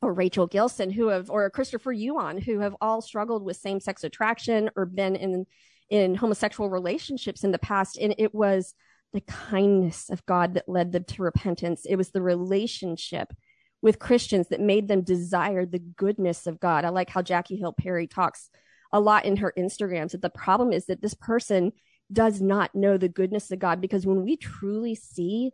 or 0.05 0.13
Rachel 0.13 0.47
Gilson 0.47 0.91
who 0.91 1.09
have, 1.09 1.31
or 1.31 1.49
Christopher 1.51 1.93
Yuan 1.93 2.39
who 2.39 2.61
have 2.61 2.77
all 2.81 3.01
struggled 3.01 3.45
with 3.45 3.57
same 3.57 3.81
sex 3.81 4.05
attraction 4.05 4.71
or 4.77 4.87
been 4.87 5.17
in, 5.17 5.47
in 5.91 6.15
homosexual 6.15 6.71
relationships 6.71 7.45
in 7.45 7.53
the 7.53 7.59
past. 7.59 7.99
And 7.99 8.15
it 8.19 8.35
was 8.35 8.75
the 9.13 9.23
kindness 9.23 10.11
of 10.11 10.25
God 10.27 10.55
that 10.55 10.69
led 10.69 10.93
them 10.93 11.05
to 11.05 11.23
repentance. 11.23 11.87
It 11.89 11.97
was 11.97 12.11
the 12.11 12.23
relationship 12.23 13.33
with 13.81 13.99
Christians 13.99 14.49
that 14.49 14.61
made 14.61 14.89
them 14.89 15.03
desire 15.03 15.67
the 15.67 15.79
goodness 15.79 16.47
of 16.47 16.59
God. 16.59 16.85
I 16.85 16.89
like 16.89 17.11
how 17.11 17.23
Jackie 17.23 17.57
Hill 17.57 17.73
Perry 17.73 18.07
talks 18.07 18.51
a 18.93 19.01
lot 19.01 19.25
in 19.25 19.37
her 19.37 19.53
Instagrams 19.59 20.13
that 20.13 20.23
the 20.23 20.31
problem 20.31 20.73
is 20.73 20.87
that 20.87 21.03
this 21.03 21.15
person 21.15 21.73
does 22.13 22.41
not 22.41 22.75
know 22.75 22.97
the 22.97 23.09
goodness 23.09 23.51
of 23.51 23.59
God 23.59 23.81
because 23.81 24.07
when 24.07 24.25
we 24.25 24.37
truly 24.37 24.95
see 24.95 25.51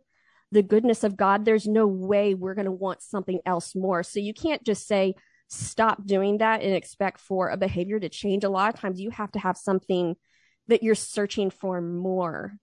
the 0.51 0.63
goodness 0.63 1.03
of 1.03 1.17
God, 1.17 1.45
there's 1.45 1.67
no 1.67 1.87
way 1.87 2.33
we're 2.33 2.55
going 2.55 2.65
to 2.65 2.71
want 2.71 3.01
something 3.01 3.39
else 3.45 3.75
more. 3.75 4.03
So 4.03 4.19
you 4.19 4.33
can't 4.33 4.63
just 4.63 4.87
say, 4.87 5.15
stop 5.47 6.05
doing 6.05 6.37
that 6.37 6.61
and 6.61 6.73
expect 6.73 7.19
for 7.19 7.49
a 7.49 7.57
behavior 7.57 7.99
to 7.99 8.09
change. 8.09 8.43
A 8.43 8.49
lot 8.49 8.73
of 8.73 8.79
times 8.79 8.99
you 8.99 9.09
have 9.09 9.31
to 9.33 9.39
have 9.39 9.57
something 9.57 10.15
that 10.67 10.83
you're 10.83 10.95
searching 10.95 11.49
for 11.49 11.81
more 11.81 12.53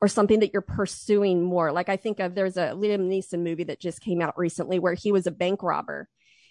or 0.00 0.08
something 0.08 0.40
that 0.40 0.52
you're 0.52 0.62
pursuing 0.62 1.42
more. 1.42 1.72
Like 1.72 1.88
I 1.88 1.96
think 1.96 2.20
of 2.20 2.34
there's 2.34 2.58
a 2.58 2.72
Liam 2.74 3.08
Neeson 3.08 3.40
movie 3.40 3.64
that 3.64 3.80
just 3.80 4.00
came 4.00 4.20
out 4.20 4.36
recently 4.36 4.78
where 4.78 4.94
he 4.94 5.12
was 5.12 5.26
a 5.26 5.30
bank 5.30 5.62
robber 5.62 6.08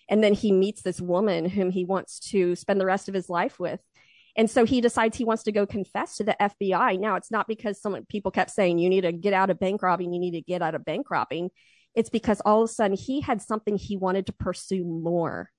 and 0.09 0.23
then 0.23 0.33
he 0.33 0.51
meets 0.51 0.81
this 0.81 0.99
woman 0.99 1.47
whom 1.47 1.69
he 1.69 1.85
wants 1.85 2.19
to 2.31 2.55
spend 2.55 2.81
the 2.81 2.85
rest 2.85 3.07
of 3.07 3.13
his 3.13 3.29
life 3.29 3.59
with. 3.59 3.79
And 4.35 4.49
so 4.49 4.65
he 4.65 4.81
decides 4.81 5.15
he 5.15 5.25
wants 5.25 5.43
to 5.43 5.51
go 5.51 5.65
confess 5.65 6.17
to 6.17 6.23
the 6.23 6.35
FBI. 6.39 6.99
Now 6.99 7.15
it's 7.15 7.31
not 7.31 7.47
because 7.47 7.79
some 7.79 7.97
people 8.09 8.31
kept 8.31 8.49
saying 8.49 8.79
you 8.79 8.89
need 8.89 9.01
to 9.01 9.11
get 9.11 9.33
out 9.33 9.49
of 9.49 9.59
bank 9.59 9.83
robbing, 9.83 10.13
you 10.13 10.19
need 10.19 10.31
to 10.31 10.41
get 10.41 10.61
out 10.61 10.75
of 10.75 10.85
bank 10.85 11.09
robbing. 11.11 11.49
It's 11.95 12.09
because 12.09 12.41
all 12.41 12.63
of 12.63 12.69
a 12.69 12.73
sudden 12.73 12.97
he 12.97 13.21
had 13.21 13.41
something 13.41 13.77
he 13.77 13.97
wanted 13.97 14.25
to 14.25 14.33
pursue 14.33 14.83
more, 14.83 15.51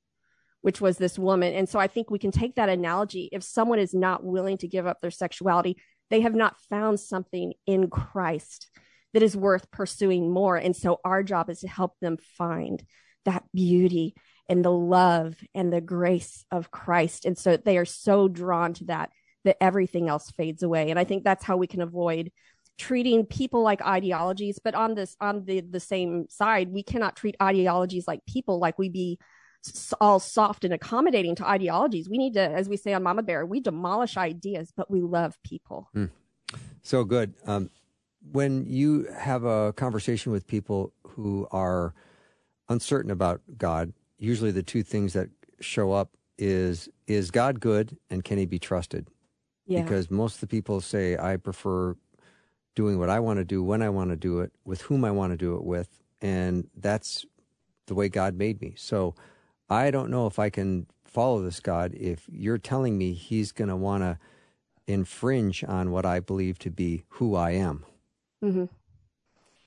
which 0.63 0.81
was 0.81 0.99
this 0.99 1.19
woman. 1.19 1.55
And 1.55 1.69
so 1.69 1.79
I 1.79 1.87
think 1.87 2.11
we 2.11 2.19
can 2.19 2.33
take 2.33 2.57
that 2.57 2.69
analogy. 2.69 3.29
If 3.31 3.45
someone 3.45 3.79
is 3.79 3.95
not 3.95 4.25
willing 4.25 4.59
to 4.59 4.69
give 4.69 4.87
up 4.87 5.01
their 5.01 5.13
sexuality, 5.13 5.77
they 6.11 6.23
have 6.23 6.35
not 6.35 6.61
found 6.69 6.99
something 6.99 7.55
in 7.67 7.89
Christ 7.89 8.69
that 9.13 9.23
is 9.23 9.37
worth 9.37 9.71
pursuing 9.71 10.33
more. 10.33 10.57
And 10.57 10.75
so 10.75 10.99
our 11.05 11.23
job 11.23 11.49
is 11.49 11.61
to 11.61 11.69
help 11.69 11.93
them 12.01 12.19
find 12.37 12.83
that 13.25 13.45
beauty 13.55 14.15
and 14.49 14.65
the 14.65 14.73
love 14.73 15.37
and 15.55 15.73
the 15.73 15.81
grace 15.81 16.45
of 16.51 16.71
Christ. 16.71 17.25
And 17.25 17.37
so 17.37 17.57
they 17.57 17.79
are 17.79 17.85
so 17.85 18.29
drawn 18.29 18.75
to 18.75 18.85
that 18.85 19.11
that 19.45 19.63
everything 19.63 20.09
else 20.09 20.31
fades 20.31 20.63
away. 20.63 20.91
And 20.91 20.99
I 20.99 21.05
think 21.05 21.23
that's 21.23 21.45
how 21.45 21.57
we 21.57 21.67
can 21.67 21.83
avoid 21.83 22.33
treating 22.79 23.25
people 23.25 23.63
like 23.63 23.83
ideologies. 23.83 24.59
But 24.63 24.75
on 24.75 24.95
this, 24.95 25.17
on 25.21 25.45
the, 25.45 25.61
the 25.61 25.81
same 25.81 26.27
side, 26.29 26.71
we 26.71 26.83
cannot 26.83 27.17
treat 27.17 27.37
ideologies 27.41 28.09
like 28.09 28.25
people, 28.27 28.59
like 28.59 28.79
we 28.79 28.89
be 28.89 29.19
all 30.01 30.21
soft 30.21 30.65
and 30.65 30.75
accommodating 30.75 31.35
to 31.37 31.49
ideologies. 31.49 32.09
We 32.09 32.19
need 32.19 32.35
to, 32.35 32.41
as 32.41 32.69
we 32.69 32.77
say 32.77 32.93
on 32.93 33.03
Mama 33.03 33.23
Bear, 33.23 33.47
we 33.47 33.61
demolish 33.61 34.17
ideas, 34.17 34.73
but 34.77 34.91
we 34.91 35.01
love 35.01 35.39
people. 35.43 35.89
Mm. 35.95 36.11
So 36.83 37.05
good. 37.05 37.35
Um, 37.47 37.71
when 38.33 38.67
you 38.67 39.07
have 39.17 39.45
a 39.45 39.73
conversation 39.75 40.33
with 40.33 40.47
people 40.47 40.93
who 41.07 41.47
are 41.51 41.95
uncertain 42.69 43.11
about 43.11 43.41
God, 43.57 43.93
usually 44.25 44.51
the 44.51 44.63
two 44.63 44.83
things 44.83 45.13
that 45.13 45.29
show 45.61 45.93
up 45.93 46.11
is 46.37 46.89
is 47.07 47.31
God 47.31 47.61
good 47.61 47.97
and 48.11 48.25
can 48.25 48.39
he 48.39 48.47
be 48.47 48.59
trusted? 48.59 49.09
Yeah. 49.67 49.83
Because 49.83 50.11
most 50.11 50.35
of 50.35 50.41
the 50.41 50.47
people 50.47 50.81
say 50.81 51.17
I 51.17 51.37
prefer 51.37 51.97
doing 52.75 52.99
what 52.99 53.09
I 53.09 53.21
want 53.21 53.39
to 53.39 53.45
do 53.45 53.63
when 53.63 53.83
I 53.83 53.89
want 53.89 54.11
to 54.11 54.17
do 54.17 54.41
it 54.41 54.53
with 54.65 54.83
whom 54.83 55.05
I 55.05 55.11
want 55.11 55.33
to 55.33 55.37
do 55.37 55.55
it 55.55 55.65
with 55.65 56.03
and 56.21 56.69
that's 56.77 57.25
the 57.87 57.95
way 57.95 58.09
God 58.09 58.35
made 58.35 58.61
me. 58.61 58.75
So 58.77 59.15
I 59.69 59.91
don't 59.91 60.11
know 60.11 60.27
if 60.27 60.39
I 60.39 60.51
can 60.51 60.87
follow 61.05 61.43
this 61.43 61.61
God 61.61 61.95
if 61.95 62.27
you're 62.29 62.59
telling 62.59 62.99
me 62.99 63.13
he's 63.13 63.53
going 63.53 63.69
to 63.69 63.77
want 63.77 64.03
to 64.03 64.19
infringe 64.87 65.63
on 65.65 65.91
what 65.91 66.05
I 66.05 66.21
believe 66.21 66.59
to 66.61 66.71
be 66.71 67.05
who 67.11 67.37
I 67.37 67.53
am. 67.53 67.85
Mm-hmm. 68.43 68.65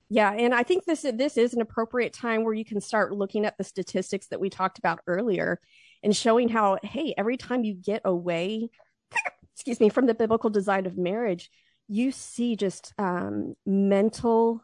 Yeah, 0.09 0.31
and 0.31 0.53
I 0.53 0.63
think 0.63 0.85
this 0.85 1.05
this 1.13 1.37
is 1.37 1.53
an 1.53 1.61
appropriate 1.61 2.13
time 2.13 2.43
where 2.43 2.53
you 2.53 2.63
can 2.63 2.79
start 2.79 3.13
looking 3.13 3.45
at 3.45 3.57
the 3.57 3.63
statistics 3.63 4.27
that 4.27 4.39
we 4.39 4.49
talked 4.49 4.79
about 4.79 4.99
earlier 5.05 5.59
and 6.01 6.15
showing 6.15 6.47
how 6.47 6.77
hey, 6.81 7.13
every 7.17 7.37
time 7.37 7.63
you 7.63 7.73
get 7.73 8.01
away 8.05 8.69
excuse 9.55 9.79
me 9.79 9.89
from 9.89 10.05
the 10.05 10.13
biblical 10.13 10.49
design 10.49 10.85
of 10.85 10.97
marriage, 10.97 11.49
you 11.87 12.11
see 12.11 12.55
just 12.55 12.93
um, 12.97 13.55
mental 13.65 14.61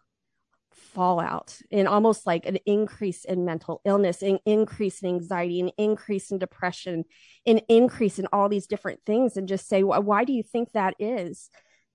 fallout 0.72 1.58
and 1.72 1.88
almost 1.88 2.28
like 2.28 2.46
an 2.46 2.58
increase 2.66 3.26
in 3.26 3.46
mental 3.46 3.82
illness, 3.86 4.22
an 4.22 4.40
increase 4.46 5.02
in 5.02 5.10
anxiety, 5.10 5.60
an 5.60 5.72
increase 5.78 6.32
in 6.32 6.38
depression, 6.38 7.04
an 7.46 7.60
increase 7.70 8.20
in 8.20 8.28
all 8.32 8.50
these 8.50 8.68
different 8.68 9.00
things, 9.06 9.36
and 9.36 9.48
just 9.48 9.68
say, 9.68 9.84
why 9.84 10.24
do 10.24 10.34
you 10.34 10.44
think 10.44 10.72
that 10.72 10.96
is 11.00 11.50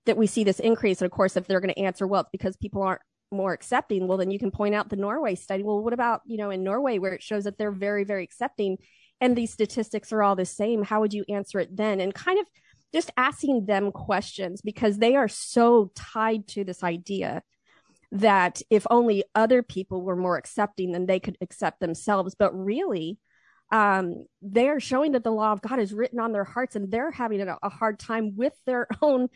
that 0.05 0.17
we 0.17 0.27
see 0.27 0.43
this 0.43 0.59
increase? 0.59 1.01
And 1.01 1.05
of 1.05 1.11
course, 1.11 1.37
if 1.37 1.47
they're 1.47 1.61
going 1.61 1.73
to 1.73 1.79
answer, 1.79 2.05
well, 2.05 2.21
it's 2.21 2.29
because 2.31 2.57
people 2.57 2.83
aren't 2.83 3.01
more 3.31 3.53
accepting, 3.53 4.07
well, 4.07 4.17
then 4.17 4.31
you 4.31 4.39
can 4.39 4.51
point 4.51 4.75
out 4.75 4.89
the 4.89 4.95
Norway 4.95 5.35
study. 5.35 5.63
Well, 5.63 5.83
what 5.83 5.93
about, 5.93 6.21
you 6.25 6.37
know, 6.37 6.49
in 6.49 6.63
Norway 6.63 6.97
where 6.97 7.13
it 7.13 7.23
shows 7.23 7.43
that 7.43 7.57
they're 7.57 7.71
very, 7.71 8.03
very 8.03 8.23
accepting 8.23 8.77
and 9.21 9.35
these 9.35 9.51
statistics 9.51 10.11
are 10.11 10.23
all 10.23 10.35
the 10.35 10.45
same? 10.45 10.83
How 10.83 11.01
would 11.01 11.13
you 11.13 11.25
answer 11.29 11.59
it 11.59 11.75
then? 11.75 11.99
And 11.99 12.13
kind 12.13 12.39
of 12.39 12.45
just 12.93 13.11
asking 13.17 13.65
them 13.65 13.91
questions 13.91 14.61
because 14.61 14.97
they 14.97 15.15
are 15.15 15.27
so 15.27 15.91
tied 15.95 16.47
to 16.49 16.63
this 16.63 16.83
idea 16.83 17.43
that 18.11 18.61
if 18.69 18.87
only 18.89 19.23
other 19.35 19.61
people 19.61 20.01
were 20.01 20.15
more 20.15 20.37
accepting, 20.37 20.91
then 20.91 21.05
they 21.05 21.19
could 21.19 21.37
accept 21.41 21.79
themselves. 21.79 22.35
But 22.37 22.57
really, 22.57 23.19
um, 23.71 24.25
they 24.41 24.67
are 24.69 24.79
showing 24.79 25.11
that 25.11 25.23
the 25.23 25.31
law 25.31 25.51
of 25.51 25.61
God 25.61 25.79
is 25.79 25.93
written 25.93 26.19
on 26.19 26.31
their 26.31 26.43
hearts 26.43 26.75
and 26.75 26.89
they're 26.89 27.11
having 27.11 27.41
a, 27.41 27.57
a 27.61 27.69
hard 27.69 27.99
time 27.99 28.35
with 28.35 28.53
their 28.65 28.87
own 29.01 29.29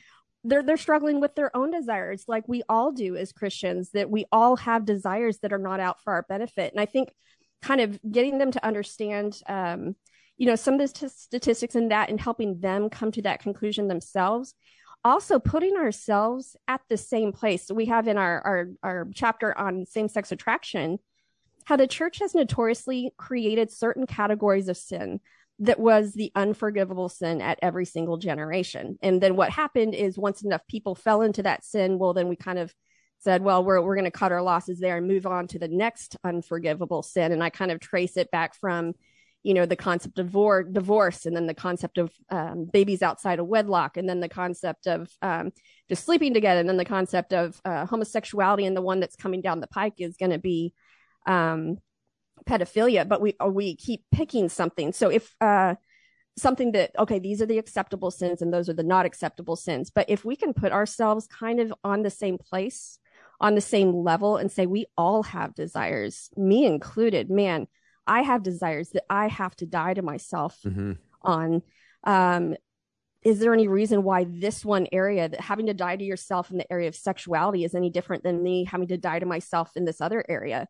they're 0.43 0.63
they're 0.63 0.77
struggling 0.77 1.21
with 1.21 1.35
their 1.35 1.55
own 1.55 1.71
desires 1.71 2.25
like 2.27 2.47
we 2.47 2.63
all 2.67 2.91
do 2.91 3.15
as 3.15 3.31
Christians 3.31 3.91
that 3.91 4.09
we 4.09 4.25
all 4.31 4.55
have 4.57 4.85
desires 4.85 5.39
that 5.39 5.53
are 5.53 5.59
not 5.59 5.79
out 5.79 6.01
for 6.01 6.13
our 6.13 6.23
benefit. 6.23 6.71
And 6.71 6.81
I 6.81 6.85
think 6.85 7.13
kind 7.61 7.79
of 7.79 7.99
getting 8.09 8.37
them 8.37 8.51
to 8.51 8.65
understand 8.65 9.41
um, 9.47 9.95
you 10.37 10.45
know 10.45 10.55
some 10.55 10.75
of 10.75 10.79
the 10.81 10.87
t- 10.87 11.07
statistics 11.07 11.75
in 11.75 11.89
that 11.89 12.09
and 12.09 12.19
helping 12.19 12.59
them 12.59 12.89
come 12.89 13.11
to 13.13 13.21
that 13.23 13.41
conclusion 13.41 13.87
themselves. 13.87 14.53
Also 15.05 15.37
putting 15.37 15.75
ourselves 15.75 16.55
at 16.67 16.81
the 16.87 16.97
same 16.97 17.33
place. 17.33 17.69
We 17.71 17.85
have 17.85 18.07
in 18.07 18.17
our 18.17 18.41
our, 18.41 18.67
our 18.83 19.07
chapter 19.13 19.57
on 19.57 19.85
same-sex 19.85 20.31
attraction 20.31 20.99
how 21.65 21.77
the 21.77 21.87
church 21.87 22.19
has 22.19 22.35
notoriously 22.35 23.13
created 23.17 23.71
certain 23.71 24.05
categories 24.05 24.67
of 24.67 24.75
sin 24.75 25.21
that 25.59 25.79
was 25.79 26.13
the 26.13 26.31
unforgivable 26.35 27.09
sin 27.09 27.41
at 27.41 27.59
every 27.61 27.85
single 27.85 28.17
generation. 28.17 28.97
And 29.01 29.21
then 29.21 29.35
what 29.35 29.51
happened 29.51 29.93
is 29.93 30.17
once 30.17 30.43
enough 30.43 30.65
people 30.67 30.95
fell 30.95 31.21
into 31.21 31.43
that 31.43 31.63
sin, 31.63 31.99
well, 31.99 32.13
then 32.13 32.27
we 32.27 32.35
kind 32.35 32.59
of 32.59 32.73
said, 33.19 33.41
well, 33.41 33.63
we're, 33.63 33.81
we're 33.81 33.95
going 33.95 34.05
to 34.05 34.11
cut 34.11 34.31
our 34.31 34.41
losses 34.41 34.79
there 34.79 34.97
and 34.97 35.07
move 35.07 35.25
on 35.25 35.47
to 35.47 35.59
the 35.59 35.67
next 35.67 36.17
unforgivable 36.23 37.03
sin. 37.03 37.31
And 37.31 37.43
I 37.43 37.49
kind 37.49 37.71
of 37.71 37.79
trace 37.79 38.17
it 38.17 38.29
back 38.31 38.55
from, 38.55 38.93
you 39.43 39.53
know, 39.53 39.65
the 39.65 39.75
concept 39.75 40.19
of 40.19 40.27
vor- 40.27 40.63
divorce 40.63 41.25
and 41.25 41.35
then 41.35 41.47
the 41.47 41.53
concept 41.53 41.97
of 41.97 42.11
um, 42.29 42.65
babies 42.65 43.01
outside 43.01 43.39
of 43.39 43.47
wedlock 43.47 43.95
and 43.95 44.09
then 44.09 44.19
the 44.19 44.29
concept 44.29 44.87
of 44.87 45.09
um, 45.21 45.51
just 45.87 46.03
sleeping 46.03 46.33
together 46.33 46.59
and 46.59 46.67
then 46.67 46.77
the 46.77 46.83
concept 46.83 47.31
of 47.31 47.61
uh, 47.63 47.85
homosexuality. 47.85 48.65
And 48.65 48.75
the 48.75 48.81
one 48.81 48.99
that's 48.99 49.15
coming 49.15 49.41
down 49.41 49.61
the 49.61 49.67
pike 49.67 49.95
is 49.99 50.17
going 50.17 50.31
to 50.31 50.39
be 50.39 50.73
um, 51.25 51.77
pedophilia, 52.45 53.07
but 53.07 53.21
we 53.21 53.35
we 53.45 53.75
keep 53.75 54.03
picking 54.11 54.49
something. 54.49 54.93
So 54.93 55.09
if 55.09 55.35
uh, 55.41 55.75
something 56.37 56.71
that 56.73 56.91
okay, 56.97 57.19
these 57.19 57.41
are 57.41 57.45
the 57.45 57.57
acceptable 57.57 58.11
sins 58.11 58.41
and 58.41 58.53
those 58.53 58.69
are 58.69 58.73
the 58.73 58.83
not 58.83 59.05
acceptable 59.05 59.55
sins. 59.55 59.91
But 59.93 60.09
if 60.09 60.25
we 60.25 60.35
can 60.35 60.53
put 60.53 60.71
ourselves 60.71 61.27
kind 61.27 61.59
of 61.59 61.73
on 61.83 62.03
the 62.03 62.09
same 62.09 62.37
place, 62.37 62.99
on 63.39 63.55
the 63.55 63.61
same 63.61 63.93
level, 63.93 64.37
and 64.37 64.51
say 64.51 64.65
we 64.65 64.85
all 64.97 65.23
have 65.23 65.55
desires, 65.55 66.29
me 66.35 66.65
included, 66.65 67.29
man, 67.29 67.67
I 68.07 68.21
have 68.21 68.43
desires 68.43 68.89
that 68.89 69.03
I 69.09 69.27
have 69.27 69.55
to 69.57 69.65
die 69.65 69.93
to 69.93 70.01
myself 70.01 70.59
mm-hmm. 70.65 70.93
on. 71.21 71.61
Um, 72.03 72.55
is 73.23 73.39
there 73.39 73.53
any 73.53 73.69
reason 73.69 74.03
why 74.03 74.25
this 74.25 74.65
one 74.65 74.87
area 74.91 75.29
that 75.29 75.39
having 75.39 75.67
to 75.67 75.73
die 75.73 75.95
to 75.95 76.03
yourself 76.03 76.51
in 76.51 76.57
the 76.57 76.69
area 76.71 76.89
of 76.89 76.95
sexuality 76.95 77.63
is 77.63 77.73
any 77.73 77.89
different 77.89 78.23
than 78.23 78.43
me 78.43 78.65
having 78.65 78.87
to 78.89 78.97
die 78.97 79.19
to 79.19 79.25
myself 79.25 79.71
in 79.75 79.85
this 79.85 80.01
other 80.01 80.25
area? 80.27 80.67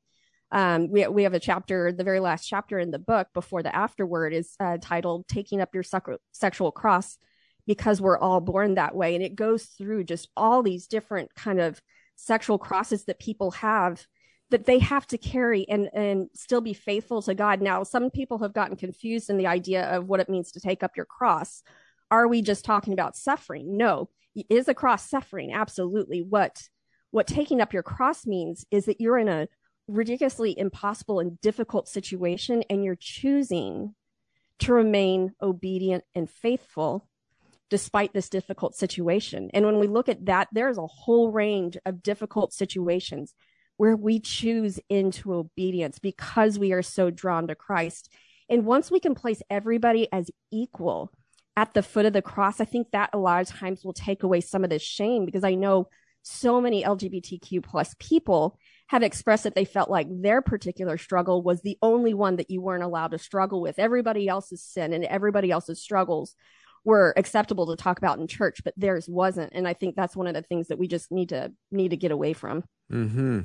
Um, 0.51 0.89
we, 0.89 1.07
we 1.07 1.23
have 1.23 1.33
a 1.33 1.39
chapter, 1.39 1.91
the 1.91 2.03
very 2.03 2.19
last 2.19 2.47
chapter 2.47 2.77
in 2.77 2.91
the 2.91 2.99
book 2.99 3.27
before 3.33 3.63
the 3.63 3.75
afterword 3.75 4.33
is 4.33 4.55
uh, 4.59 4.77
titled 4.81 5.27
Taking 5.27 5.61
Up 5.61 5.73
Your 5.73 5.83
Sexual 5.83 6.71
Cross 6.71 7.17
because 7.65 8.01
we're 8.01 8.19
all 8.19 8.41
born 8.41 8.75
that 8.75 8.95
way. 8.95 9.15
And 9.15 9.23
it 9.23 9.35
goes 9.35 9.65
through 9.65 10.03
just 10.03 10.29
all 10.35 10.61
these 10.61 10.87
different 10.87 11.33
kind 11.35 11.59
of 11.59 11.81
sexual 12.15 12.57
crosses 12.57 13.05
that 13.05 13.19
people 13.19 13.51
have 13.51 14.05
that 14.51 14.65
they 14.65 14.77
have 14.77 15.07
to 15.07 15.17
carry 15.17 15.67
and, 15.67 15.89
and 15.95 16.29
still 16.35 16.61
be 16.61 16.73
faithful 16.73 17.23
to 17.23 17.33
God. 17.33 17.59
Now, 17.59 17.81
some 17.81 18.11
people 18.11 18.37
have 18.39 18.53
gotten 18.53 18.75
confused 18.75 19.31
in 19.31 19.37
the 19.37 19.47
idea 19.47 19.85
of 19.85 20.07
what 20.07 20.19
it 20.19 20.29
means 20.29 20.51
to 20.51 20.59
take 20.59 20.83
up 20.83 20.91
your 20.95 21.07
cross. 21.07 21.63
Are 22.11 22.27
we 22.27 22.43
just 22.43 22.63
talking 22.63 22.93
about 22.93 23.17
suffering? 23.17 23.77
No. 23.77 24.09
Is 24.49 24.67
a 24.67 24.75
cross 24.75 25.09
suffering? 25.09 25.53
Absolutely. 25.53 26.21
What 26.21 26.61
what 27.09 27.27
taking 27.27 27.61
up 27.61 27.73
your 27.73 27.83
cross 27.83 28.25
means 28.25 28.65
is 28.71 28.85
that 28.85 28.99
you're 28.99 29.19
in 29.19 29.27
a 29.27 29.47
ridiculously 29.87 30.57
impossible 30.57 31.19
and 31.19 31.39
difficult 31.41 31.87
situation 31.87 32.63
and 32.69 32.83
you're 32.83 32.97
choosing 32.99 33.93
to 34.59 34.73
remain 34.73 35.33
obedient 35.41 36.03
and 36.15 36.29
faithful 36.29 37.07
despite 37.69 38.13
this 38.13 38.29
difficult 38.29 38.75
situation. 38.75 39.49
And 39.53 39.65
when 39.65 39.79
we 39.79 39.87
look 39.87 40.07
at 40.07 40.25
that, 40.25 40.47
there's 40.51 40.77
a 40.77 40.85
whole 40.85 41.31
range 41.31 41.77
of 41.85 42.03
difficult 42.03 42.53
situations 42.53 43.33
where 43.77 43.95
we 43.95 44.19
choose 44.19 44.79
into 44.89 45.33
obedience 45.33 45.99
because 45.99 46.59
we 46.59 46.71
are 46.71 46.83
so 46.83 47.09
drawn 47.09 47.47
to 47.47 47.55
Christ. 47.55 48.13
And 48.47 48.65
once 48.65 48.91
we 48.91 48.99
can 48.99 49.15
place 49.15 49.41
everybody 49.49 50.07
as 50.11 50.29
equal 50.51 51.11
at 51.57 51.73
the 51.73 51.83
foot 51.83 52.05
of 52.05 52.13
the 52.13 52.21
cross, 52.21 52.61
I 52.61 52.65
think 52.65 52.91
that 52.91 53.09
a 53.13 53.17
lot 53.17 53.41
of 53.41 53.47
times 53.47 53.83
will 53.83 53.93
take 53.93 54.23
away 54.23 54.41
some 54.41 54.63
of 54.63 54.69
this 54.69 54.83
shame 54.83 55.25
because 55.25 55.43
I 55.43 55.55
know 55.55 55.87
so 56.21 56.61
many 56.61 56.83
LGBTQ 56.83 57.63
plus 57.63 57.95
people 57.99 58.57
have 58.87 59.03
expressed 59.03 59.43
that 59.43 59.55
they 59.55 59.65
felt 59.65 59.89
like 59.89 60.07
their 60.09 60.41
particular 60.41 60.97
struggle 60.97 61.41
was 61.41 61.61
the 61.61 61.77
only 61.81 62.13
one 62.13 62.35
that 62.35 62.49
you 62.49 62.61
weren't 62.61 62.83
allowed 62.83 63.11
to 63.11 63.17
struggle 63.17 63.61
with. 63.61 63.79
Everybody 63.79 64.27
else's 64.27 64.61
sin 64.61 64.93
and 64.93 65.05
everybody 65.05 65.51
else's 65.51 65.81
struggles 65.81 66.35
were 66.85 67.13
acceptable 67.15 67.67
to 67.67 67.81
talk 67.81 67.97
about 67.97 68.19
in 68.19 68.27
church, 68.27 68.61
but 68.63 68.73
theirs 68.75 69.07
wasn't. 69.07 69.53
And 69.53 69.67
I 69.67 69.73
think 69.73 69.95
that's 69.95 70.15
one 70.15 70.27
of 70.27 70.33
the 70.33 70.41
things 70.41 70.67
that 70.67 70.77
we 70.77 70.87
just 70.87 71.11
need 71.11 71.29
to 71.29 71.51
need 71.71 71.89
to 71.89 71.97
get 71.97 72.11
away 72.11 72.33
from. 72.33 72.63
Mm-hmm. 72.91 73.41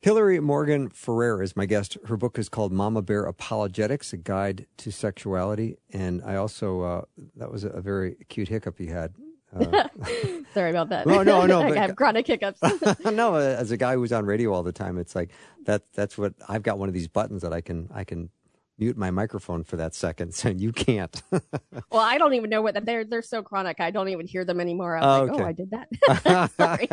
Hillary 0.00 0.40
Morgan 0.40 0.90
Ferrer 0.90 1.42
is 1.42 1.56
my 1.56 1.66
guest. 1.66 1.96
Her 2.06 2.16
book 2.16 2.38
is 2.38 2.48
called 2.48 2.72
Mama 2.72 3.02
Bear 3.02 3.24
Apologetics, 3.24 4.12
A 4.12 4.16
Guide 4.16 4.66
to 4.78 4.92
Sexuality. 4.92 5.78
And 5.92 6.22
I 6.24 6.36
also, 6.36 6.80
uh, 6.82 7.02
that 7.36 7.50
was 7.50 7.64
a 7.64 7.80
very 7.80 8.16
cute 8.28 8.48
hiccup 8.48 8.78
you 8.78 8.92
had. 8.92 9.14
Uh, 9.60 9.88
Sorry 10.54 10.70
about 10.70 10.88
that. 10.90 11.06
No, 11.06 11.22
no, 11.22 11.46
no. 11.46 11.60
I 11.62 11.76
have 11.76 11.96
chronic 11.96 12.26
hiccups. 12.26 12.60
no, 13.04 13.34
as 13.34 13.70
a 13.70 13.76
guy 13.76 13.94
who's 13.94 14.12
on 14.12 14.26
radio 14.26 14.52
all 14.52 14.62
the 14.62 14.72
time, 14.72 14.98
it's 14.98 15.14
like 15.14 15.30
that. 15.64 15.82
That's 15.94 16.16
what 16.16 16.34
I've 16.48 16.62
got. 16.62 16.78
One 16.78 16.88
of 16.88 16.94
these 16.94 17.08
buttons 17.08 17.42
that 17.42 17.52
I 17.52 17.60
can 17.60 17.90
I 17.94 18.04
can 18.04 18.30
mute 18.78 18.96
my 18.96 19.10
microphone 19.10 19.64
for 19.64 19.76
that 19.76 19.94
second, 19.94 20.34
so 20.34 20.48
you 20.50 20.72
can't. 20.72 21.22
well, 21.30 22.02
I 22.02 22.18
don't 22.18 22.34
even 22.34 22.50
know 22.50 22.62
what 22.62 22.84
they're 22.84 23.04
they're 23.04 23.22
so 23.22 23.42
chronic. 23.42 23.80
I 23.80 23.90
don't 23.90 24.08
even 24.08 24.26
hear 24.26 24.44
them 24.44 24.60
anymore. 24.60 24.96
I'm 24.96 25.04
oh, 25.04 25.24
like, 25.24 25.32
okay. 25.32 25.42
oh, 25.42 25.46
I 25.46 25.52
did 25.52 25.70
that. 25.70 26.50
Sorry, 26.56 26.88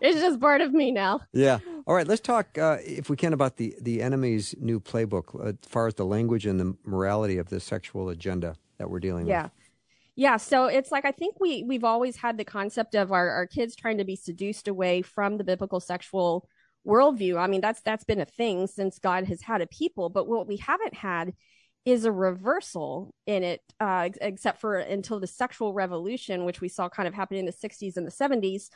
it's 0.00 0.20
just 0.20 0.40
part 0.40 0.60
of 0.60 0.72
me 0.72 0.92
now. 0.92 1.20
Yeah. 1.32 1.58
All 1.86 1.94
right. 1.94 2.06
Let's 2.06 2.20
talk, 2.20 2.58
uh, 2.58 2.78
if 2.84 3.08
we 3.08 3.16
can, 3.16 3.32
about 3.32 3.56
the 3.56 3.74
the 3.80 4.02
enemy's 4.02 4.54
new 4.60 4.80
playbook 4.80 5.34
uh, 5.34 5.48
as 5.48 5.56
far 5.62 5.86
as 5.86 5.94
the 5.94 6.06
language 6.06 6.46
and 6.46 6.58
the 6.58 6.76
morality 6.84 7.38
of 7.38 7.48
the 7.48 7.60
sexual 7.60 8.08
agenda 8.08 8.56
that 8.78 8.90
we're 8.90 9.00
dealing 9.00 9.26
yeah. 9.26 9.44
with. 9.44 9.52
Yeah 9.56 9.65
yeah 10.16 10.36
so 10.36 10.66
it's 10.66 10.90
like 10.90 11.04
i 11.04 11.12
think 11.12 11.36
we 11.38 11.62
we've 11.62 11.84
always 11.84 12.16
had 12.16 12.36
the 12.36 12.44
concept 12.44 12.94
of 12.94 13.12
our, 13.12 13.30
our 13.30 13.46
kids 13.46 13.76
trying 13.76 13.98
to 13.98 14.04
be 14.04 14.16
seduced 14.16 14.66
away 14.66 15.02
from 15.02 15.36
the 15.36 15.44
biblical 15.44 15.78
sexual 15.78 16.48
worldview 16.86 17.38
i 17.38 17.46
mean 17.46 17.60
that's 17.60 17.82
that's 17.82 18.04
been 18.04 18.20
a 18.20 18.26
thing 18.26 18.66
since 18.66 18.98
god 18.98 19.24
has 19.24 19.42
had 19.42 19.60
a 19.60 19.66
people 19.66 20.08
but 20.08 20.26
what 20.26 20.48
we 20.48 20.56
haven't 20.56 20.94
had 20.94 21.32
is 21.84 22.04
a 22.04 22.10
reversal 22.10 23.14
in 23.26 23.44
it 23.44 23.60
uh, 23.78 24.08
except 24.20 24.60
for 24.60 24.76
until 24.76 25.20
the 25.20 25.26
sexual 25.26 25.72
revolution 25.72 26.44
which 26.44 26.60
we 26.60 26.68
saw 26.68 26.88
kind 26.88 27.06
of 27.06 27.14
happen 27.14 27.36
in 27.36 27.46
the 27.46 27.52
60s 27.52 27.96
and 27.96 28.06
the 28.06 28.10
70s 28.10 28.70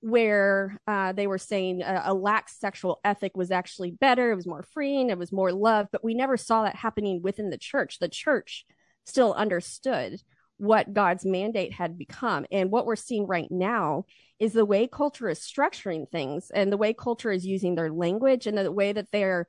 where 0.00 0.78
uh, 0.86 1.12
they 1.12 1.26
were 1.26 1.38
saying 1.38 1.82
a, 1.82 2.02
a, 2.06 2.14
lax 2.14 2.58
sexual 2.58 3.00
ethic 3.04 3.36
was 3.36 3.50
actually 3.50 3.90
better. 3.90 4.30
It 4.30 4.36
was 4.36 4.46
more 4.46 4.62
freeing. 4.62 5.10
It 5.10 5.18
was 5.18 5.32
more 5.32 5.52
love. 5.52 5.88
But 5.90 6.04
we 6.04 6.14
never 6.14 6.36
saw 6.36 6.62
that 6.62 6.76
happening 6.76 7.22
within 7.22 7.50
the 7.50 7.58
church. 7.58 7.98
The 7.98 8.08
church 8.08 8.66
still 9.04 9.32
understood 9.32 10.20
what 10.58 10.92
God's 10.92 11.24
mandate 11.24 11.72
had 11.72 11.98
become. 11.98 12.46
And 12.50 12.70
what 12.70 12.86
we're 12.86 12.96
seeing 12.96 13.26
right 13.26 13.50
now 13.50 14.04
is 14.38 14.52
the 14.52 14.64
way 14.64 14.86
culture 14.86 15.28
is 15.28 15.40
structuring 15.40 16.10
things 16.10 16.50
and 16.50 16.72
the 16.72 16.76
way 16.76 16.92
culture 16.92 17.30
is 17.30 17.46
using 17.46 17.74
their 17.74 17.90
language 17.90 18.46
and 18.46 18.56
the 18.56 18.72
way 18.72 18.92
that 18.92 19.10
they're 19.12 19.46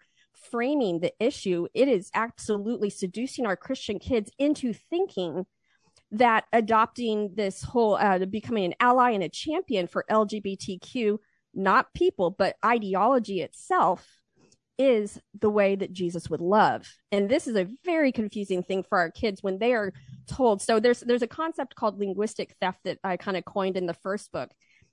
framing 0.51 0.99
the 0.99 1.13
issue. 1.19 1.67
It 1.73 1.87
is 1.87 2.11
absolutely 2.13 2.89
seducing 2.89 3.45
our 3.45 3.55
Christian 3.55 3.99
kids 3.99 4.31
into 4.37 4.73
thinking 4.73 5.45
that 6.11 6.45
adopting 6.53 7.31
this 7.35 7.61
whole 7.61 7.95
uh, 7.95 8.19
becoming 8.25 8.65
an 8.65 8.73
ally 8.79 9.11
and 9.11 9.23
a 9.23 9.29
champion 9.29 9.87
for 9.87 10.05
LGBTQ, 10.09 11.17
not 11.53 11.93
people, 11.93 12.31
but 12.31 12.55
ideology 12.65 13.41
itself, 13.41 14.16
is 14.77 15.19
the 15.39 15.49
way 15.49 15.75
that 15.75 15.93
Jesus 15.93 16.29
would 16.29 16.41
love. 16.41 16.87
And 17.11 17.29
this 17.29 17.47
is 17.47 17.55
a 17.55 17.67
very 17.83 18.11
confusing 18.11 18.63
thing 18.63 18.83
for 18.83 18.97
our 18.97 19.09
kids 19.09 19.41
when 19.41 19.57
they 19.57 19.73
are 19.73 19.93
told. 20.27 20.61
So 20.61 20.79
there's 20.79 20.99
there's 21.01 21.23
a 21.23 21.27
concept 21.27 21.75
called 21.75 21.99
linguistic 21.99 22.55
theft 22.61 22.79
that 22.83 22.99
I 23.03 23.17
kind 23.17 23.37
of 23.37 23.45
coined 23.45 23.77
in 23.77 23.85
the 23.85 23.93
first 23.93 24.31
book. 24.31 24.51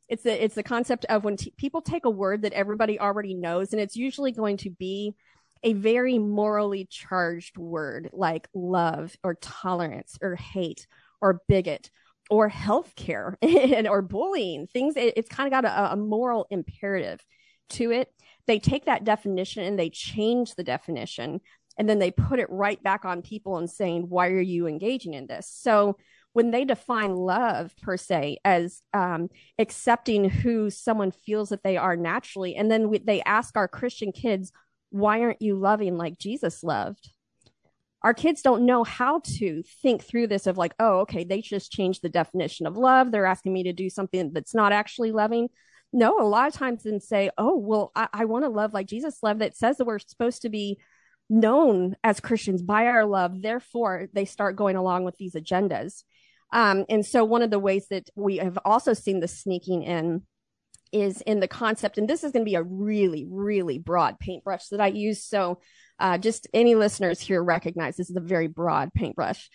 It's 0.08 0.22
the 0.22 0.42
it's 0.42 0.54
the 0.54 0.62
concept 0.62 1.04
of 1.06 1.24
when 1.24 1.36
t- 1.36 1.52
people 1.56 1.82
take 1.82 2.04
a 2.04 2.10
word 2.10 2.42
that 2.42 2.52
everybody 2.52 2.98
already 2.98 3.34
knows, 3.34 3.72
and 3.72 3.80
it's 3.80 3.96
usually 3.96 4.32
going 4.32 4.56
to 4.58 4.70
be 4.70 5.14
a 5.62 5.72
very 5.72 6.18
morally 6.18 6.86
charged 6.90 7.56
word 7.56 8.10
like 8.12 8.48
love 8.54 9.16
or 9.22 9.34
tolerance 9.34 10.18
or 10.22 10.36
hate 10.36 10.86
or 11.20 11.40
bigot 11.48 11.90
or 12.30 12.50
healthcare 12.50 13.36
and 13.42 13.88
or 13.88 14.02
bullying 14.02 14.66
things 14.66 14.94
it, 14.96 15.14
it's 15.16 15.28
kind 15.28 15.46
of 15.46 15.50
got 15.50 15.64
a, 15.64 15.92
a 15.92 15.96
moral 15.96 16.46
imperative 16.50 17.24
to 17.68 17.90
it 17.90 18.08
they 18.46 18.58
take 18.58 18.84
that 18.84 19.04
definition 19.04 19.64
and 19.64 19.78
they 19.78 19.90
change 19.90 20.54
the 20.54 20.64
definition 20.64 21.40
and 21.76 21.88
then 21.88 21.98
they 21.98 22.10
put 22.10 22.38
it 22.38 22.50
right 22.50 22.82
back 22.82 23.04
on 23.04 23.22
people 23.22 23.56
and 23.56 23.70
saying 23.70 24.06
why 24.08 24.28
are 24.28 24.40
you 24.40 24.66
engaging 24.66 25.14
in 25.14 25.26
this 25.26 25.48
so 25.48 25.96
when 26.32 26.50
they 26.50 26.64
define 26.64 27.14
love 27.14 27.72
per 27.80 27.96
se 27.96 28.38
as 28.44 28.82
um, 28.92 29.28
accepting 29.58 30.28
who 30.28 30.68
someone 30.68 31.12
feels 31.12 31.50
that 31.50 31.62
they 31.62 31.76
are 31.76 31.96
naturally 31.96 32.56
and 32.56 32.70
then 32.70 32.88
we, 32.88 32.98
they 32.98 33.22
ask 33.22 33.56
our 33.56 33.68
christian 33.68 34.12
kids 34.12 34.52
why 34.90 35.20
aren't 35.20 35.42
you 35.42 35.56
loving 35.56 35.96
like 35.96 36.18
jesus 36.18 36.62
loved 36.62 37.10
our 38.04 38.12
kids 38.12 38.42
don't 38.42 38.66
know 38.66 38.84
how 38.84 39.20
to 39.38 39.62
think 39.82 40.04
through 40.04 40.26
this 40.26 40.46
of 40.46 40.58
like, 40.58 40.74
oh, 40.78 41.00
okay, 41.00 41.24
they 41.24 41.40
just 41.40 41.72
changed 41.72 42.02
the 42.02 42.10
definition 42.10 42.66
of 42.66 42.76
love. 42.76 43.10
They're 43.10 43.24
asking 43.24 43.54
me 43.54 43.62
to 43.62 43.72
do 43.72 43.88
something 43.88 44.30
that's 44.34 44.54
not 44.54 44.72
actually 44.72 45.10
loving. 45.10 45.48
No, 45.96 46.18
a 46.18 46.26
lot 46.26 46.48
of 46.48 46.54
times 46.54 46.82
then 46.82 46.98
say, 46.98 47.30
oh, 47.38 47.56
well, 47.56 47.92
I, 47.94 48.08
I 48.12 48.24
want 48.24 48.44
to 48.44 48.48
love 48.48 48.74
like 48.74 48.88
Jesus 48.88 49.22
loved 49.22 49.40
that 49.40 49.56
says 49.56 49.76
that 49.76 49.84
we're 49.84 50.00
supposed 50.00 50.42
to 50.42 50.48
be 50.48 50.80
known 51.30 51.94
as 52.02 52.18
Christians 52.18 52.62
by 52.62 52.86
our 52.86 53.04
love. 53.04 53.40
Therefore, 53.40 54.08
they 54.12 54.24
start 54.24 54.56
going 54.56 54.74
along 54.74 55.04
with 55.04 55.16
these 55.18 55.34
agendas. 55.34 56.02
Um, 56.52 56.84
and 56.88 57.06
so 57.06 57.24
one 57.24 57.42
of 57.42 57.50
the 57.50 57.60
ways 57.60 57.86
that 57.90 58.10
we 58.16 58.38
have 58.38 58.58
also 58.64 58.92
seen 58.92 59.20
the 59.20 59.28
sneaking 59.28 59.84
in 59.84 60.22
is 60.92 61.20
in 61.20 61.38
the 61.38 61.48
concept, 61.48 61.96
and 61.96 62.08
this 62.08 62.24
is 62.24 62.32
going 62.32 62.44
to 62.44 62.50
be 62.50 62.56
a 62.56 62.62
really, 62.62 63.24
really 63.30 63.78
broad 63.78 64.18
paintbrush 64.18 64.66
that 64.68 64.80
I 64.80 64.88
use. 64.88 65.24
So 65.24 65.60
uh, 66.00 66.18
just 66.18 66.48
any 66.52 66.74
listeners 66.74 67.20
here 67.20 67.42
recognize 67.42 67.96
this 67.96 68.10
is 68.10 68.16
a 68.16 68.20
very 68.20 68.48
broad 68.48 68.92
paintbrush. 68.94 69.48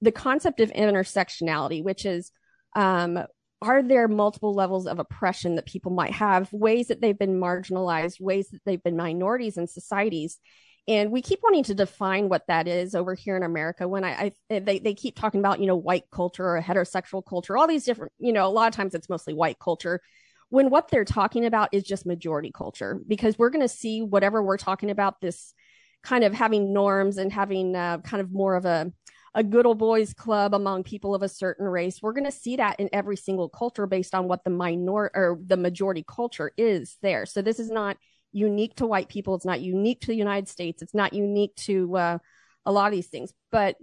The 0.00 0.12
concept 0.12 0.58
of 0.58 0.72
intersectionality, 0.72 1.84
which 1.84 2.04
is 2.04 2.32
um, 2.74 3.18
are 3.64 3.82
there 3.82 4.08
multiple 4.08 4.52
levels 4.52 4.86
of 4.86 4.98
oppression 4.98 5.54
that 5.56 5.66
people 5.66 5.90
might 5.90 6.12
have, 6.12 6.52
ways 6.52 6.88
that 6.88 7.00
they've 7.00 7.18
been 7.18 7.40
marginalized, 7.40 8.20
ways 8.20 8.48
that 8.50 8.60
they've 8.66 8.82
been 8.82 8.96
minorities 8.96 9.56
in 9.56 9.66
societies? 9.66 10.38
And 10.86 11.10
we 11.10 11.22
keep 11.22 11.40
wanting 11.42 11.64
to 11.64 11.74
define 11.74 12.28
what 12.28 12.46
that 12.48 12.68
is 12.68 12.94
over 12.94 13.14
here 13.14 13.38
in 13.38 13.42
America. 13.42 13.88
When 13.88 14.04
I, 14.04 14.32
I 14.50 14.58
they, 14.60 14.78
they 14.80 14.92
keep 14.92 15.18
talking 15.18 15.40
about, 15.40 15.60
you 15.60 15.66
know, 15.66 15.76
white 15.76 16.04
culture 16.12 16.44
or 16.44 16.60
heterosexual 16.60 17.22
culture, 17.26 17.56
all 17.56 17.66
these 17.66 17.84
different, 17.84 18.12
you 18.18 18.34
know, 18.34 18.46
a 18.46 18.52
lot 18.52 18.68
of 18.68 18.76
times 18.76 18.94
it's 18.94 19.08
mostly 19.08 19.32
white 19.32 19.58
culture 19.58 20.02
when 20.50 20.70
what 20.70 20.88
they're 20.90 21.06
talking 21.06 21.46
about 21.46 21.70
is 21.72 21.82
just 21.82 22.06
majority 22.06 22.52
culture 22.54 23.00
because 23.08 23.38
we're 23.38 23.50
going 23.50 23.66
to 23.66 23.68
see 23.68 24.02
whatever 24.02 24.42
we're 24.42 24.58
talking 24.58 24.90
about 24.90 25.20
this 25.20 25.54
kind 26.02 26.22
of 26.22 26.34
having 26.34 26.72
norms 26.72 27.16
and 27.16 27.32
having 27.32 27.74
uh, 27.74 27.98
kind 27.98 28.20
of 28.20 28.30
more 28.30 28.54
of 28.54 28.66
a 28.66 28.92
a 29.34 29.42
good 29.42 29.66
old 29.66 29.78
boys 29.78 30.14
club 30.14 30.54
among 30.54 30.84
people 30.84 31.14
of 31.14 31.22
a 31.22 31.28
certain 31.28 31.66
race. 31.66 32.00
We're 32.00 32.12
going 32.12 32.24
to 32.24 32.32
see 32.32 32.56
that 32.56 32.78
in 32.78 32.88
every 32.92 33.16
single 33.16 33.48
culture 33.48 33.86
based 33.86 34.14
on 34.14 34.28
what 34.28 34.44
the 34.44 34.50
minor 34.50 35.10
or 35.14 35.38
the 35.44 35.56
majority 35.56 36.04
culture 36.06 36.52
is 36.56 36.96
there. 37.02 37.26
So 37.26 37.42
this 37.42 37.58
is 37.58 37.70
not 37.70 37.96
unique 38.32 38.76
to 38.76 38.86
white 38.86 39.08
people. 39.08 39.34
It's 39.34 39.44
not 39.44 39.60
unique 39.60 40.00
to 40.02 40.06
the 40.08 40.16
United 40.16 40.48
States. 40.48 40.82
It's 40.82 40.94
not 40.94 41.12
unique 41.12 41.54
to 41.56 41.96
uh, 41.96 42.18
a 42.64 42.72
lot 42.72 42.86
of 42.86 42.92
these 42.92 43.08
things. 43.08 43.32
But 43.50 43.76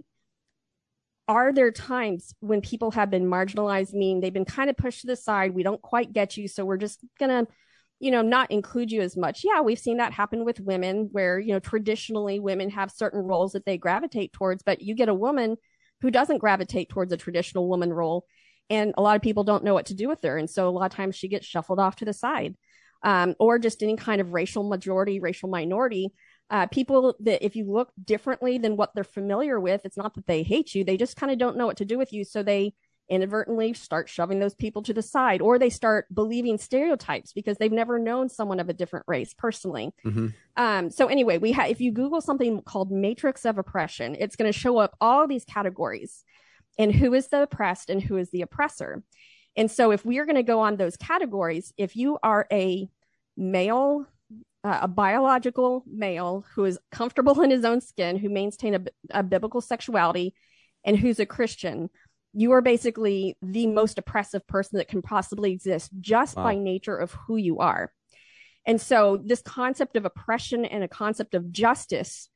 are 1.28 1.52
there 1.52 1.70
times 1.70 2.34
when 2.40 2.60
people 2.60 2.90
have 2.92 3.10
been 3.10 3.26
marginalized, 3.26 3.92
meaning 3.92 4.20
they've 4.20 4.32
been 4.32 4.44
kind 4.44 4.70
of 4.70 4.76
pushed 4.76 5.02
to 5.02 5.06
the 5.06 5.16
side? 5.16 5.54
We 5.54 5.62
don't 5.62 5.80
quite 5.80 6.12
get 6.12 6.36
you, 6.36 6.48
so 6.48 6.64
we're 6.64 6.78
just 6.78 7.00
gonna 7.18 7.46
you 8.02 8.10
know, 8.10 8.20
not 8.20 8.50
include 8.50 8.90
you 8.90 9.00
as 9.00 9.16
much. 9.16 9.42
Yeah, 9.44 9.60
we've 9.60 9.78
seen 9.78 9.98
that 9.98 10.12
happen 10.12 10.44
with 10.44 10.58
women 10.58 11.08
where, 11.12 11.38
you 11.38 11.52
know, 11.52 11.60
traditionally 11.60 12.40
women 12.40 12.68
have 12.70 12.90
certain 12.90 13.20
roles 13.20 13.52
that 13.52 13.64
they 13.64 13.78
gravitate 13.78 14.32
towards, 14.32 14.64
but 14.64 14.82
you 14.82 14.96
get 14.96 15.08
a 15.08 15.14
woman 15.14 15.56
who 16.00 16.10
doesn't 16.10 16.38
gravitate 16.38 16.88
towards 16.88 17.12
a 17.12 17.16
traditional 17.16 17.68
woman 17.68 17.92
role. 17.92 18.26
And 18.68 18.92
a 18.98 19.02
lot 19.02 19.14
of 19.14 19.22
people 19.22 19.44
don't 19.44 19.62
know 19.62 19.72
what 19.72 19.86
to 19.86 19.94
do 19.94 20.08
with 20.08 20.20
her. 20.24 20.36
And 20.36 20.50
so 20.50 20.68
a 20.68 20.70
lot 20.70 20.90
of 20.90 20.96
times 20.96 21.14
she 21.14 21.28
gets 21.28 21.46
shuffled 21.46 21.78
off 21.78 21.94
to 21.96 22.04
the 22.04 22.12
side. 22.12 22.56
Um, 23.04 23.36
or 23.38 23.60
just 23.60 23.84
any 23.84 23.94
kind 23.94 24.20
of 24.20 24.32
racial 24.32 24.68
majority, 24.68 25.20
racial 25.20 25.48
minority. 25.48 26.12
Uh, 26.50 26.66
people 26.66 27.14
that 27.20 27.44
if 27.44 27.54
you 27.54 27.70
look 27.70 27.92
differently 28.04 28.58
than 28.58 28.76
what 28.76 28.90
they're 28.96 29.04
familiar 29.04 29.60
with, 29.60 29.82
it's 29.84 29.96
not 29.96 30.14
that 30.14 30.26
they 30.26 30.42
hate 30.42 30.74
you, 30.74 30.82
they 30.82 30.96
just 30.96 31.16
kind 31.16 31.30
of 31.30 31.38
don't 31.38 31.56
know 31.56 31.66
what 31.66 31.76
to 31.76 31.84
do 31.84 31.98
with 31.98 32.12
you. 32.12 32.24
So 32.24 32.42
they 32.42 32.74
inadvertently 33.12 33.74
start 33.74 34.08
shoving 34.08 34.38
those 34.38 34.54
people 34.54 34.82
to 34.82 34.94
the 34.94 35.02
side 35.02 35.42
or 35.42 35.58
they 35.58 35.68
start 35.68 36.06
believing 36.12 36.56
stereotypes 36.56 37.34
because 37.34 37.58
they've 37.58 37.70
never 37.70 37.98
known 37.98 38.30
someone 38.30 38.58
of 38.58 38.70
a 38.70 38.72
different 38.72 39.04
race 39.06 39.34
personally 39.34 39.92
mm-hmm. 40.02 40.28
um, 40.56 40.90
so 40.90 41.08
anyway 41.08 41.36
we 41.36 41.52
have 41.52 41.68
if 41.68 41.78
you 41.78 41.92
google 41.92 42.22
something 42.22 42.62
called 42.62 42.90
matrix 42.90 43.44
of 43.44 43.58
oppression 43.58 44.16
it's 44.18 44.34
going 44.34 44.50
to 44.50 44.58
show 44.58 44.78
up 44.78 44.96
all 44.98 45.28
these 45.28 45.44
categories 45.44 46.24
and 46.78 46.94
who 46.94 47.12
is 47.12 47.28
the 47.28 47.42
oppressed 47.42 47.90
and 47.90 48.02
who 48.02 48.16
is 48.16 48.30
the 48.30 48.40
oppressor 48.40 49.02
and 49.56 49.70
so 49.70 49.90
if 49.90 50.06
we 50.06 50.18
are 50.18 50.24
going 50.24 50.36
to 50.36 50.42
go 50.42 50.60
on 50.60 50.78
those 50.78 50.96
categories 50.96 51.74
if 51.76 51.94
you 51.94 52.18
are 52.22 52.46
a 52.50 52.88
male 53.36 54.06
uh, 54.64 54.78
a 54.82 54.88
biological 54.88 55.84
male 55.86 56.46
who 56.54 56.64
is 56.64 56.78
comfortable 56.90 57.42
in 57.42 57.50
his 57.50 57.64
own 57.64 57.82
skin 57.82 58.16
who 58.16 58.30
maintain 58.30 58.74
a, 58.74 58.80
a 59.10 59.22
biblical 59.22 59.60
sexuality 59.60 60.32
and 60.82 60.96
who's 60.96 61.20
a 61.20 61.26
christian 61.26 61.90
you 62.32 62.52
are 62.52 62.62
basically 62.62 63.36
the 63.42 63.66
most 63.66 63.98
oppressive 63.98 64.46
person 64.46 64.78
that 64.78 64.88
can 64.88 65.02
possibly 65.02 65.52
exist 65.52 65.90
just 66.00 66.36
wow. 66.36 66.44
by 66.44 66.54
nature 66.54 66.96
of 66.96 67.12
who 67.12 67.36
you 67.36 67.58
are. 67.58 67.92
And 68.66 68.80
so 68.80 69.20
this 69.22 69.42
concept 69.42 69.96
of 69.96 70.04
oppression 70.04 70.64
and 70.64 70.84
a 70.84 70.88
concept 70.88 71.34
of 71.34 71.52
justice 71.52 72.28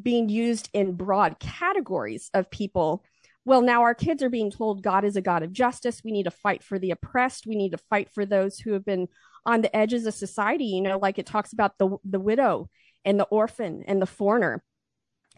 being 0.00 0.28
used 0.28 0.68
in 0.72 0.94
broad 0.94 1.38
categories 1.38 2.30
of 2.34 2.50
people. 2.50 3.04
Well, 3.44 3.62
now 3.62 3.82
our 3.82 3.94
kids 3.94 4.22
are 4.22 4.30
being 4.30 4.50
told 4.50 4.82
God 4.82 5.04
is 5.04 5.16
a 5.16 5.22
God 5.22 5.42
of 5.42 5.52
justice. 5.52 6.02
We 6.04 6.12
need 6.12 6.24
to 6.24 6.30
fight 6.30 6.62
for 6.62 6.78
the 6.78 6.92
oppressed. 6.92 7.46
We 7.46 7.56
need 7.56 7.70
to 7.70 7.78
fight 7.78 8.10
for 8.10 8.24
those 8.24 8.58
who 8.58 8.72
have 8.72 8.84
been 8.84 9.08
on 9.44 9.60
the 9.60 9.74
edges 9.74 10.06
of 10.06 10.14
society, 10.14 10.66
you 10.66 10.80
know, 10.80 10.98
like 10.98 11.18
it 11.18 11.26
talks 11.26 11.52
about 11.52 11.76
the 11.78 11.96
the 12.04 12.20
widow 12.20 12.70
and 13.04 13.18
the 13.18 13.24
orphan 13.24 13.82
and 13.88 14.00
the 14.00 14.06
foreigner 14.06 14.62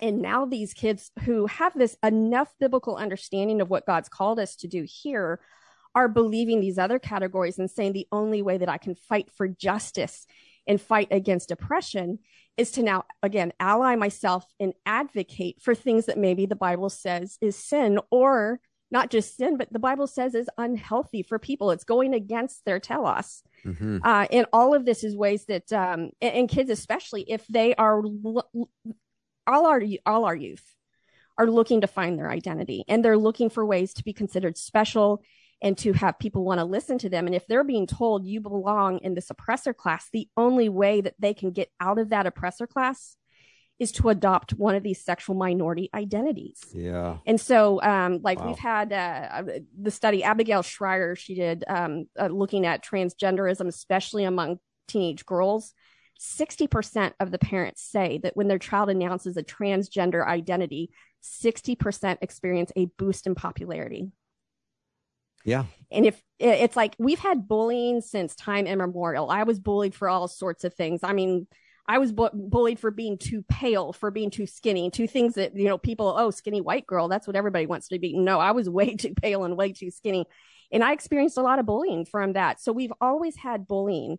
and 0.01 0.21
now 0.21 0.45
these 0.45 0.75
kids 0.75 1.11
who 1.25 1.47
have 1.47 1.75
this 1.75 1.97
enough 2.03 2.53
biblical 2.59 2.97
understanding 2.97 3.61
of 3.61 3.71
what 3.71 3.87
God's 3.87 4.09
called 4.09 4.39
us 4.39 4.57
to 4.57 4.69
do 4.69 4.87
here 4.87 5.41
are 5.95 6.09
believing 6.09 6.61
these 6.61 6.79
other 6.79 6.99
categories 6.99 7.59
and 7.59 7.71
saying 7.71 7.93
the 7.93 8.09
only 8.11 8.43
way 8.43 8.59
that 8.59 8.69
I 8.69 8.79
can 8.79 8.95
fight 8.95 9.31
for 9.37 9.47
justice 9.47 10.27
and 10.67 10.81
fight 10.81 11.09
against 11.11 11.51
oppression 11.51 12.19
is 12.57 12.73
to 12.73 12.83
now 12.83 13.05
again 13.23 13.53
ally 13.61 13.95
myself 13.97 14.47
and 14.59 14.73
advocate 14.87 15.61
for 15.61 15.75
things 15.75 16.07
that 16.07 16.19
maybe 16.19 16.47
the 16.47 16.57
Bible 16.57 16.91
says 16.91 17.39
is 17.41 17.57
sin 17.57 17.99
or 18.11 18.61
not 18.91 19.11
just 19.11 19.37
sin, 19.37 19.57
but 19.57 19.73
the 19.73 19.81
Bible 19.81 20.07
says 20.07 20.37
is 20.37 20.49
unhealthy 20.57 21.25
for 21.25 21.39
people. 21.39 21.73
It's 21.73 21.83
going 21.83 22.15
against 22.15 22.65
their 22.65 22.79
telos. 22.79 23.43
Mm-hmm. 23.65 23.99
Uh, 24.05 24.27
and 24.31 24.47
all 24.53 24.73
of 24.73 24.85
this 24.85 25.03
is 25.03 25.17
ways 25.17 25.47
that, 25.47 25.73
um, 25.73 26.11
and, 26.23 26.35
and, 26.35 26.49
kids, 26.49 26.71
especially 26.71 27.23
if 27.29 27.45
they 27.49 27.75
are 27.75 28.05
l- 28.05 28.49
all 29.47 29.67
our 29.67 29.83
all 30.07 30.25
our 30.25 30.35
youth 30.37 30.65
are 31.39 31.47
looking 31.47 31.81
to 31.81 31.87
find 31.87 32.19
their 32.19 32.31
identity 32.31 32.85
and 32.89 33.05
they're 33.05 33.19
looking 33.19 33.51
for 33.51 33.65
ways 33.67 33.93
to 33.95 34.05
be 34.05 34.13
considered 34.13 34.57
special 34.57 35.23
and 35.63 35.79
to 35.79 35.93
have 35.93 36.19
people 36.19 36.45
want 36.45 36.59
to 36.61 36.65
listen 36.65 36.99
to 36.99 37.09
them 37.09 37.27
and 37.27 37.35
if 37.35 37.47
they're 37.47 37.65
being 37.65 37.87
told 37.87 38.25
you 38.25 38.41
belong 38.41 38.99
in 38.99 39.15
this 39.15 39.31
oppressor 39.31 39.73
class 39.75 40.09
the 40.13 40.29
only 40.37 40.69
way 40.69 41.01
that 41.01 41.15
they 41.19 41.35
can 41.35 41.51
get 41.51 41.71
out 41.81 41.99
of 41.99 42.11
that 42.11 42.27
oppressor 42.27 42.67
class 42.67 43.17
is 43.79 43.91
to 43.91 44.09
adopt 44.09 44.53
one 44.53 44.77
of 44.77 44.85
these 44.85 45.05
sexual 45.05 45.35
minority 45.35 45.91
identities. 45.93 46.61
Yeah. 46.73 47.19
And 47.27 47.41
so, 47.41 47.83
um, 47.83 48.21
like 48.23 48.39
Wow. 48.39 48.47
we've 48.47 48.59
had 48.59 48.93
uh, 48.93 49.43
the 49.77 49.91
study 49.91 50.23
Abigail 50.23 50.63
Shrier, 50.63 51.17
she 51.17 51.35
did 51.35 51.65
um, 51.67 52.05
uh, 52.17 52.29
looking 52.29 52.67
at 52.67 52.85
transgenderism, 52.85 53.67
especially 53.67 54.23
among 54.25 54.59
teenage 54.87 55.27
girls. 55.27 55.75
60% 56.21 57.13
of 57.21 57.31
the 57.31 57.39
parents 57.39 57.83
say 57.83 58.21
that 58.23 58.37
when 58.37 58.49
their 58.49 58.59
child 58.59 58.91
announces 58.91 59.37
a 59.37 59.43
transgender 59.43 60.27
identity, 60.27 60.91
60% 61.23 62.19
experience 62.21 62.73
a 62.77 62.87
boost 62.99 63.27
in 63.27 63.35
popularity. 63.35 64.11
Yeah. 65.45 65.65
And 65.91 66.07
if 66.07 66.21
it's 66.39 66.77
like 66.77 66.97
we've 66.99 67.19
had 67.19 67.47
bullying 67.47 68.01
since 68.01 68.35
time 68.35 68.67
immemorial, 68.67 69.31
I 69.31 69.43
was 69.43 69.61
bullied 69.61 69.95
for 69.95 70.09
all 70.09 70.27
sorts 70.27 70.65
of 70.65 70.75
things. 70.75 71.01
I 71.03 71.13
mean, 71.13 71.47
I 71.87 71.99
was 71.99 72.13
bu- 72.13 72.31
bullied 72.33 72.79
for 72.79 72.91
being 72.91 73.19
too 73.19 73.43
pale, 73.43 73.93
for 73.93 74.11
being 74.11 74.31
too 74.31 74.47
skinny, 74.47 74.91
two 74.91 75.07
things 75.07 75.35
that, 75.35 75.55
you 75.55 75.65
know, 75.65 75.77
people, 75.77 76.15
oh, 76.17 76.31
skinny 76.31 76.63
white 76.63 76.87
girl, 76.87 77.09
that's 77.09 77.27
what 77.27 77.37
everybody 77.37 77.67
wants 77.67 77.89
to 77.89 77.99
be. 77.99 78.17
No, 78.17 78.41
I 78.41 78.53
was 78.53 78.71
way 78.71 78.97
too 78.97 79.15
pale 79.15 79.45
and 79.45 79.57
way 79.57 79.73
too 79.73 79.91
skinny. 79.91 80.25
And 80.73 80.83
I 80.83 80.93
experienced 80.93 81.37
a 81.37 81.43
lot 81.43 81.59
of 81.59 81.67
bullying 81.67 82.07
from 82.07 82.33
that. 82.33 82.61
So 82.61 82.73
we've 82.73 82.93
always 83.01 83.37
had 83.37 83.69
bullying. 83.69 84.19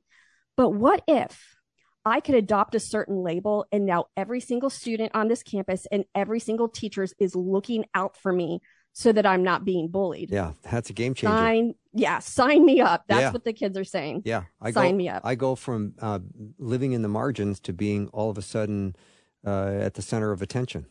But 0.55 0.69
what 0.69 1.03
if 1.07 1.54
I 2.05 2.19
could 2.19 2.35
adopt 2.35 2.75
a 2.75 2.79
certain 2.79 3.23
label 3.23 3.65
and 3.71 3.85
now 3.85 4.05
every 4.15 4.39
single 4.39 4.69
student 4.69 5.11
on 5.15 5.27
this 5.27 5.41
campus 5.43 5.87
and 5.91 6.05
every 6.13 6.39
single 6.39 6.67
teacher 6.69 7.07
is 7.19 7.35
looking 7.35 7.85
out 7.95 8.15
for 8.15 8.31
me 8.31 8.61
so 8.93 9.11
that 9.11 9.25
I'm 9.25 9.43
not 9.43 9.65
being 9.65 9.89
bullied? 9.89 10.29
Yeah. 10.31 10.53
That's 10.71 10.89
a 10.89 10.93
game 10.93 11.13
changer. 11.15 11.35
Sign, 11.35 11.73
yeah, 11.93 12.19
sign 12.19 12.63
me 12.63 12.79
up. 12.79 13.03
That's 13.09 13.21
Yeah. 13.21 13.31
what 13.31 13.43
the 13.43 13.51
kids 13.53 13.77
are 13.77 13.83
saying. 13.83 14.21
Yeah, 14.23 14.43
I 14.61 14.71
Sign 14.71 14.91
go, 14.91 14.97
me 14.97 15.09
up. 15.09 15.21
I 15.25 15.35
go 15.35 15.55
from 15.55 15.95
uh, 15.99 16.19
living 16.59 16.93
in 16.93 17.01
the 17.01 17.09
margins 17.09 17.59
to 17.61 17.73
being 17.73 18.07
all 18.13 18.29
of 18.29 18.37
a 18.37 18.41
sudden 18.41 18.95
uh, 19.45 19.65
at 19.81 19.95
the 19.95 20.01
center 20.01 20.31
of 20.31 20.41
attention. 20.41 20.85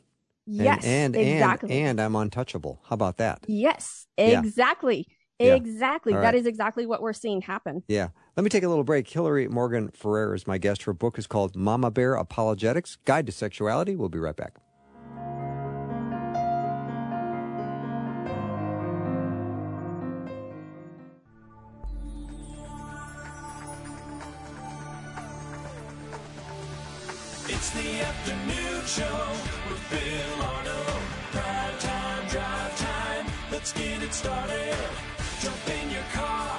And- 0.46 0.57
Yes, 0.59 0.85
and, 0.85 1.16
exactly. 1.16 1.70
and 1.70 1.88
and 1.88 2.00
I'm 2.03 2.14
untouchable. 2.14 2.83
How 2.85 2.94
about 2.94 3.16
that? 3.16 3.38
yes, 3.46 4.07
exactly. 4.18 5.07
Yeah. 5.09 5.14
Exactly. 5.38 6.12
All 6.14 6.20
That 6.20 6.27
right. 6.27 6.35
is 6.35 6.47
exactly 6.47 6.87
what 6.87 7.03
we're 7.03 7.12
seeing 7.12 7.40
happen. 7.42 7.83
Yeah. 7.88 8.09
Let 8.37 8.44
me 8.44 8.51
take 8.51 8.62
a 8.62 8.68
little 8.68 8.85
break. 8.85 9.09
Hillary 9.09 9.49
Morgan 9.49 9.90
Ferrer 9.92 10.35
is 10.35 10.47
my 10.47 10.59
guest. 10.59 10.85
Her 10.85 10.92
book 10.92 11.18
is 11.18 11.27
called 11.27 11.57
Mama 11.57 11.90
Bear 11.90 12.14
Apologetics 12.14 12.97
Guide 13.05 13.27
to 13.27 13.33
Sexuality. 13.33 13.97
We'll 13.97 14.09
be 14.09 14.18
right 14.18 14.37
back. 14.37 14.55
It's 27.47 27.70
the 27.70 28.01
afternoon 28.01 28.85
show 28.87 29.29
with 29.68 29.90
Bill 29.90 30.42
Arnold. 30.42 31.03
Prime 31.31 31.79
time, 31.79 32.29
drive 32.29 32.79
time. 32.79 33.27
Let's 33.53 33.73
get 33.73 34.03
it 34.03 34.12
started. 34.12 34.77
Jump 35.45 35.69
in 35.69 35.91
your 35.91 36.03
car. 36.15 36.59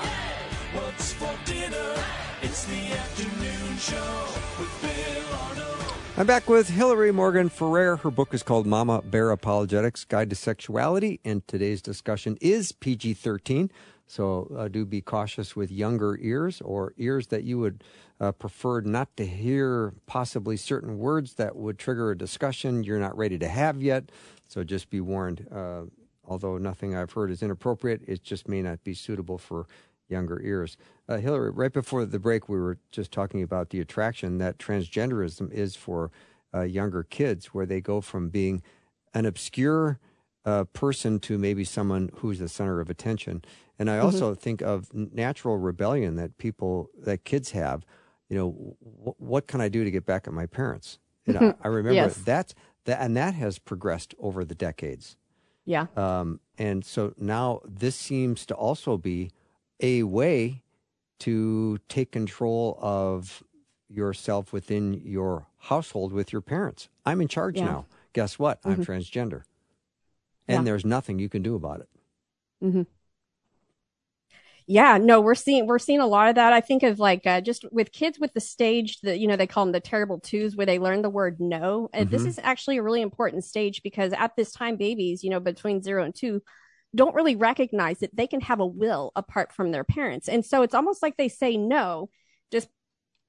What's 0.73 1.13
for 1.13 1.35
dinner? 1.45 1.95
It's 2.43 2.65
the 2.65 2.91
afternoon 2.91 3.77
show 3.79 4.27
with 4.59 4.79
Bill 4.79 5.39
Arnold. 5.39 5.93
I'm 6.17 6.27
back 6.27 6.47
with 6.47 6.69
Hillary 6.69 7.11
Morgan 7.11 7.49
Ferrer. 7.49 7.95
Her 7.95 8.11
book 8.11 8.31
is 8.35 8.43
called 8.43 8.67
Mama 8.67 9.01
Bear 9.01 9.31
Apologetics 9.31 10.05
Guide 10.05 10.29
to 10.29 10.35
Sexuality, 10.35 11.19
and 11.25 11.47
today's 11.47 11.81
discussion 11.81 12.37
is 12.41 12.73
PG 12.73 13.15
13. 13.15 13.71
So 14.05 14.53
uh, 14.55 14.67
do 14.67 14.85
be 14.85 15.01
cautious 15.01 15.55
with 15.55 15.71
younger 15.71 16.19
ears 16.21 16.61
or 16.61 16.93
ears 16.97 17.25
that 17.27 17.43
you 17.43 17.57
would 17.57 17.83
uh, 18.19 18.33
prefer 18.33 18.81
not 18.81 19.17
to 19.17 19.25
hear 19.25 19.95
possibly 20.05 20.57
certain 20.57 20.99
words 20.99 21.33
that 21.33 21.55
would 21.55 21.79
trigger 21.79 22.11
a 22.11 22.17
discussion 22.17 22.83
you're 22.83 22.99
not 22.99 23.17
ready 23.17 23.39
to 23.39 23.47
have 23.47 23.81
yet. 23.81 24.11
So 24.47 24.63
just 24.63 24.91
be 24.91 25.01
warned. 25.01 25.47
Uh, 25.51 25.85
although 26.27 26.57
nothing 26.57 26.95
I've 26.95 27.11
heard 27.13 27.31
is 27.31 27.41
inappropriate, 27.41 28.01
it 28.07 28.23
just 28.23 28.47
may 28.47 28.61
not 28.61 28.83
be 28.83 28.93
suitable 28.93 29.37
for 29.37 29.67
younger 30.07 30.41
ears. 30.41 30.77
Uh, 31.09 31.17
Hillary, 31.17 31.49
right 31.51 31.73
before 31.73 32.05
the 32.05 32.19
break, 32.19 32.47
we 32.47 32.59
were 32.59 32.77
just 32.91 33.11
talking 33.11 33.41
about 33.41 33.69
the 33.71 33.79
attraction 33.79 34.37
that 34.37 34.57
transgenderism 34.59 35.51
is 35.51 35.75
for 35.75 36.11
uh, 36.53 36.61
younger 36.61 37.03
kids, 37.03 37.47
where 37.47 37.65
they 37.65 37.81
go 37.81 38.01
from 38.01 38.29
being 38.29 38.61
an 39.13 39.25
obscure 39.25 39.99
uh, 40.45 40.63
person 40.65 41.19
to 41.19 41.37
maybe 41.37 41.63
someone 41.63 42.11
who's 42.17 42.39
the 42.39 42.47
center 42.47 42.79
of 42.79 42.89
attention. 42.89 43.43
And 43.79 43.89
I 43.89 43.97
also 43.97 44.35
think 44.35 44.61
of 44.61 44.93
natural 44.93 45.57
rebellion 45.57 46.15
that 46.15 46.37
people, 46.37 46.89
that 47.03 47.25
kids 47.25 47.51
have. 47.51 47.83
You 48.29 48.37
know, 48.37 48.75
w- 48.83 49.15
what 49.17 49.47
can 49.47 49.59
I 49.59 49.69
do 49.69 49.83
to 49.83 49.91
get 49.91 50.05
back 50.05 50.27
at 50.27 50.33
my 50.33 50.45
parents? 50.45 50.99
And 51.27 51.37
I, 51.37 51.53
I 51.63 51.67
remember 51.67 51.95
Yes. 51.95 52.15
that's 52.17 52.53
that, 52.85 53.01
and 53.01 53.17
that 53.17 53.33
has 53.33 53.57
progressed 53.57 54.13
over 54.19 54.45
the 54.45 54.55
decades. 54.55 55.17
Yeah. 55.65 55.87
Um, 55.95 56.39
and 56.57 56.85
so 56.85 57.13
now 57.17 57.61
this 57.65 57.95
seems 57.95 58.45
to 58.47 58.53
also 58.55 58.97
be 58.97 59.31
a 59.79 60.03
way 60.03 60.61
to 61.19 61.79
take 61.89 62.11
control 62.11 62.77
of 62.81 63.43
yourself 63.89 64.53
within 64.53 64.93
your 65.03 65.47
household 65.57 66.13
with 66.13 66.31
your 66.31 66.41
parents. 66.41 66.89
I'm 67.05 67.21
in 67.21 67.27
charge 67.27 67.57
Yeah. 67.57 67.65
now. 67.65 67.85
Guess 68.13 68.39
what? 68.39 68.59
I'm 68.63 68.83
transgender. 68.85 69.43
And 70.47 70.59
Yeah. 70.59 70.63
there's 70.63 70.85
nothing 70.85 71.19
you 71.19 71.29
can 71.29 71.41
do 71.41 71.55
about 71.55 71.81
it. 71.81 71.89
Yeah, 74.67 74.97
no, 74.97 75.21
we're 75.21 75.35
seeing 75.35 75.67
we're 75.67 75.77
seeing 75.77 75.99
a 75.99 76.07
lot 76.07 76.29
of 76.29 76.35
that. 76.35 76.51
I 76.51 76.59
think 76.59 76.81
of 76.81 76.97
like 76.97 77.27
uh, 77.27 77.39
just 77.39 77.65
with 77.71 77.91
kids 77.91 78.17
with 78.19 78.33
the 78.33 78.39
stage 78.39 78.99
that 79.01 79.19
you 79.19 79.27
know 79.27 79.35
they 79.35 79.45
call 79.45 79.63
them 79.63 79.71
the 79.71 79.79
terrible 79.79 80.19
twos, 80.19 80.55
where 80.55 80.65
they 80.65 80.79
learn 80.79 81.03
the 81.03 81.09
word 81.09 81.39
no. 81.39 81.87
And 81.93 82.09
this 82.09 82.25
is 82.25 82.39
actually 82.41 82.77
a 82.77 82.83
really 82.83 83.01
important 83.01 83.43
stage 83.43 83.83
because 83.83 84.11
at 84.13 84.35
this 84.35 84.51
time, 84.51 84.77
babies, 84.77 85.23
you 85.23 85.29
know, 85.29 85.39
between 85.39 85.83
zero 85.83 86.03
and 86.03 86.15
two, 86.15 86.41
don't 86.95 87.13
really 87.13 87.35
recognize 87.35 87.99
that 87.99 88.15
they 88.15 88.25
can 88.25 88.41
have 88.41 88.59
a 88.59 88.65
will 88.65 89.11
apart 89.15 89.53
from 89.53 89.71
their 89.71 89.83
parents, 89.83 90.27
and 90.27 90.43
so 90.43 90.63
it's 90.63 90.73
almost 90.73 91.03
like 91.03 91.15
they 91.15 91.29
say 91.29 91.57
no, 91.57 92.09
just 92.51 92.67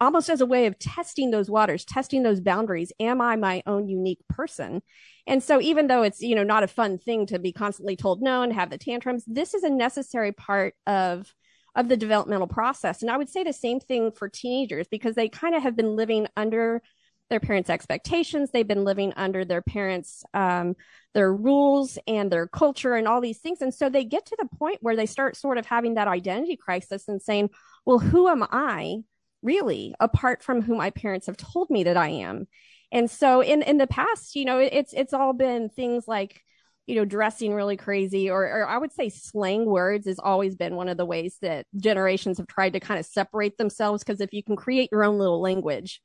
almost 0.00 0.28
as 0.28 0.40
a 0.40 0.46
way 0.46 0.66
of 0.66 0.78
testing 0.78 1.30
those 1.30 1.50
waters, 1.50 1.84
testing 1.84 2.22
those 2.22 2.40
boundaries. 2.40 2.92
Am 3.00 3.20
I 3.20 3.36
my 3.36 3.62
own 3.66 3.88
unique 3.88 4.20
person? 4.28 4.82
And 5.26 5.42
so 5.42 5.60
even 5.60 5.86
though 5.86 6.02
it's, 6.02 6.20
you 6.20 6.34
know, 6.34 6.42
not 6.42 6.62
a 6.62 6.68
fun 6.68 6.98
thing 6.98 7.26
to 7.26 7.38
be 7.38 7.52
constantly 7.52 7.96
told 7.96 8.22
no 8.22 8.42
and 8.42 8.52
have 8.52 8.70
the 8.70 8.78
tantrums, 8.78 9.24
this 9.26 9.54
is 9.54 9.64
a 9.64 9.70
necessary 9.70 10.32
part 10.32 10.74
of 10.86 11.32
of 11.74 11.88
the 11.88 11.96
developmental 11.96 12.46
process. 12.46 13.02
And 13.02 13.10
I 13.10 13.18
would 13.18 13.28
say 13.28 13.44
the 13.44 13.52
same 13.52 13.80
thing 13.80 14.10
for 14.10 14.30
teenagers 14.30 14.88
because 14.88 15.14
they 15.14 15.28
kind 15.28 15.54
of 15.54 15.62
have 15.62 15.76
been 15.76 15.94
living 15.94 16.26
under 16.34 16.80
their 17.28 17.40
parents' 17.40 17.68
expectations. 17.68 18.50
They've 18.50 18.66
been 18.66 18.84
living 18.84 19.12
under 19.16 19.44
their 19.44 19.60
parents' 19.60 20.24
um, 20.32 20.74
their 21.12 21.32
rules 21.32 21.98
and 22.06 22.30
their 22.30 22.46
culture 22.46 22.94
and 22.94 23.06
all 23.06 23.20
these 23.20 23.38
things. 23.38 23.60
And 23.60 23.74
so 23.74 23.90
they 23.90 24.04
get 24.04 24.26
to 24.26 24.36
the 24.38 24.48
point 24.58 24.78
where 24.80 24.96
they 24.96 25.06
start 25.06 25.36
sort 25.36 25.58
of 25.58 25.66
having 25.66 25.94
that 25.94 26.08
identity 26.08 26.56
crisis 26.56 27.08
and 27.08 27.20
saying, 27.20 27.50
well, 27.84 27.98
who 27.98 28.28
am 28.28 28.46
I 28.50 29.02
really 29.42 29.94
apart 30.00 30.42
from 30.42 30.62
who 30.62 30.76
my 30.76 30.90
parents 30.90 31.26
have 31.26 31.36
told 31.36 31.70
me 31.70 31.84
that 31.84 31.96
I 31.96 32.08
am? 32.08 32.46
And 32.92 33.10
so 33.10 33.40
in, 33.40 33.62
in 33.62 33.78
the 33.78 33.86
past, 33.86 34.36
you 34.36 34.44
know, 34.44 34.58
it's, 34.58 34.92
it's 34.92 35.12
all 35.12 35.32
been 35.32 35.68
things 35.68 36.06
like, 36.06 36.40
you 36.86 36.94
know, 36.94 37.04
dressing 37.04 37.52
really 37.52 37.76
crazy, 37.76 38.30
or, 38.30 38.44
or 38.44 38.66
I 38.66 38.78
would 38.78 38.92
say 38.92 39.08
slang 39.08 39.66
words 39.66 40.06
has 40.06 40.20
always 40.20 40.54
been 40.54 40.76
one 40.76 40.88
of 40.88 40.96
the 40.96 41.04
ways 41.04 41.36
that 41.42 41.66
generations 41.76 42.38
have 42.38 42.46
tried 42.46 42.74
to 42.74 42.80
kind 42.80 43.00
of 43.00 43.06
separate 43.06 43.58
themselves. 43.58 44.04
Cause 44.04 44.20
if 44.20 44.32
you 44.32 44.42
can 44.42 44.54
create 44.54 44.90
your 44.92 45.04
own 45.04 45.18
little 45.18 45.40
language, 45.40 46.00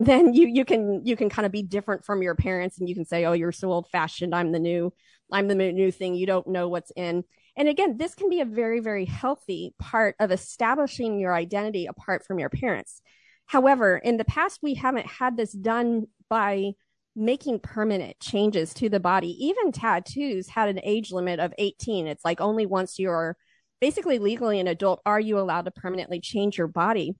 then 0.00 0.32
you, 0.32 0.48
you 0.48 0.64
can, 0.64 1.04
you 1.04 1.16
can 1.16 1.28
kind 1.28 1.44
of 1.44 1.52
be 1.52 1.62
different 1.62 2.04
from 2.04 2.22
your 2.22 2.34
parents 2.34 2.78
and 2.78 2.88
you 2.88 2.94
can 2.94 3.04
say, 3.04 3.26
Oh, 3.26 3.32
you're 3.32 3.52
so 3.52 3.70
old 3.70 3.88
fashioned. 3.90 4.34
I'm 4.34 4.52
the 4.52 4.58
new, 4.58 4.92
I'm 5.30 5.48
the 5.48 5.54
new 5.54 5.92
thing. 5.92 6.14
You 6.14 6.26
don't 6.26 6.46
know 6.46 6.68
what's 6.68 6.92
in. 6.96 7.24
And 7.56 7.68
again, 7.68 7.96
this 7.98 8.14
can 8.14 8.30
be 8.30 8.40
a 8.40 8.46
very, 8.46 8.80
very 8.80 9.04
healthy 9.04 9.74
part 9.78 10.16
of 10.18 10.30
establishing 10.30 11.18
your 11.18 11.34
identity 11.34 11.86
apart 11.86 12.24
from 12.24 12.38
your 12.38 12.48
parents. 12.48 13.02
However, 13.46 13.98
in 13.98 14.16
the 14.16 14.24
past, 14.24 14.60
we 14.62 14.74
haven't 14.74 15.06
had 15.06 15.36
this 15.36 15.52
done 15.52 16.06
by 16.30 16.72
making 17.14 17.60
permanent 17.60 18.18
changes 18.20 18.72
to 18.74 18.88
the 18.88 19.00
body. 19.00 19.46
Even 19.46 19.70
tattoos 19.70 20.48
had 20.48 20.68
an 20.68 20.80
age 20.82 21.12
limit 21.12 21.40
of 21.40 21.52
18. 21.58 22.06
It's 22.06 22.24
like 22.24 22.40
only 22.40 22.64
once 22.64 22.98
you're 22.98 23.36
basically 23.80 24.18
legally 24.18 24.60
an 24.60 24.68
adult 24.68 25.02
are 25.04 25.20
you 25.20 25.38
allowed 25.38 25.66
to 25.66 25.70
permanently 25.70 26.20
change 26.20 26.56
your 26.56 26.68
body. 26.68 27.14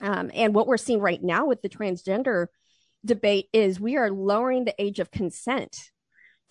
Um, 0.00 0.30
and 0.34 0.54
what 0.54 0.66
we're 0.66 0.76
seeing 0.76 1.00
right 1.00 1.22
now 1.22 1.46
with 1.46 1.62
the 1.62 1.68
transgender 1.68 2.48
debate 3.04 3.46
is 3.52 3.80
we 3.80 3.96
are 3.96 4.10
lowering 4.10 4.64
the 4.64 4.74
age 4.82 4.98
of 4.98 5.10
consent 5.10 5.90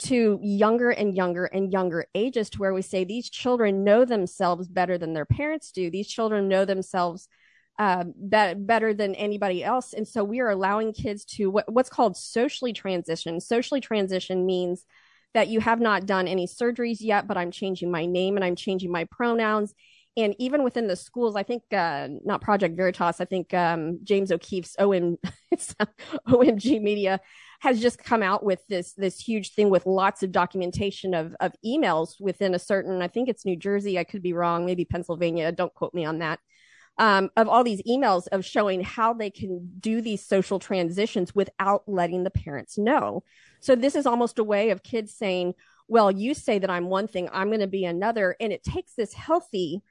to 0.03 0.39
younger 0.41 0.89
and 0.89 1.15
younger 1.15 1.45
and 1.45 1.71
younger 1.71 2.05
ages 2.13 2.49
to 2.51 2.59
where 2.59 2.73
we 2.73 2.81
say 2.81 3.03
these 3.03 3.29
children 3.29 3.83
know 3.83 4.05
themselves 4.05 4.67
better 4.67 4.97
than 4.97 5.13
their 5.13 5.25
parents 5.25 5.71
do. 5.71 5.89
These 5.89 6.07
children 6.07 6.47
know 6.47 6.65
themselves 6.65 7.27
uh, 7.79 8.03
be- 8.03 8.53
better 8.55 8.93
than 8.93 9.15
anybody 9.15 9.63
else. 9.63 9.93
And 9.93 10.07
so 10.07 10.23
we 10.23 10.39
are 10.41 10.49
allowing 10.49 10.93
kids 10.93 11.25
to 11.25 11.49
what, 11.49 11.71
what's 11.71 11.89
called 11.89 12.17
socially 12.17 12.73
transition. 12.73 13.39
Socially 13.39 13.81
transition 13.81 14.45
means 14.45 14.85
that 15.33 15.47
you 15.47 15.59
have 15.61 15.79
not 15.79 16.05
done 16.05 16.27
any 16.27 16.47
surgeries 16.47 16.97
yet, 16.99 17.27
but 17.27 17.37
I'm 17.37 17.49
changing 17.49 17.89
my 17.89 18.05
name 18.05 18.35
and 18.35 18.45
I'm 18.45 18.55
changing 18.55 18.91
my 18.91 19.05
pronouns. 19.05 19.73
And 20.15 20.35
even 20.37 20.63
within 20.63 20.87
the 20.87 20.95
schools, 20.95 21.35
I 21.35 21.41
think 21.41 21.63
uh, 21.71 22.07
not 22.23 22.41
Project 22.41 22.77
Veritas, 22.77 23.19
I 23.19 23.25
think 23.25 23.51
um, 23.53 23.99
James 24.03 24.31
O'Keefe's 24.31 24.75
OM, 24.77 25.17
OMG 25.53 26.81
Media 26.81 27.19
has 27.63 27.79
just 27.81 27.97
come 27.97 28.21
out 28.21 28.43
with 28.43 28.59
this 28.67 28.91
this 28.95 29.17
huge 29.17 29.53
thing 29.53 29.69
with 29.69 29.85
lots 29.85 30.21
of 30.21 30.33
documentation 30.33 31.13
of 31.13 31.33
of 31.39 31.53
emails 31.65 32.19
within 32.19 32.53
a 32.53 32.59
certain 32.59 33.01
I 33.01 33.07
think 33.07 33.29
it's 33.29 33.45
New 33.45 33.55
Jersey 33.55 33.97
I 33.97 34.03
could 34.03 34.21
be 34.21 34.33
wrong 34.33 34.65
maybe 34.65 34.83
Pennsylvania 34.83 35.49
don't 35.53 35.73
quote 35.73 35.93
me 35.93 36.03
on 36.03 36.19
that 36.19 36.39
um, 36.97 37.29
of 37.37 37.47
all 37.47 37.63
these 37.63 37.81
emails 37.83 38.27
of 38.33 38.43
showing 38.45 38.83
how 38.83 39.13
they 39.13 39.29
can 39.29 39.71
do 39.79 40.01
these 40.01 40.27
social 40.27 40.59
transitions 40.59 41.33
without 41.33 41.83
letting 41.87 42.23
the 42.23 42.29
parents 42.29 42.77
know. 42.77 43.23
So 43.61 43.75
this 43.75 43.95
is 43.95 44.05
almost 44.05 44.39
a 44.39 44.43
way 44.43 44.69
of 44.71 44.83
kids 44.83 45.13
saying 45.13 45.53
well 45.87 46.11
you 46.11 46.33
say 46.33 46.59
that 46.59 46.69
I'm 46.69 46.89
one 46.89 47.07
thing 47.07 47.29
I'm 47.31 47.47
going 47.47 47.61
to 47.61 47.67
be 47.67 47.85
another. 47.85 48.35
And 48.41 48.51
it 48.51 48.63
takes 48.63 48.93
this 48.93 49.13
healthy 49.13 49.81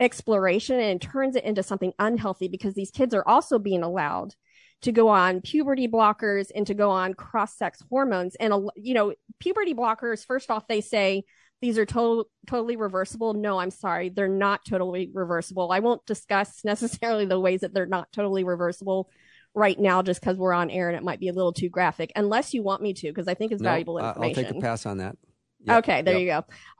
exploration 0.00 0.80
and 0.80 1.00
turns 1.00 1.36
it 1.36 1.44
into 1.44 1.62
something 1.62 1.92
unhealthy 2.00 2.48
because 2.48 2.74
these 2.74 2.90
kids 2.90 3.14
are 3.14 3.26
also 3.28 3.60
being 3.60 3.84
allowed 3.84 4.34
to 4.82 4.92
go 4.92 5.08
on 5.08 5.40
puberty 5.40 5.88
blockers 5.88 6.50
and 6.54 6.66
to 6.66 6.74
go 6.74 6.90
on 6.90 7.14
cross 7.14 7.56
sex 7.56 7.82
hormones. 7.90 8.34
And, 8.36 8.70
you 8.76 8.94
know, 8.94 9.14
puberty 9.38 9.74
blockers, 9.74 10.24
first 10.24 10.50
off, 10.50 10.66
they 10.68 10.80
say 10.80 11.24
these 11.60 11.76
are 11.76 11.86
to- 11.86 12.26
totally 12.46 12.76
reversible. 12.76 13.34
No, 13.34 13.58
I'm 13.58 13.70
sorry. 13.70 14.08
They're 14.08 14.28
not 14.28 14.64
totally 14.64 15.10
reversible. 15.12 15.70
I 15.70 15.80
won't 15.80 16.04
discuss 16.06 16.60
necessarily 16.64 17.26
the 17.26 17.38
ways 17.38 17.60
that 17.60 17.74
they're 17.74 17.86
not 17.86 18.10
totally 18.12 18.44
reversible 18.44 19.10
right 19.54 19.78
now 19.78 20.00
just 20.00 20.20
because 20.20 20.36
we're 20.36 20.52
on 20.52 20.70
air 20.70 20.88
and 20.88 20.96
it 20.96 21.02
might 21.02 21.20
be 21.20 21.28
a 21.28 21.32
little 21.32 21.52
too 21.52 21.68
graphic, 21.68 22.12
unless 22.16 22.54
you 22.54 22.62
want 22.62 22.80
me 22.80 22.94
to, 22.94 23.08
because 23.08 23.28
I 23.28 23.34
think 23.34 23.52
it's 23.52 23.60
No, 23.60 23.70
valuable 23.70 23.98
information. 23.98 24.44
I'll 24.44 24.52
take 24.52 24.58
a 24.58 24.60
pass 24.60 24.86
on 24.86 24.98
that. 24.98 25.16
Yep, 25.64 25.78
Okay, 25.78 26.02
there 26.02 26.18
yep. 26.18 26.20
you 26.20 26.26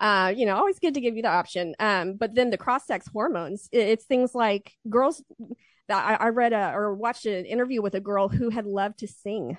go. 0.00 0.06
Uh, 0.06 0.32
you 0.34 0.46
know, 0.46 0.56
always 0.56 0.78
good 0.78 0.94
to 0.94 1.00
give 1.00 1.16
you 1.16 1.22
the 1.22 1.28
option. 1.28 1.74
Um, 1.78 2.14
but 2.14 2.34
then 2.34 2.48
the 2.48 2.56
cross 2.56 2.86
sex 2.86 3.06
hormones, 3.12 3.68
it's 3.72 4.04
things 4.04 4.34
like 4.34 4.72
girls. 4.88 5.22
I, 5.98 6.14
I 6.14 6.28
read 6.28 6.52
a, 6.52 6.72
or 6.74 6.94
watched 6.94 7.26
an 7.26 7.44
interview 7.44 7.82
with 7.82 7.94
a 7.94 8.00
girl 8.00 8.28
who 8.28 8.50
had 8.50 8.66
loved 8.66 8.98
to 9.00 9.08
sing. 9.08 9.56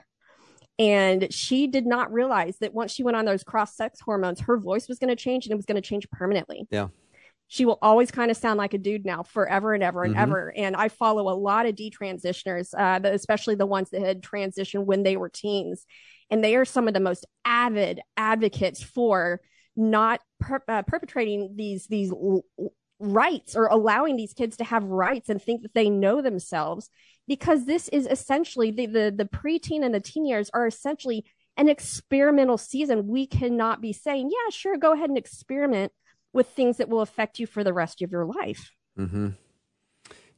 And 0.79 1.31
she 1.31 1.67
did 1.67 1.85
not 1.85 2.11
realize 2.11 2.57
that 2.59 2.73
once 2.73 2.91
she 2.91 3.03
went 3.03 3.17
on 3.17 3.25
those 3.25 3.43
cross 3.43 3.75
sex 3.75 3.99
hormones, 3.99 4.39
her 4.41 4.57
voice 4.57 4.87
was 4.87 4.97
going 4.97 5.09
to 5.09 5.15
change 5.15 5.45
and 5.45 5.51
it 5.51 5.55
was 5.55 5.65
going 5.65 5.75
to 5.81 5.87
change 5.87 6.09
permanently. 6.09 6.67
Yeah. 6.71 6.87
She 7.47 7.65
will 7.65 7.77
always 7.81 8.09
kind 8.11 8.31
of 8.31 8.37
sound 8.37 8.57
like 8.57 8.73
a 8.73 8.77
dude 8.77 9.05
now 9.05 9.23
forever 9.23 9.73
and 9.73 9.83
ever 9.83 10.03
and 10.05 10.15
Mhm. 10.15 10.19
ever. 10.21 10.53
And 10.55 10.75
I 10.75 10.87
follow 10.87 11.29
a 11.29 11.35
lot 11.37 11.65
of 11.65 11.75
detransitioners, 11.75 12.73
uh, 12.75 13.01
especially 13.09 13.55
the 13.55 13.65
ones 13.65 13.89
that 13.89 14.01
had 14.01 14.21
transitioned 14.23 14.85
when 14.85 15.03
they 15.03 15.17
were 15.17 15.29
teens 15.29 15.85
and 16.29 16.41
they 16.43 16.55
are 16.55 16.65
some 16.65 16.87
of 16.87 16.93
the 16.93 16.99
most 17.01 17.25
avid 17.43 17.99
advocates 18.15 18.81
for 18.81 19.41
not 19.75 20.21
per- 20.39 20.63
uh, 20.67 20.81
perpetrating 20.83 21.53
these 21.55 21.87
these 21.87 22.11
l- 22.11 22.45
rights 23.01 23.55
or 23.55 23.67
allowing 23.67 24.15
these 24.15 24.33
kids 24.33 24.57
to 24.57 24.63
have 24.63 24.83
rights 24.83 25.29
and 25.29 25.41
think 25.41 25.61
that 25.61 25.73
they 25.73 25.89
know 25.89 26.21
themselves 26.21 26.89
because 27.27 27.65
this 27.65 27.87
is 27.89 28.07
essentially 28.07 28.71
the 28.71 28.85
the, 28.85 29.13
the 29.15 29.25
preteen 29.25 29.83
and 29.83 29.93
the 29.93 29.99
teen 29.99 30.25
years 30.25 30.49
are 30.53 30.67
essentially 30.67 31.25
an 31.57 31.67
experimental 31.67 32.57
season 32.57 33.07
we 33.07 33.25
cannot 33.25 33.81
be 33.81 33.91
saying 33.91 34.29
yeah 34.31 34.49
sure 34.51 34.77
go 34.77 34.93
ahead 34.93 35.09
and 35.09 35.17
experiment 35.17 35.91
with 36.33 36.47
things 36.47 36.77
that 36.77 36.87
will 36.87 37.01
affect 37.01 37.39
you 37.39 37.45
for 37.45 37.63
the 37.63 37.73
rest 37.73 38.01
of 38.01 38.11
your 38.11 38.25
life 38.25 38.71
Mm-hmm. 38.97 39.29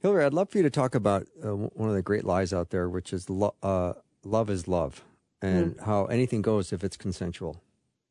Hillary, 0.02 0.26
I'd 0.26 0.34
love 0.34 0.50
for 0.50 0.58
you 0.58 0.64
to 0.64 0.70
talk 0.70 0.96
about 0.96 1.28
uh, 1.44 1.56
one 1.56 1.90
of 1.90 1.96
the 1.96 2.02
great 2.02 2.26
lies 2.26 2.54
out 2.54 2.70
there, 2.70 2.90
which 2.90 3.14
is 3.14 3.30
lo- 3.30 3.56
uh, 3.64 3.94
love 4.24 4.50
is 4.50 4.68
love, 4.68 5.04
and 5.42 5.76
how 5.86 6.06
anything 6.06 6.42
goes 6.42 6.74
if 6.74 6.84
it's 6.84 6.98
consensual. 6.98 7.62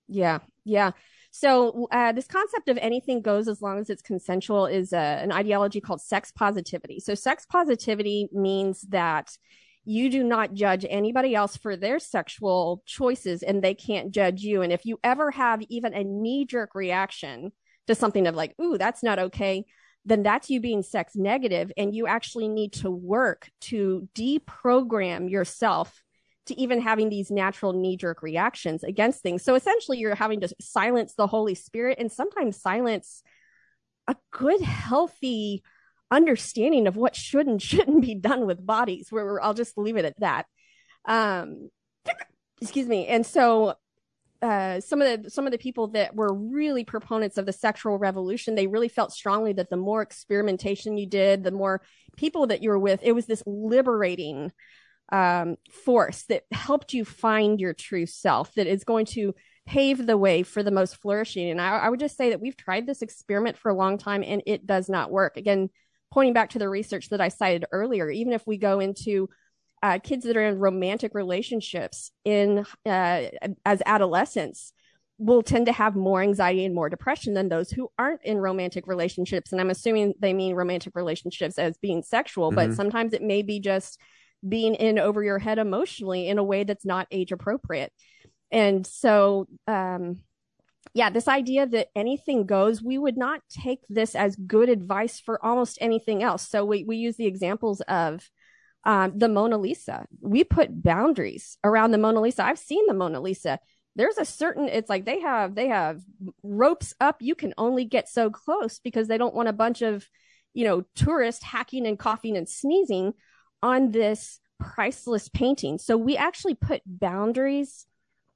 Yeah, 0.08 0.38
yeah. 0.64 0.92
So 1.34 1.88
uh, 1.90 2.12
this 2.12 2.26
concept 2.26 2.68
of 2.68 2.76
anything 2.76 3.22
goes 3.22 3.48
as 3.48 3.62
long 3.62 3.78
as 3.78 3.88
it's 3.88 4.02
consensual 4.02 4.66
is 4.66 4.92
uh, 4.92 4.96
an 4.96 5.32
ideology 5.32 5.80
called 5.80 6.02
sex 6.02 6.30
positivity. 6.30 7.00
So 7.00 7.14
sex 7.14 7.46
positivity 7.46 8.28
means 8.32 8.82
that 8.90 9.34
you 9.86 10.10
do 10.10 10.22
not 10.22 10.52
judge 10.52 10.84
anybody 10.88 11.34
else 11.34 11.56
for 11.56 11.74
their 11.74 11.98
sexual 11.98 12.82
choices, 12.84 13.42
and 13.42 13.64
they 13.64 13.74
can't 13.74 14.12
judge 14.12 14.42
you. 14.42 14.60
And 14.60 14.72
if 14.72 14.84
you 14.84 15.00
ever 15.02 15.30
have 15.30 15.62
even 15.70 15.94
a 15.94 16.04
knee 16.04 16.44
jerk 16.44 16.74
reaction 16.74 17.50
to 17.86 17.94
something 17.94 18.26
of 18.26 18.36
like, 18.36 18.54
"Ooh, 18.60 18.76
that's 18.76 19.02
not 19.02 19.18
okay," 19.18 19.64
then 20.04 20.22
that's 20.22 20.50
you 20.50 20.60
being 20.60 20.82
sex 20.82 21.16
negative, 21.16 21.72
and 21.78 21.94
you 21.94 22.06
actually 22.06 22.48
need 22.48 22.74
to 22.74 22.90
work 22.90 23.48
to 23.62 24.06
deprogram 24.14 25.30
yourself 25.30 26.02
to 26.46 26.58
even 26.60 26.80
having 26.80 27.08
these 27.08 27.30
natural 27.30 27.72
knee 27.72 27.96
jerk 27.96 28.22
reactions 28.22 28.82
against 28.82 29.22
things. 29.22 29.44
So 29.44 29.54
essentially, 29.54 29.98
you're 29.98 30.14
having 30.14 30.40
to 30.40 30.48
silence 30.60 31.14
the 31.14 31.26
Holy 31.26 31.54
Spirit 31.54 31.98
and 31.98 32.10
sometimes 32.10 32.60
silence 32.60 33.22
a 34.08 34.16
good, 34.32 34.60
healthy 34.60 35.62
understanding 36.10 36.86
of 36.86 36.96
what 36.96 37.14
should 37.14 37.46
and 37.46 37.62
shouldn't 37.70 38.02
be 38.02 38.14
done 38.14 38.46
with 38.46 38.64
bodies. 38.64 39.08
Where 39.10 39.42
I'll 39.42 39.54
just 39.54 39.78
leave 39.78 39.96
it 39.96 40.04
at 40.04 40.18
that. 40.20 40.46
Um, 41.04 41.70
excuse 42.60 42.86
me. 42.86 43.06
And 43.06 43.24
so, 43.24 43.74
uh, 44.40 44.80
some 44.80 45.00
of 45.00 45.22
the 45.22 45.30
some 45.30 45.46
of 45.46 45.52
the 45.52 45.58
people 45.58 45.88
that 45.88 46.16
were 46.16 46.34
really 46.34 46.84
proponents 46.84 47.38
of 47.38 47.46
the 47.46 47.52
sexual 47.52 47.98
revolution, 47.98 48.56
they 48.56 48.66
really 48.66 48.88
felt 48.88 49.12
strongly 49.12 49.52
that 49.52 49.70
the 49.70 49.76
more 49.76 50.02
experimentation 50.02 50.98
you 50.98 51.06
did, 51.06 51.44
the 51.44 51.52
more 51.52 51.80
people 52.16 52.48
that 52.48 52.60
you 52.60 52.70
were 52.70 52.78
with, 52.78 52.98
it 53.04 53.12
was 53.12 53.26
this 53.26 53.44
liberating 53.46 54.50
um, 55.12 55.56
force 55.70 56.24
that 56.24 56.44
helped 56.50 56.94
you 56.94 57.04
find 57.04 57.60
your 57.60 57.74
true 57.74 58.06
self 58.06 58.54
that 58.54 58.66
is 58.66 58.82
going 58.82 59.06
to 59.06 59.34
pave 59.66 60.06
the 60.06 60.18
way 60.18 60.42
for 60.42 60.62
the 60.62 60.70
most 60.70 60.96
flourishing. 60.96 61.50
And 61.50 61.60
I, 61.60 61.78
I 61.78 61.88
would 61.90 62.00
just 62.00 62.16
say 62.16 62.30
that 62.30 62.40
we've 62.40 62.56
tried 62.56 62.86
this 62.86 63.02
experiment 63.02 63.56
for 63.56 63.70
a 63.70 63.76
long 63.76 63.98
time 63.98 64.24
and 64.26 64.42
it 64.46 64.66
does 64.66 64.88
not 64.88 65.12
work. 65.12 65.36
Again, 65.36 65.70
pointing 66.10 66.32
back 66.32 66.50
to 66.50 66.58
the 66.58 66.68
research 66.68 67.10
that 67.10 67.20
I 67.20 67.28
cited 67.28 67.66
earlier, 67.70 68.10
even 68.10 68.32
if 68.32 68.46
we 68.46 68.56
go 68.56 68.80
into 68.80 69.28
uh, 69.82 69.98
kids 70.02 70.24
that 70.24 70.36
are 70.36 70.46
in 70.46 70.58
romantic 70.58 71.14
relationships 71.14 72.10
in 72.24 72.64
uh, 72.86 73.22
as 73.64 73.82
adolescents 73.84 74.72
will 75.18 75.42
tend 75.42 75.66
to 75.66 75.72
have 75.72 75.94
more 75.94 76.22
anxiety 76.22 76.64
and 76.64 76.74
more 76.74 76.88
depression 76.88 77.34
than 77.34 77.48
those 77.48 77.70
who 77.70 77.88
aren't 77.98 78.24
in 78.24 78.38
romantic 78.38 78.86
relationships. 78.86 79.52
And 79.52 79.60
I'm 79.60 79.70
assuming 79.70 80.14
they 80.18 80.32
mean 80.32 80.54
romantic 80.54 80.96
relationships 80.96 81.58
as 81.58 81.76
being 81.78 82.02
sexual, 82.02 82.50
but 82.50 82.70
Mhm. 82.70 82.76
sometimes 82.76 83.12
it 83.12 83.22
may 83.22 83.42
be 83.42 83.60
just 83.60 84.00
being 84.46 84.74
in 84.74 84.98
over 84.98 85.22
your 85.22 85.38
head 85.38 85.58
emotionally 85.58 86.28
in 86.28 86.38
a 86.38 86.44
way 86.44 86.64
that's 86.64 86.84
not 86.84 87.06
age 87.10 87.32
appropriate. 87.32 87.92
And 88.50 88.86
so, 88.86 89.46
um, 89.66 90.20
yeah, 90.94 91.10
this 91.10 91.28
idea 91.28 91.66
that 91.66 91.88
anything 91.94 92.44
goes, 92.44 92.82
we 92.82 92.98
would 92.98 93.16
not 93.16 93.40
take 93.50 93.80
this 93.88 94.14
as 94.14 94.36
good 94.36 94.68
advice 94.68 95.20
for 95.20 95.42
almost 95.44 95.78
anything 95.80 96.22
else. 96.22 96.48
So 96.48 96.64
we, 96.64 96.84
we 96.84 96.96
use 96.96 97.16
the 97.16 97.26
examples 97.26 97.80
of 97.82 98.28
um, 98.84 99.16
the 99.16 99.28
Mona 99.28 99.58
Lisa. 99.58 100.04
We 100.20 100.44
put 100.44 100.82
boundaries 100.82 101.56
around 101.62 101.92
the 101.92 101.98
Mona 101.98 102.20
Lisa. 102.20 102.44
I've 102.44 102.58
seen 102.58 102.84
the 102.86 102.94
Mona 102.94 103.20
Lisa. 103.20 103.58
There's 103.94 104.18
a 104.18 104.24
certain, 104.24 104.68
it's 104.68 104.90
like 104.90 105.04
they 105.04 105.20
have, 105.20 105.54
they 105.54 105.68
have 105.68 106.00
ropes 106.42 106.94
up. 107.00 107.16
You 107.20 107.34
can 107.34 107.54
only 107.56 107.84
get 107.84 108.08
so 108.08 108.28
close 108.28 108.80
because 108.80 109.06
they 109.06 109.18
don't 109.18 109.34
want 109.34 109.48
a 109.48 109.52
bunch 109.54 109.82
of, 109.82 110.06
you 110.52 110.64
know, 110.64 110.82
tourists 110.94 111.44
hacking 111.44 111.86
and 111.86 111.98
coughing 111.98 112.36
and 112.36 112.48
sneezing 112.48 113.12
on 113.62 113.90
this 113.90 114.40
priceless 114.58 115.28
painting. 115.28 115.78
So 115.78 115.96
we 115.96 116.16
actually 116.16 116.54
put 116.54 116.82
boundaries 116.86 117.86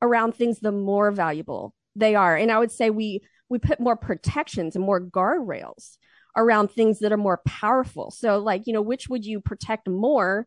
around 0.02 0.34
things 0.34 0.60
the 0.60 0.72
more 0.72 1.10
valuable 1.10 1.74
they 1.94 2.14
are. 2.14 2.36
And 2.36 2.50
I 2.50 2.58
would 2.58 2.72
say 2.72 2.90
we 2.90 3.20
we 3.48 3.58
put 3.58 3.80
more 3.80 3.96
protections 3.96 4.74
and 4.74 4.84
more 4.84 5.00
guardrails 5.00 5.98
around 6.36 6.70
things 6.70 6.98
that 6.98 7.12
are 7.12 7.16
more 7.16 7.40
powerful. 7.46 8.10
So 8.10 8.38
like, 8.38 8.66
you 8.66 8.72
know, 8.72 8.82
which 8.82 9.08
would 9.08 9.24
you 9.24 9.40
protect 9.40 9.88
more 9.88 10.46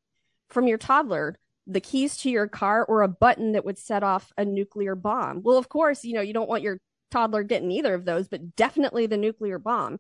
from 0.49 0.67
your 0.67 0.77
toddler? 0.77 1.39
The 1.65 1.81
keys 1.81 2.17
to 2.17 2.29
your 2.29 2.47
car 2.47 2.83
or 2.83 3.01
a 3.01 3.07
button 3.07 3.53
that 3.53 3.63
would 3.63 3.77
set 3.77 4.03
off 4.03 4.33
a 4.37 4.43
nuclear 4.43 4.95
bomb? 4.95 5.41
Well, 5.43 5.57
of 5.57 5.69
course, 5.69 6.03
you 6.03 6.13
know, 6.13 6.21
you 6.21 6.33
don't 6.33 6.49
want 6.49 6.63
your 6.63 6.79
toddler 7.11 7.43
getting 7.43 7.71
either 7.71 7.93
of 7.93 8.05
those, 8.05 8.27
but 8.27 8.55
definitely 8.55 9.05
the 9.05 9.17
nuclear 9.17 9.59
bomb 9.59 9.99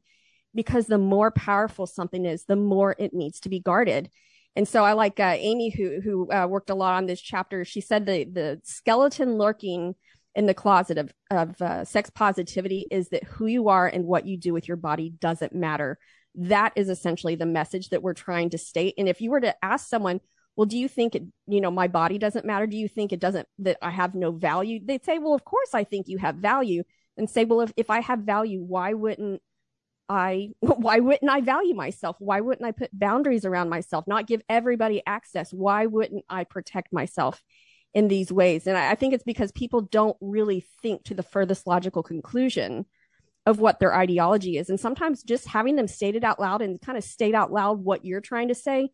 because 0.53 0.87
the 0.87 0.97
more 0.97 1.31
powerful 1.31 1.85
something 1.85 2.25
is, 2.25 2.45
the 2.45 2.55
more 2.55 2.95
it 2.97 3.13
needs 3.13 3.39
to 3.41 3.49
be 3.49 3.59
guarded. 3.59 4.09
And 4.55 4.67
so 4.67 4.83
I 4.83 4.93
like 4.93 5.19
uh, 5.19 5.35
Amy, 5.37 5.69
who 5.69 6.01
who 6.01 6.31
uh, 6.31 6.47
worked 6.47 6.69
a 6.69 6.75
lot 6.75 6.95
on 6.95 7.05
this 7.05 7.21
chapter. 7.21 7.63
She 7.63 7.81
said 7.81 8.05
the 8.05 8.25
the 8.25 8.61
skeleton 8.63 9.37
lurking 9.37 9.95
in 10.35 10.45
the 10.45 10.53
closet 10.53 10.97
of 10.97 11.13
of 11.31 11.61
uh, 11.61 11.85
sex 11.85 12.09
positivity 12.09 12.85
is 12.91 13.09
that 13.09 13.23
who 13.23 13.45
you 13.45 13.69
are 13.69 13.87
and 13.87 14.05
what 14.05 14.25
you 14.25 14.37
do 14.37 14.53
with 14.53 14.67
your 14.67 14.77
body 14.77 15.13
doesn't 15.19 15.53
matter. 15.53 15.97
That 16.35 16.73
is 16.75 16.89
essentially 16.89 17.35
the 17.35 17.45
message 17.45 17.89
that 17.89 18.03
we're 18.03 18.13
trying 18.13 18.49
to 18.51 18.57
state. 18.57 18.95
And 18.97 19.09
if 19.09 19.21
you 19.21 19.31
were 19.31 19.41
to 19.41 19.55
ask 19.63 19.87
someone, 19.87 20.19
well, 20.55 20.65
do 20.65 20.77
you 20.77 20.87
think 20.87 21.15
it, 21.15 21.23
you 21.47 21.61
know, 21.61 21.71
my 21.71 21.87
body 21.87 22.17
doesn't 22.17 22.45
matter? 22.45 22.67
Do 22.67 22.77
you 22.77 22.87
think 22.87 23.11
it 23.11 23.19
doesn't 23.19 23.47
that 23.59 23.77
I 23.81 23.91
have 23.91 24.13
no 24.13 24.31
value? 24.31 24.79
They'd 24.83 25.05
say, 25.05 25.17
well, 25.17 25.33
of 25.33 25.45
course 25.45 25.73
I 25.73 25.83
think 25.83 26.07
you 26.07 26.17
have 26.17 26.35
value. 26.35 26.83
And 27.17 27.29
say, 27.29 27.43
well, 27.43 27.61
if 27.61 27.73
if 27.75 27.89
I 27.89 27.99
have 27.99 28.19
value, 28.19 28.61
why 28.61 28.93
wouldn't 28.93 29.41
I 30.09 30.49
why 30.59 30.99
wouldn't 30.99 31.29
I 31.29 31.41
value 31.41 31.75
myself? 31.75 32.15
Why 32.19 32.41
wouldn't 32.41 32.65
I 32.65 32.71
put 32.71 32.97
boundaries 32.97 33.45
around 33.45 33.69
myself, 33.69 34.07
not 34.07 34.27
give 34.27 34.41
everybody 34.49 35.01
access? 35.05 35.53
Why 35.53 35.85
wouldn't 35.85 36.25
I 36.29 36.43
protect 36.43 36.91
myself 36.91 37.41
in 37.93 38.07
these 38.07 38.31
ways? 38.31 38.67
And 38.67 38.77
I, 38.77 38.91
I 38.91 38.95
think 38.95 39.13
it's 39.13 39.23
because 39.23 39.51
people 39.51 39.81
don't 39.81 40.17
really 40.19 40.65
think 40.81 41.03
to 41.05 41.13
the 41.13 41.23
furthest 41.23 41.67
logical 41.67 42.03
conclusion 42.03 42.85
of 43.45 43.59
what 43.59 43.79
their 43.79 43.95
ideology 43.95 44.57
is. 44.57 44.69
And 44.69 44.79
sometimes 44.79 45.23
just 45.23 45.47
having 45.47 45.75
them 45.75 45.87
stated 45.87 46.23
out 46.23 46.39
loud 46.39 46.61
and 46.61 46.81
kind 46.81 46.97
of 46.97 47.03
state 47.03 47.35
out 47.35 47.51
loud 47.51 47.83
what 47.83 48.05
you're 48.05 48.21
trying 48.21 48.49
to 48.49 48.55
say, 48.55 48.89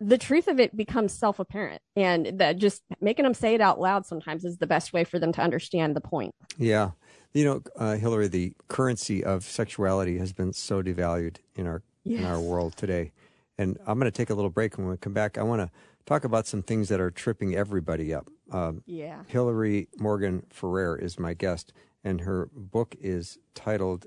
the 0.00 0.18
truth 0.18 0.48
of 0.48 0.60
it 0.60 0.76
becomes 0.76 1.12
self 1.12 1.38
apparent. 1.38 1.80
And 1.96 2.38
that 2.38 2.58
just 2.58 2.82
making 3.00 3.24
them 3.24 3.34
say 3.34 3.54
it 3.54 3.60
out 3.60 3.80
loud 3.80 4.06
sometimes 4.06 4.44
is 4.44 4.58
the 4.58 4.66
best 4.66 4.92
way 4.92 5.04
for 5.04 5.18
them 5.18 5.32
to 5.32 5.42
understand 5.42 5.96
the 5.96 6.00
point. 6.00 6.34
Yeah. 6.58 6.90
You 7.34 7.44
know, 7.44 7.62
uh, 7.76 7.96
Hillary, 7.96 8.28
the 8.28 8.52
currency 8.68 9.24
of 9.24 9.44
sexuality 9.44 10.18
has 10.18 10.32
been 10.32 10.52
so 10.52 10.82
devalued 10.82 11.36
in 11.56 11.66
our 11.66 11.82
in 12.18 12.24
our 12.24 12.40
world 12.40 12.76
today. 12.76 13.12
And 13.58 13.78
I'm 13.86 13.98
going 13.98 14.10
to 14.10 14.16
take 14.16 14.30
a 14.30 14.34
little 14.34 14.50
break. 14.50 14.76
And 14.76 14.86
when 14.86 14.92
we 14.92 14.98
come 14.98 15.12
back, 15.12 15.38
I 15.38 15.42
want 15.42 15.60
to 15.62 15.70
talk 16.04 16.24
about 16.24 16.46
some 16.46 16.62
things 16.62 16.88
that 16.88 17.00
are 17.00 17.10
tripping 17.10 17.54
everybody 17.54 18.12
up. 18.12 18.28
Um, 18.50 18.82
Yeah. 18.86 19.22
Hillary 19.28 19.88
Morgan 19.98 20.44
Ferrer 20.50 20.96
is 20.96 21.18
my 21.18 21.32
guest, 21.34 21.72
and 22.02 22.22
her 22.22 22.50
book 22.52 22.96
is 23.00 23.38
titled 23.54 24.06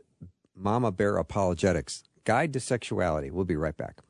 Mama 0.55 0.91
Bear 0.91 1.17
Apologetics 1.17 2.03
Guide 2.25 2.51
to 2.53 2.59
Sexuality. 2.59 3.31
We'll 3.31 3.45
be 3.45 3.55
right 3.55 3.77
back. 3.77 4.01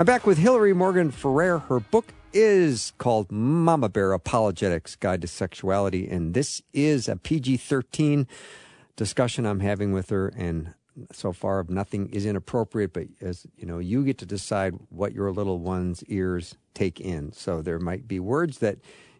I'm 0.00 0.06
back 0.06 0.26
with 0.26 0.38
Hillary 0.38 0.72
Morgan 0.72 1.10
Ferrer. 1.10 1.58
Her 1.58 1.78
book 1.78 2.14
is 2.32 2.94
called 2.96 3.30
Mama 3.30 3.90
Bear 3.90 4.14
Apologetics 4.14 4.96
Guide 4.96 5.20
to 5.20 5.28
Sexuality, 5.28 6.08
and 6.08 6.32
this 6.32 6.62
is 6.72 7.06
a 7.06 7.16
PG 7.16 7.58
13 7.58 8.26
discussion 8.96 9.44
I'm 9.44 9.60
having 9.60 9.92
with 9.92 10.08
her. 10.08 10.28
And 10.28 10.72
so 11.12 11.34
far, 11.34 11.66
nothing 11.68 12.08
is 12.08 12.24
inappropriate, 12.24 12.94
but 12.94 13.08
as 13.20 13.46
you 13.58 13.66
know, 13.66 13.78
you 13.78 14.02
get 14.02 14.16
to 14.16 14.24
decide 14.24 14.72
what 14.88 15.12
your 15.12 15.32
little 15.32 15.58
one's 15.58 16.02
ears 16.04 16.56
take 16.72 16.98
in. 16.98 17.32
So 17.32 17.60
there 17.60 17.78
might 17.78 18.08
be 18.08 18.18
words 18.18 18.60
that 18.60 18.78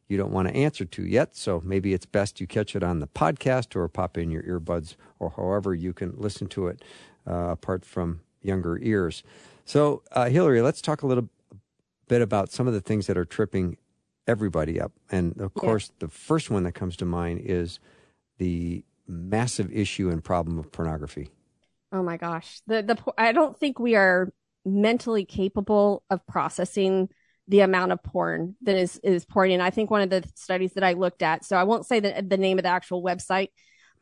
you 0.09 0.17
don't 0.17 0.33
want 0.33 0.49
to 0.49 0.55
answer 0.57 0.87
to 0.87 1.05
yet. 1.05 1.37
So 1.37 1.61
maybe 1.63 1.93
it's 1.93 2.07
best 2.07 2.41
you 2.41 2.47
catch 2.47 2.75
it 2.75 2.83
on 2.83 3.01
the 3.01 3.07
podcast 3.07 3.77
or 3.77 3.87
pop 3.87 4.17
in 4.17 4.31
your 4.31 4.45
earbuds 4.45 4.97
or 5.19 5.35
however 5.37 5.75
you 5.75 5.93
can 5.93 6.15
listen 6.17 6.47
to 6.47 6.69
it 6.69 6.83
uh, 7.27 7.51
apart 7.51 7.85
from 7.85 8.23
younger 8.41 8.79
ears. 8.79 9.23
So, 9.71 10.03
uh, 10.11 10.29
Hillary, 10.29 10.63
let's 10.63 10.83
talk 10.83 11.03
a 11.03 11.07
little 11.07 11.29
bit 12.09 12.23
about 12.23 12.51
some 12.51 12.67
of 12.67 12.73
the 12.75 12.81
things 12.81 13.07
that 13.07 13.17
are 13.17 13.25
tripping 13.25 13.77
everybody 14.27 14.81
up. 14.81 14.91
And 15.13 15.41
of 15.41 15.53
Yeah. 15.55 15.61
course, 15.61 15.93
the 16.01 16.09
first 16.09 16.51
one 16.51 16.65
that 16.65 16.73
comes 16.73 16.97
to 16.97 17.05
mind 17.05 17.43
is 17.45 17.79
the 18.39 18.85
massive 19.07 19.71
issue 19.73 20.11
and 20.11 20.25
problem 20.25 20.59
of 20.59 20.73
pornography. 20.73 21.31
Oh 21.93 22.03
my 22.03 22.17
gosh. 22.17 22.63
The 22.67 22.83
the 22.83 22.99
I 23.17 23.31
don't 23.31 23.57
think 23.61 23.79
we 23.79 23.95
are 23.95 24.33
mentally 24.65 25.25
capable 25.25 26.03
of 26.11 26.27
processing 26.27 27.09
the 27.47 27.61
amount 27.61 27.93
of 27.93 28.03
porn 28.03 28.57
that 28.63 28.75
is 28.75 28.99
is 29.05 29.25
pouring 29.25 29.53
in. 29.53 29.61
I 29.61 29.71
think 29.71 29.89
one 29.89 30.03
of 30.03 30.11
the 30.11 30.29
studies 30.35 30.73
that 30.75 30.83
I 30.83 30.95
looked 30.95 31.23
at, 31.23 31.45
so 31.45 31.57
I 31.57 31.63
won't 31.63 31.87
say 31.87 32.01
the 32.01 32.25
the 32.27 32.39
name 32.39 32.59
of 32.59 32.65
the 32.65 32.71
actual 32.71 33.05
website, 33.05 33.51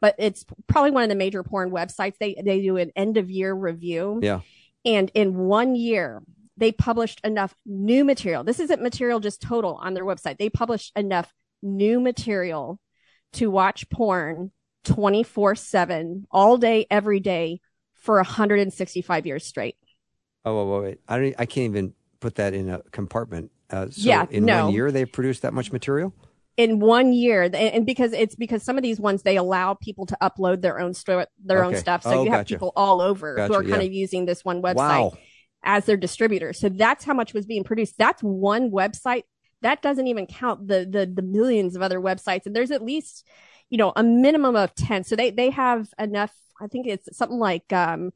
but 0.01 0.14
it's 0.19 0.47
probably 0.66 0.93
one 0.93 1.03
of 1.03 1.11
the 1.11 1.14
major 1.14 1.43
porn 1.43 1.71
websites. 1.71 2.14
They 2.19 2.41
they 2.43 2.62
do 2.62 2.79
an 2.79 2.91
end 2.97 3.19
of 3.19 3.31
year 3.31 3.53
review. 3.53 4.21
Yeah. 4.23 4.41
And 4.85 5.11
in 5.14 5.37
one 5.37 5.74
year, 5.74 6.22
they 6.57 6.72
published 6.72 7.20
enough 7.24 7.55
new 7.64 8.05
material. 8.05 8.45
This 8.45 8.61
isn't 8.61 8.83
material 8.83 9.20
just 9.20 9.41
total 9.41 9.74
on 9.76 9.95
their 9.95 10.05
website. 10.05 10.39
They 10.39 10.51
published 10.51 10.93
enough 10.97 11.33
new 11.62 12.01
material 12.01 12.81
to 13.35 13.51
watch 13.51 13.89
porn 13.91 14.51
24 14.85 15.55
7 15.55 16.26
all 16.31 16.57
day, 16.57 16.87
every 16.91 17.20
day 17.20 17.61
for 17.95 18.16
165 18.16 19.26
years 19.26 19.45
straight. 19.45 19.76
Oh, 20.45 20.64
wait, 20.64 20.72
wait, 20.72 20.83
wait. 20.83 21.01
I, 21.09 21.18
don't, 21.18 21.35
I 21.39 21.47
can't 21.47 21.70
even 21.70 21.95
put 22.20 22.37
that 22.37 22.55
in 22.55 22.68
a 22.68 22.83
compartment. 22.91 23.51
Uh, 23.70 23.87
so 23.91 24.09
Yeah, 24.09 24.26
in 24.31 24.45
no. 24.45 24.66
one 24.66 24.74
year, 24.74 24.91
they 24.91 25.05
produced 25.05 25.43
that 25.43 25.53
much 25.53 25.72
material? 25.72 26.14
In 26.59 26.81
one 26.81 27.13
year, 27.13 27.49
and 27.55 27.87
because 27.87 28.13
it's 28.13 28.35
because 28.35 28.63
some 28.65 28.77
of 28.77 28.83
these 28.83 28.99
ones 29.01 29.23
they 29.23 29.37
allow 29.37 29.75
people 29.75 30.05
to 30.07 30.19
upload 30.21 30.61
their 30.61 30.79
own 30.81 30.93
sto- 30.93 31.25
their 31.43 31.65
own 31.65 31.77
stuff, 31.77 32.03
so 32.03 32.11
Oh, 32.11 32.25
you 32.25 32.31
have 32.33 32.41
gotcha. 32.41 32.57
people 32.57 32.73
all 32.75 33.01
over 33.01 33.37
Gotcha, 33.37 33.47
who 33.53 33.59
are 33.61 33.63
kind 33.63 33.81
yeah. 33.83 33.87
of 33.89 33.93
using 33.93 34.27
this 34.27 34.45
one 34.45 34.61
website. 34.61 34.75
Wow. 34.77 35.13
as 35.63 35.85
their 35.87 35.97
distributor. 35.97 36.53
So 36.53 36.69
that's 36.69 37.05
how 37.05 37.15
much 37.15 37.33
was 37.33 37.47
being 37.47 37.65
produced. 37.65 37.95
That's 37.97 38.21
one 38.23 38.71
website. 38.73 39.23
That 39.63 39.83
doesn't 39.83 40.07
even 40.09 40.27
count 40.27 40.67
the 40.69 40.87
the 40.89 41.07
the 41.07 41.23
millions 41.23 41.75
of 41.77 41.83
other 41.83 42.01
websites. 42.01 42.45
And 42.47 42.55
there's 42.57 42.71
at 42.73 42.83
least, 42.83 43.25
you 43.71 43.79
know, 43.79 43.93
a 43.97 44.03
minimum 44.03 44.55
of 44.57 44.75
10. 44.75 45.05
So 45.05 45.15
they 45.17 45.31
they 45.31 45.51
have 45.51 45.89
enough, 45.99 46.33
I 46.61 46.67
think 46.67 46.87
it's 46.89 47.17
something 47.17 47.39
like 47.39 47.73
um 47.73 48.11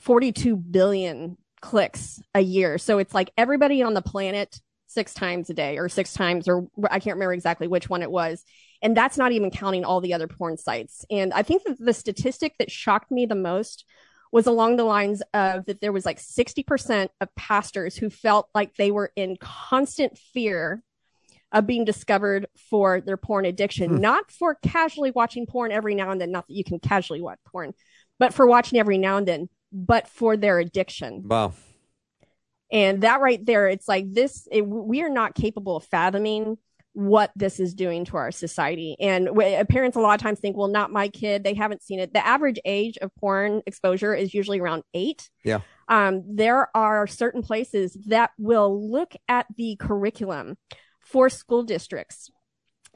42 0.00 0.56
billion 0.56 1.36
clicks 1.62 2.20
a 2.34 2.40
year. 2.40 2.76
So 2.78 2.98
it's 2.98 3.14
like 3.14 3.30
everybody 3.38 3.82
on 3.82 3.94
the 3.94 4.02
planet 4.02 4.60
six 4.86 5.12
times 5.14 5.50
a 5.50 5.54
day 5.54 5.78
or 5.78 5.88
six 5.88 6.12
times 6.12 6.48
or 6.48 6.68
I 6.90 6.98
can't 7.00 7.16
remember 7.16 7.32
exactly 7.32 7.66
which 7.68 7.88
one 7.90 8.02
it 8.02 8.10
was. 8.10 8.44
And 8.82 8.96
that's 8.96 9.18
not 9.18 9.32
even 9.32 9.50
counting 9.50 9.84
all 9.84 10.00
the 10.00 10.14
other 10.14 10.28
porn 10.28 10.56
sites. 10.56 11.04
And 11.10 11.32
I 11.32 11.42
think 11.42 11.64
that 11.64 11.78
the 11.78 11.92
statistic 11.92 12.54
that 12.58 12.70
shocked 12.70 13.10
me 13.10 13.26
the 13.26 13.34
most 13.34 13.84
was 14.32 14.46
along 14.46 14.76
the 14.76 14.84
lines 14.84 15.22
of 15.34 15.64
that 15.66 15.80
there 15.80 15.92
was 15.92 16.04
like 16.04 16.18
60% 16.20 17.08
of 17.20 17.34
pastors 17.36 17.96
who 17.96 18.10
felt 18.10 18.48
like 18.54 18.74
they 18.74 18.90
were 18.90 19.12
in 19.16 19.36
constant 19.40 20.18
fear 20.18 20.82
of 21.52 21.66
being 21.66 21.84
discovered 21.84 22.46
for 22.70 23.00
their 23.00 23.16
porn 23.16 23.44
addiction, 23.46 23.90
Hmm. 23.90 24.00
not 24.00 24.30
for 24.30 24.56
casually 24.56 25.12
watching 25.12 25.46
porn 25.46 25.70
every 25.72 25.94
now 25.94 26.10
and 26.10 26.20
then, 26.20 26.32
not 26.32 26.46
that 26.48 26.54
you 26.54 26.64
can 26.64 26.80
casually 26.80 27.20
watch 27.22 27.38
porn, 27.46 27.72
but 28.18 28.34
for 28.34 28.46
watching 28.46 28.78
every 28.78 28.98
now 28.98 29.16
and 29.16 29.28
then, 29.28 29.48
but 29.72 30.08
for 30.08 30.36
their 30.36 30.58
addiction. 30.58 31.22
Wow. 31.26 31.52
And 32.76 33.00
that 33.04 33.22
right 33.22 33.42
there, 33.42 33.68
it's 33.68 33.88
like 33.88 34.12
this, 34.12 34.46
it, 34.52 34.60
we 34.60 35.00
are 35.00 35.08
not 35.08 35.34
capable 35.34 35.76
of 35.76 35.84
fathoming 35.84 36.58
what 36.92 37.30
this 37.34 37.58
is 37.58 37.72
doing 37.72 38.04
to 38.04 38.18
our 38.18 38.30
society. 38.30 38.96
And 39.00 39.28
w- 39.28 39.64
parents 39.64 39.96
a 39.96 40.00
lot 40.00 40.12
of 40.12 40.20
times 40.20 40.40
think, 40.40 40.58
well, 40.58 40.68
not 40.68 40.92
my 40.92 41.08
kid. 41.08 41.42
They 41.42 41.54
haven't 41.54 41.82
seen 41.82 42.00
it. 42.00 42.12
The 42.12 42.26
average 42.26 42.60
age 42.66 42.98
of 42.98 43.14
porn 43.14 43.62
exposure 43.64 44.14
is 44.14 44.34
usually 44.34 44.60
around 44.60 44.82
eight. 44.92 45.30
Yeah. 45.42 45.60
Um, 45.88 46.22
there 46.28 46.68
are 46.76 47.06
certain 47.06 47.40
places 47.40 47.96
that 48.08 48.32
will 48.36 48.90
look 48.90 49.14
at 49.26 49.46
the 49.56 49.76
curriculum 49.76 50.58
for 51.00 51.30
school 51.30 51.62
districts 51.62 52.30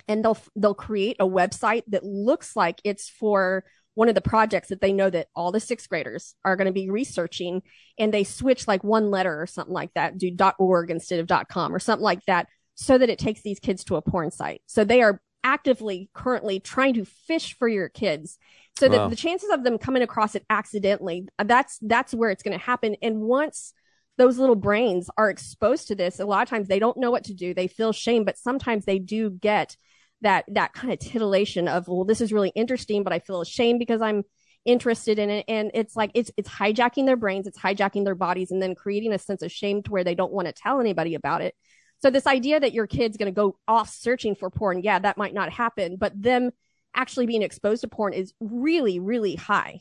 and 0.06 0.22
they'll, 0.22 0.38
they'll 0.56 0.74
create 0.74 1.16
a 1.20 1.26
website 1.26 1.84
that 1.88 2.04
looks 2.04 2.54
like 2.54 2.82
it's 2.84 3.08
for 3.08 3.64
one 3.94 4.08
of 4.08 4.14
the 4.14 4.20
projects 4.20 4.68
that 4.68 4.80
they 4.80 4.92
know 4.92 5.10
that 5.10 5.28
all 5.34 5.52
the 5.52 5.60
sixth 5.60 5.88
graders 5.88 6.34
are 6.44 6.56
going 6.56 6.66
to 6.66 6.72
be 6.72 6.90
researching 6.90 7.62
and 7.98 8.14
they 8.14 8.24
switch 8.24 8.68
like 8.68 8.84
one 8.84 9.10
letter 9.10 9.40
or 9.40 9.46
something 9.46 9.74
like 9.74 9.92
that, 9.94 10.16
do 10.16 10.34
.org 10.58 10.90
instead 10.90 11.20
of 11.20 11.48
.com 11.48 11.74
or 11.74 11.78
something 11.78 12.04
like 12.04 12.24
that, 12.26 12.46
so 12.74 12.96
that 12.96 13.10
it 13.10 13.18
takes 13.18 13.42
these 13.42 13.58
kids 13.60 13.84
to 13.84 13.96
a 13.96 14.02
porn 14.02 14.30
site. 14.30 14.62
So 14.66 14.84
they 14.84 15.02
are 15.02 15.20
actively 15.42 16.10
currently 16.14 16.60
trying 16.60 16.94
to 16.94 17.04
fish 17.04 17.56
for 17.58 17.66
your 17.66 17.88
kids 17.88 18.38
so 18.78 18.88
that 18.88 18.96
Wow. 18.96 19.08
the 19.08 19.16
chances 19.16 19.50
of 19.50 19.64
them 19.64 19.78
coming 19.78 20.02
across 20.02 20.34
it 20.34 20.44
accidentally, 20.48 21.26
that's 21.44 21.78
that's 21.82 22.14
where 22.14 22.30
it's 22.30 22.42
going 22.42 22.58
to 22.58 22.64
happen. 22.64 22.96
And 23.02 23.20
once 23.20 23.72
those 24.16 24.38
little 24.38 24.54
brains 24.54 25.10
are 25.16 25.30
exposed 25.30 25.88
to 25.88 25.94
this, 25.94 26.20
a 26.20 26.26
lot 26.26 26.42
of 26.42 26.48
times 26.48 26.68
they 26.68 26.78
don't 26.78 26.98
know 26.98 27.10
what 27.10 27.24
to 27.24 27.34
do. 27.34 27.54
They 27.54 27.68
feel 27.68 27.92
shame, 27.92 28.24
but 28.24 28.38
sometimes 28.38 28.84
they 28.84 28.98
do 28.98 29.30
get 29.30 29.76
that 30.22 30.44
that 30.48 30.72
kind 30.72 30.92
of 30.92 30.98
titillation 30.98 31.68
of, 31.68 31.88
well, 31.88 32.04
this 32.04 32.20
is 32.20 32.32
really 32.32 32.52
interesting, 32.54 33.02
but 33.02 33.12
I 33.12 33.18
feel 33.18 33.40
ashamed 33.40 33.78
because 33.78 34.02
I'm 34.02 34.24
interested 34.64 35.18
in 35.18 35.30
it. 35.30 35.44
And 35.48 35.70
it's 35.74 35.96
like 35.96 36.10
it's 36.14 36.30
it's 36.36 36.48
hijacking 36.48 37.06
their 37.06 37.16
brains 37.16 37.46
it's 37.46 37.58
hijacking 37.58 38.04
their 38.04 38.14
bodies 38.14 38.50
and 38.50 38.62
then 38.62 38.74
creating 38.74 39.12
a 39.12 39.18
sense 39.18 39.42
of 39.42 39.52
shame 39.52 39.82
to 39.82 39.90
where 39.90 40.04
they 40.04 40.14
don't 40.14 40.32
want 40.32 40.46
to 40.46 40.52
tell 40.52 40.80
anybody 40.80 41.14
about 41.14 41.42
it. 41.42 41.54
So 42.02 42.10
this 42.10 42.26
idea 42.26 42.60
that 42.60 42.72
your 42.72 42.86
kid's 42.86 43.16
going 43.16 43.32
to 43.32 43.36
go 43.36 43.56
off 43.68 43.90
searching 43.90 44.34
for 44.34 44.50
porn 44.50 44.82
yeah 44.82 44.98
that 44.98 45.18
might 45.18 45.34
not 45.34 45.52
happen 45.52 45.96
but 45.96 46.20
them 46.20 46.50
actually 46.94 47.26
being 47.26 47.42
exposed 47.42 47.82
to 47.82 47.88
porn 47.88 48.12
is 48.12 48.34
really 48.40 48.98
really 48.98 49.36
high. 49.36 49.80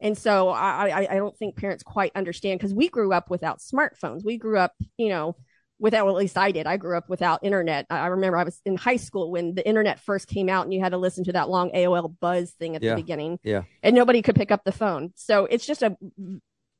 And 0.00 0.18
so 0.18 0.48
i 0.48 0.88
i, 0.88 1.06
I 1.12 1.16
don't 1.16 1.36
think 1.36 1.56
parents 1.56 1.82
quite 1.82 2.12
understand 2.14 2.58
because 2.58 2.74
we 2.74 2.88
grew 2.88 3.12
up 3.12 3.30
without 3.30 3.60
smartphones. 3.60 4.24
We 4.24 4.38
grew 4.38 4.58
up 4.58 4.72
you 4.96 5.08
know 5.08 5.36
without 5.78 6.06
well, 6.06 6.16
at 6.16 6.20
least 6.20 6.38
I 6.38 6.52
did. 6.52 6.66
I 6.66 6.76
grew 6.76 6.96
up 6.96 7.08
without 7.08 7.40
internet. 7.42 7.86
I 7.90 8.06
remember 8.06 8.36
I 8.38 8.44
was 8.44 8.60
in 8.64 8.76
high 8.76 8.96
school 8.96 9.30
when 9.30 9.54
the 9.54 9.66
internet 9.66 10.00
first 10.00 10.26
came 10.28 10.48
out 10.48 10.64
and 10.64 10.72
you 10.72 10.80
had 10.80 10.92
to 10.92 10.98
listen 10.98 11.24
to 11.24 11.32
that 11.32 11.48
long 11.48 11.70
AOL 11.72 12.14
buzz 12.20 12.50
thing 12.52 12.76
at 12.76 12.82
Yeah. 12.82 12.94
the 12.94 13.02
beginning. 13.02 13.38
Yeah. 13.42 13.62
And 13.82 13.94
nobody 13.94 14.22
could 14.22 14.34
pick 14.36 14.50
up 14.50 14.64
the 14.64 14.72
phone. 14.72 15.12
So 15.16 15.46
it's 15.46 15.66
just 15.66 15.82
a 15.82 15.96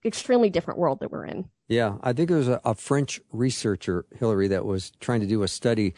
extremely 0.05 0.51
different 0.51 0.79
world 0.79 1.01
that 1.01 1.11
we're 1.11 1.25
in. 1.27 1.49
Yeah, 1.69 1.97
I 2.03 2.13
think 2.13 2.31
it 2.31 2.35
was 2.35 2.49
a, 2.49 2.61
a 2.65 2.75
French 2.75 3.21
researcher, 3.33 4.07
Hillary, 4.19 4.49
that 4.49 4.65
was 4.65 4.93
trying 5.01 5.21
to 5.21 5.27
do 5.27 5.43
a 5.43 5.49
study 5.49 5.95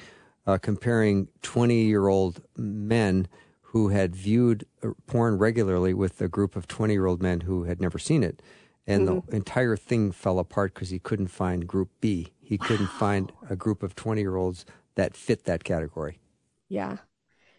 uh, 0.46 0.56
comparing 0.58 1.28
20 1.42 1.82
year 1.84 2.08
old 2.08 2.42
men 2.56 3.28
who 3.60 3.88
had 3.88 4.16
viewed 4.16 4.64
uh, 4.82 4.88
porn 5.06 5.36
regularly 5.36 5.92
with 5.92 6.20
a 6.22 6.28
group 6.28 6.56
of 6.56 6.66
20 6.66 6.94
year 6.94 7.04
old 7.06 7.22
men 7.22 7.42
who 7.42 7.64
had 7.64 7.80
never 7.82 7.98
seen 7.98 8.22
it. 8.22 8.40
And 8.86 9.06
the 9.06 9.22
entire 9.36 9.76
thing 9.76 10.12
fell 10.12 10.38
apart 10.38 10.72
because 10.72 10.88
he 10.88 10.98
couldn't 10.98 11.26
find 11.28 11.66
group 11.66 11.90
B. 12.00 12.32
He 12.48 12.56
couldn't 12.56 12.86
find 13.04 13.30
a 13.50 13.56
group 13.56 13.82
of 13.82 13.94
20 13.94 14.22
year 14.22 14.36
olds 14.36 14.64
that 14.94 15.14
fit 15.14 15.44
that 15.44 15.64
category. 15.64 16.18
Yeah. 16.70 16.96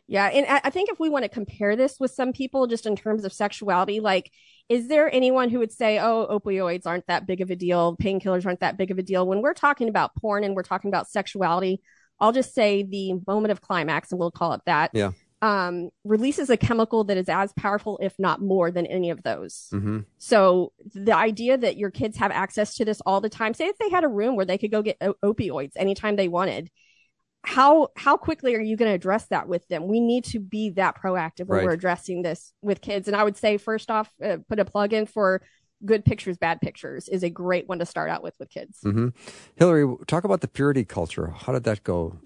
Yeah, 0.08 0.26
and 0.26 0.48
I 0.48 0.62
I 0.64 0.70
think 0.72 0.90
if 0.90 1.00
we 1.00 1.08
want 1.08 1.24
to 1.26 1.30
compare 1.30 1.76
this 1.76 2.00
with 2.00 2.10
some 2.10 2.34
people, 2.34 2.66
just 2.66 2.88
in 2.88 2.96
terms 2.96 3.26
of 3.26 3.32
sexuality, 3.32 4.00
like, 4.00 4.32
is 4.68 4.88
there 4.88 5.14
anyone 5.14 5.50
who 5.50 5.60
would 5.60 5.72
say, 5.72 6.00
"Oh, 6.00 6.26
opioids 6.32 6.88
aren't 6.88 7.06
that 7.06 7.28
big 7.28 7.42
of 7.42 7.52
a 7.52 7.56
deal, 7.56 7.96
painkillers 7.96 8.44
aren't 8.44 8.62
that 8.62 8.76
big 8.76 8.90
of 8.90 8.98
a 8.98 9.04
deal"? 9.04 9.28
When 9.28 9.44
we're 9.44 9.54
talking 9.54 9.88
about 9.88 10.16
porn 10.16 10.44
and 10.44 10.56
we're 10.56 10.64
talking 10.64 10.88
about 10.88 11.08
sexuality, 11.08 11.80
I'll 12.20 12.32
just 12.32 12.56
say 12.56 12.82
the 12.82 13.22
moment 13.28 13.52
of 13.52 13.62
climax, 13.62 14.12
and 14.12 14.18
we'll 14.18 14.32
call 14.32 14.54
it 14.54 14.62
that. 14.66 14.90
Yeah. 14.96 15.12
Um, 15.42 15.90
releases 16.04 16.50
a 16.50 16.58
chemical 16.58 17.06
that 17.06 17.16
is 17.16 17.30
as 17.30 17.54
powerful, 17.54 17.98
if 18.02 18.14
not 18.20 18.42
more, 18.42 18.72
than 18.72 18.86
any 18.86 19.10
of 19.10 19.24
those. 19.24 19.68
hmm 19.72 20.00
So 20.18 20.74
the 20.94 21.16
idea 21.16 21.58
that 21.58 21.78
your 21.78 21.92
kids 21.92 22.18
have 22.18 22.32
access 22.32 22.76
to 22.76 22.84
this 22.84 23.00
all 23.06 23.22
the 23.22 23.30
time, 23.30 23.54
say 23.54 23.68
if 23.68 23.78
they 23.78 23.90
had 23.90 24.04
a 24.04 24.10
room 24.10 24.36
where 24.36 24.46
they 24.46 24.58
could 24.58 24.72
go 24.72 24.82
get 24.82 24.98
o- 25.00 25.16
opioids 25.24 25.72
anytime 25.78 26.18
they 26.18 26.28
wanted, 26.28 26.70
how 27.44 27.88
how 27.96 28.18
quickly 28.18 28.54
are 28.56 28.62
you 28.62 28.76
going 28.76 28.92
to 28.92 28.96
address 28.96 29.28
that 29.28 29.48
with 29.48 29.66
them? 29.70 29.88
We 29.88 30.02
need 30.02 30.26
to 30.26 30.40
be 30.40 30.72
that 30.72 31.02
proactive 31.02 31.48
when 31.48 31.60
Right. 31.60 31.66
we're 31.66 31.72
addressing 31.72 32.22
this 32.22 32.54
with 32.62 32.82
kids. 32.82 33.08
And 33.08 33.16
I 33.16 33.24
would 33.24 33.38
say 33.38 33.56
first 33.58 33.90
off, 33.90 34.12
uh, 34.22 34.38
put 34.50 34.60
a 34.60 34.66
plug 34.66 34.92
in 34.92 35.06
for 35.06 35.42
good 35.86 36.04
pictures, 36.04 36.38
bad 36.38 36.60
pictures 36.60 37.08
is 37.08 37.24
a 37.24 37.30
great 37.30 37.70
one 37.70 37.80
to 37.80 37.86
start 37.86 38.10
out 38.10 38.24
with 38.24 38.36
with 38.40 38.50
kids. 38.50 38.80
hmm 38.84 39.10
Hillary, 39.56 39.88
talk 40.06 40.26
about 40.26 40.42
the 40.42 40.50
purity 40.50 40.84
culture. 40.84 41.28
How 41.28 41.54
did 41.54 41.64
that 41.64 41.86
go? 41.86 42.20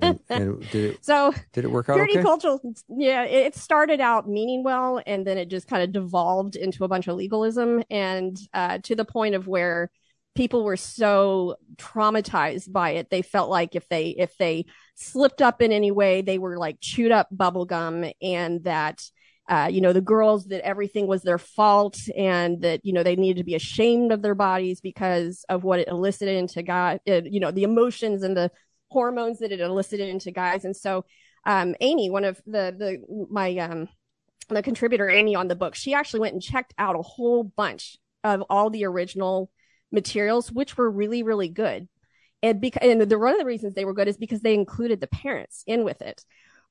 And, 0.00 0.20
and 0.28 0.60
did 0.70 0.92
it 0.92 1.04
So 1.04 1.32
did 1.52 1.64
it 1.64 1.70
work 1.70 1.88
out 1.88 1.94
purity 1.94 2.14
okay? 2.14 2.22
culture, 2.22 2.56
yeah, 2.88 3.24
it 3.24 3.46
it 3.46 3.56
started 3.56 4.00
out 4.00 4.28
meaning 4.28 4.62
well, 4.62 5.02
and 5.06 5.26
then 5.26 5.38
it 5.38 5.48
just 5.48 5.66
kind 5.66 5.82
of 5.82 5.92
devolved 5.92 6.56
into 6.56 6.84
a 6.84 6.88
bunch 6.88 7.08
of 7.08 7.16
legalism, 7.16 7.82
and 7.90 8.38
uh, 8.54 8.78
to 8.84 8.94
the 8.94 9.04
point 9.04 9.34
of 9.34 9.46
where 9.46 9.90
people 10.34 10.64
were 10.64 10.76
so 10.76 11.56
traumatized 11.76 12.70
by 12.72 12.90
it, 12.90 13.10
they 13.10 13.22
felt 13.22 13.50
like 13.50 13.74
if 13.74 13.88
they 13.88 14.08
if 14.10 14.36
they 14.38 14.66
slipped 14.94 15.42
up 15.42 15.60
in 15.62 15.72
any 15.72 15.90
way, 15.90 16.22
they 16.22 16.38
were 16.38 16.56
like 16.56 16.78
chewed 16.80 17.12
up 17.12 17.28
bubble 17.30 17.66
gum, 17.66 18.04
and 18.22 18.64
that. 18.64 19.02
Uh, 19.48 19.66
you 19.66 19.80
know, 19.80 19.92
the 19.92 20.00
girls 20.00 20.46
that 20.46 20.64
everything 20.64 21.08
was 21.08 21.22
their 21.22 21.36
fault 21.36 21.98
and 22.16 22.62
that, 22.62 22.78
you 22.84 22.92
know, 22.92 23.02
they 23.02 23.16
needed 23.16 23.36
to 23.36 23.44
be 23.44 23.56
ashamed 23.56 24.12
of 24.12 24.22
their 24.22 24.36
bodies 24.36 24.80
because 24.80 25.44
of 25.48 25.64
what 25.64 25.80
it 25.80 25.88
elicited 25.88 26.36
into 26.36 26.62
God, 26.62 27.00
uh, 27.08 27.22
you 27.24 27.40
know, 27.40 27.50
the 27.50 27.64
emotions 27.64 28.22
and 28.22 28.36
the 28.36 28.52
hormones 28.90 29.38
that 29.38 29.52
it 29.52 29.60
elicited 29.60 30.08
into 30.08 30.30
guys. 30.30 30.64
And 30.64 30.76
so, 30.76 31.04
um, 31.46 31.74
Amy, 31.80 32.10
one 32.10 32.24
of 32.24 32.40
the 32.46 32.74
the 32.76 33.26
my 33.30 33.56
um 33.58 33.88
the 34.48 34.62
contributor 34.62 35.08
Amy 35.08 35.34
on 35.34 35.48
the 35.48 35.56
book, 35.56 35.74
she 35.74 35.94
actually 35.94 36.20
went 36.20 36.34
and 36.34 36.42
checked 36.42 36.74
out 36.76 36.98
a 36.98 37.02
whole 37.02 37.44
bunch 37.44 37.96
of 38.24 38.42
all 38.50 38.70
the 38.70 38.84
original 38.84 39.50
materials, 39.92 40.52
which 40.52 40.76
were 40.76 40.90
really 40.90 41.22
really 41.22 41.48
good. 41.48 41.88
And 42.42 42.60
because 42.60 42.82
and 42.82 43.00
the 43.00 43.18
one 43.18 43.32
of 43.32 43.38
the 43.38 43.44
reasons 43.44 43.74
they 43.74 43.84
were 43.84 43.94
good 43.94 44.08
is 44.08 44.16
because 44.16 44.40
they 44.40 44.54
included 44.54 45.00
the 45.00 45.06
parents 45.06 45.62
in 45.66 45.84
with 45.84 46.02
it. 46.02 46.24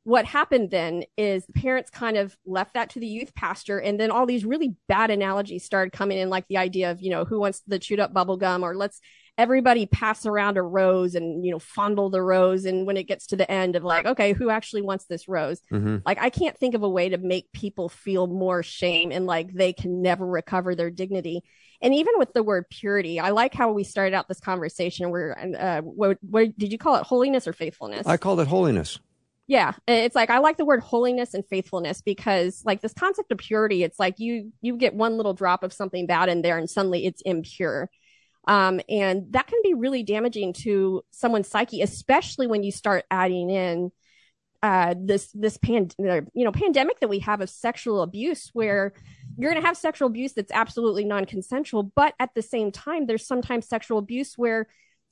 What 0.04 0.26
happened 0.26 0.72
then 0.72 1.04
is 1.18 1.46
the 1.46 1.54
parents 1.54 1.90
kind 1.90 2.18
of 2.18 2.36
left 2.46 2.74
that 2.74 2.92
to 2.92 3.00
the 3.00 3.08
youth 3.08 3.36
pastor, 3.36 3.80
and 3.80 4.00
then 4.00 4.12
all 4.12 4.26
these 4.26 4.46
really 4.46 4.76
bad 4.88 5.12
analogies 5.12 5.66
started 5.66 5.92
coming 5.92 6.18
in, 6.18 6.30
like 6.30 6.48
the 6.48 6.58
idea 6.58 6.90
of 6.92 7.02
you 7.02 7.12
know 7.12 7.26
who 7.26 7.40
wants 7.40 7.62
the 7.68 7.80
chewed 7.80 8.00
up 8.00 8.14
bubble 8.14 8.38
gum, 8.38 8.64
or 8.64 8.76
let's 8.76 9.02
everybody 9.40 9.86
pass 9.88 10.26
around 10.26 10.58
a 10.58 10.62
rose 10.62 11.16
and 11.16 11.44
you 11.46 11.52
know 11.52 11.60
fondle 11.60 12.10
the 12.10 12.22
rose. 12.22 12.66
And 12.66 12.86
when 12.86 12.98
it 12.98 13.08
gets 13.08 13.28
to 13.28 13.36
the 13.36 13.50
end 13.50 13.76
of 13.76 13.84
like 13.84 14.06
okay 14.06 14.34
who 14.34 14.50
actually 14.50 14.84
wants 14.84 15.06
this 15.06 15.28
rose? 15.28 15.62
Hmm 15.70 15.98
like 16.06 16.20
i 16.22 16.30
can't 16.30 16.58
think 16.58 16.76
of 16.76 16.84
a 16.84 16.90
way 16.90 17.10
to 17.10 17.18
make 17.18 17.52
people 17.52 17.90
feel 17.90 18.28
more 18.28 18.62
shame 18.64 19.12
and 19.12 19.26
like 19.26 19.52
they 19.54 19.74
can 19.74 20.02
never 20.02 20.26
recover 20.26 20.76
their 20.76 20.92
dignity. 20.92 21.42
And 21.82 21.96
even 21.96 22.14
with 22.18 22.34
the 22.34 22.44
word 22.44 22.66
purity 22.70 23.20
i 23.20 23.30
like 23.30 23.54
how 23.54 23.72
we 23.72 23.84
started 23.84 24.14
out 24.14 24.28
this 24.28 24.40
conversation 24.42 25.10
where 25.12 25.38
uh 25.58 25.82
what, 25.82 26.18
what 26.22 26.58
did 26.58 26.72
you 26.72 26.78
call 26.78 26.96
it? 26.98 27.04
Holiness 27.04 27.48
or 27.48 27.54
faithfulness? 27.54 28.06
I 28.06 28.18
called 28.18 28.40
it 28.42 28.48
holiness. 28.48 29.00
yeah. 29.48 29.74
It's 29.88 30.16
like 30.16 30.30
i 30.30 30.40
like 30.40 30.58
the 30.58 30.66
word 30.66 30.82
holiness 30.82 31.34
and 31.34 31.44
faithfulness 31.46 32.02
because 32.02 32.62
like 32.66 32.82
this 32.82 32.94
concept 32.94 33.32
of 33.32 33.38
purity 33.38 33.84
it's 33.84 34.00
like 34.00 34.20
you 34.20 34.52
you 34.62 34.78
get 34.78 34.94
one 34.94 35.18
little 35.18 35.34
drop 35.34 35.64
of 35.64 35.72
something 35.74 36.06
bad 36.06 36.28
in 36.30 36.42
there 36.42 36.58
and 36.58 36.70
suddenly 36.70 37.06
it's 37.06 37.22
impure 37.22 37.90
and 38.50 39.26
that 39.32 39.48
can 39.48 39.60
be 39.64 39.74
really 39.74 40.04
damaging 40.04 40.54
to 40.54 41.04
someone's 41.12 41.48
psyche 41.48 41.82
especially 41.82 42.48
when 42.48 42.64
you 42.64 42.72
start 42.72 43.06
adding 43.12 43.50
in 43.50 43.92
uh, 44.62 44.94
this 45.00 45.30
this 45.34 45.58
pan 45.58 45.90
you 45.98 46.26
know 46.36 46.52
pandemic 46.52 47.00
that 47.00 47.08
we 47.10 47.20
have 47.20 47.40
of 47.40 47.50
sexual 47.50 48.02
abuse 48.02 48.50
where 48.54 48.94
you're 49.38 49.52
going 49.52 49.62
to 49.62 49.66
have 49.66 49.78
sexual 49.78 50.08
abuse 50.08 50.34
that's 50.34 50.52
absolutely 50.52 51.06
non-consensual 51.06 51.84
but 51.84 52.14
at 52.20 52.34
the 52.36 52.42
same 52.42 52.72
time 52.72 53.06
there's 53.06 53.26
sometimes 53.26 53.68
sexual 53.68 53.98
abuse 53.98 54.38
where 54.38 54.68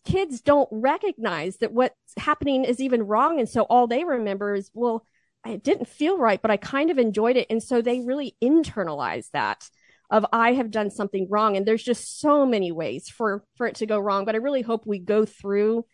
kids 0.07 0.41
don't 0.41 0.69
recognize 0.71 1.57
that 1.57 1.73
what's 1.73 1.93
happening 2.17 2.63
is 2.63 2.79
even 2.79 3.03
wrong. 3.03 3.39
And 3.39 3.49
so 3.49 3.63
all 3.63 3.87
they 3.87 4.03
remember 4.03 4.55
is 4.55 4.71
well 4.73 5.05
it 5.45 5.63
didn't 5.63 5.87
feel 5.87 6.17
right 6.17 6.41
but 6.41 6.51
i 6.51 6.57
kind 6.57 6.89
of 6.89 6.97
enjoyed 6.97 7.37
it. 7.37 7.47
And 7.49 7.61
so 7.61 7.81
they 7.81 7.99
really 7.99 8.35
internalize 8.41 9.29
that 9.31 9.69
of 10.09 10.25
i 10.31 10.53
have 10.53 10.71
done 10.71 10.89
something 10.89 11.27
wrong. 11.29 11.57
And 11.57 11.65
there's 11.65 11.83
just 11.83 12.19
so 12.19 12.45
many 12.45 12.71
ways 12.71 13.09
for 13.09 13.43
for 13.55 13.67
it 13.67 13.75
to 13.75 13.85
go 13.85 13.99
wrong 13.99 14.25
but 14.25 14.35
i 14.35 14.39
really 14.39 14.61
hope 14.61 14.85
we 14.85 14.99
go 14.99 15.25
through 15.25 15.85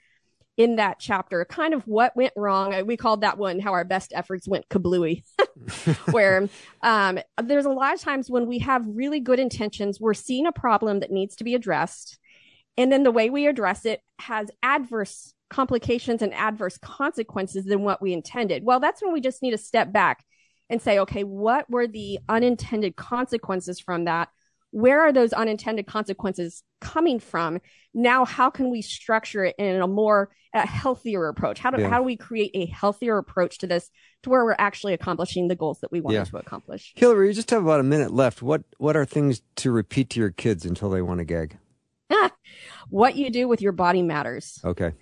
in 0.56 0.76
that 0.76 1.00
chapter 1.00 1.46
kind 1.46 1.74
of 1.74 1.82
what 1.88 2.16
went 2.16 2.34
wrong. 2.36 2.86
We 2.86 2.98
called 2.98 3.22
that 3.22 3.38
one 3.38 3.60
how 3.60 3.74
our 3.74 3.84
best 3.84 4.14
efforts 4.16 4.48
went 4.48 4.70
kablooey 4.70 5.24
where 6.12 6.48
um, 6.84 7.20
there's 7.42 7.66
a 7.66 7.70
lot 7.70 7.94
of 7.94 8.02
times 8.02 8.30
when 8.30 8.48
we 8.48 8.60
have 8.60 8.86
really 8.88 9.20
good 9.20 9.40
intentions 9.40 10.00
we're 10.00 10.14
seeing 10.14 10.46
a 10.46 10.52
problem 10.52 11.00
that 11.00 11.12
needs 11.12 11.36
to 11.38 11.44
be 11.44 11.56
addressed 11.56 12.20
and 12.78 12.92
then 12.92 13.04
the 13.04 13.12
way 13.12 13.30
we 13.30 13.48
address 13.48 13.86
it 13.86 14.02
has 14.20 14.50
adverse 14.62 15.34
complications 15.50 16.22
and 16.22 16.34
adverse 16.34 16.78
consequences 16.80 17.66
than 17.66 17.84
what 17.84 18.02
we 18.02 18.14
intended. 18.14 18.64
Well 18.64 18.80
that's 18.80 19.02
when 19.02 19.14
we 19.14 19.22
just 19.22 19.42
need 19.42 19.52
to 19.52 19.58
step 19.58 19.92
back 19.92 20.24
and 20.70 20.82
say 20.82 21.00
okay 21.00 21.24
what 21.24 21.70
were 21.70 21.88
the 21.88 22.20
unintended 22.30 22.96
consequences 22.96 23.80
from 23.80 24.06
that 24.06 24.30
where 24.72 25.02
are 25.02 25.14
those 25.14 25.34
unintended 25.34 25.86
consequences 25.86 26.64
coming 26.82 27.20
from 27.20 27.60
now 27.94 28.26
how 28.26 28.50
can 28.50 28.70
we 28.70 28.82
structure 28.82 29.46
it 29.46 29.56
in 29.58 29.82
a 29.82 29.88
more 29.88 30.30
a 30.56 30.66
healthier 30.66 31.28
approach 31.28 31.60
how 31.60 31.72
do, 31.72 31.82
Yeah. 31.82 31.90
how 31.90 31.98
do 32.00 32.04
we 32.04 32.16
create 32.16 32.52
a 32.54 32.66
healthier 32.68 33.18
approach 33.18 33.58
to 33.60 33.68
this 33.68 33.90
to 34.24 34.30
where 34.30 34.44
we're 34.46 34.56
actually 34.58 34.94
accomplishing 34.94 35.48
the 35.48 35.56
goals 35.56 35.80
that 35.82 35.92
we 35.92 36.00
wanted 36.02 36.18
Yeah. 36.18 36.24
to 36.26 36.38
accomplish 36.38 36.94
Hillary, 36.96 37.28
you 37.28 37.34
just 37.34 37.50
have 37.50 37.64
about 37.64 37.80
a 37.80 37.84
minute 37.84 38.12
left. 38.14 38.42
What 38.42 38.64
what 38.78 38.96
are 38.96 39.06
things 39.06 39.42
to 39.58 39.72
repeat 39.72 40.10
to 40.12 40.20
your 40.20 40.30
kids 40.32 40.66
until 40.66 40.90
they 40.90 41.02
want 41.02 41.20
to 41.20 41.26
gag? 41.26 41.58
what 42.90 43.16
you 43.16 43.30
do 43.32 43.48
with 43.48 43.62
your 43.62 43.72
body 43.72 44.02
matters 44.02 44.60
Okay. 44.64 44.94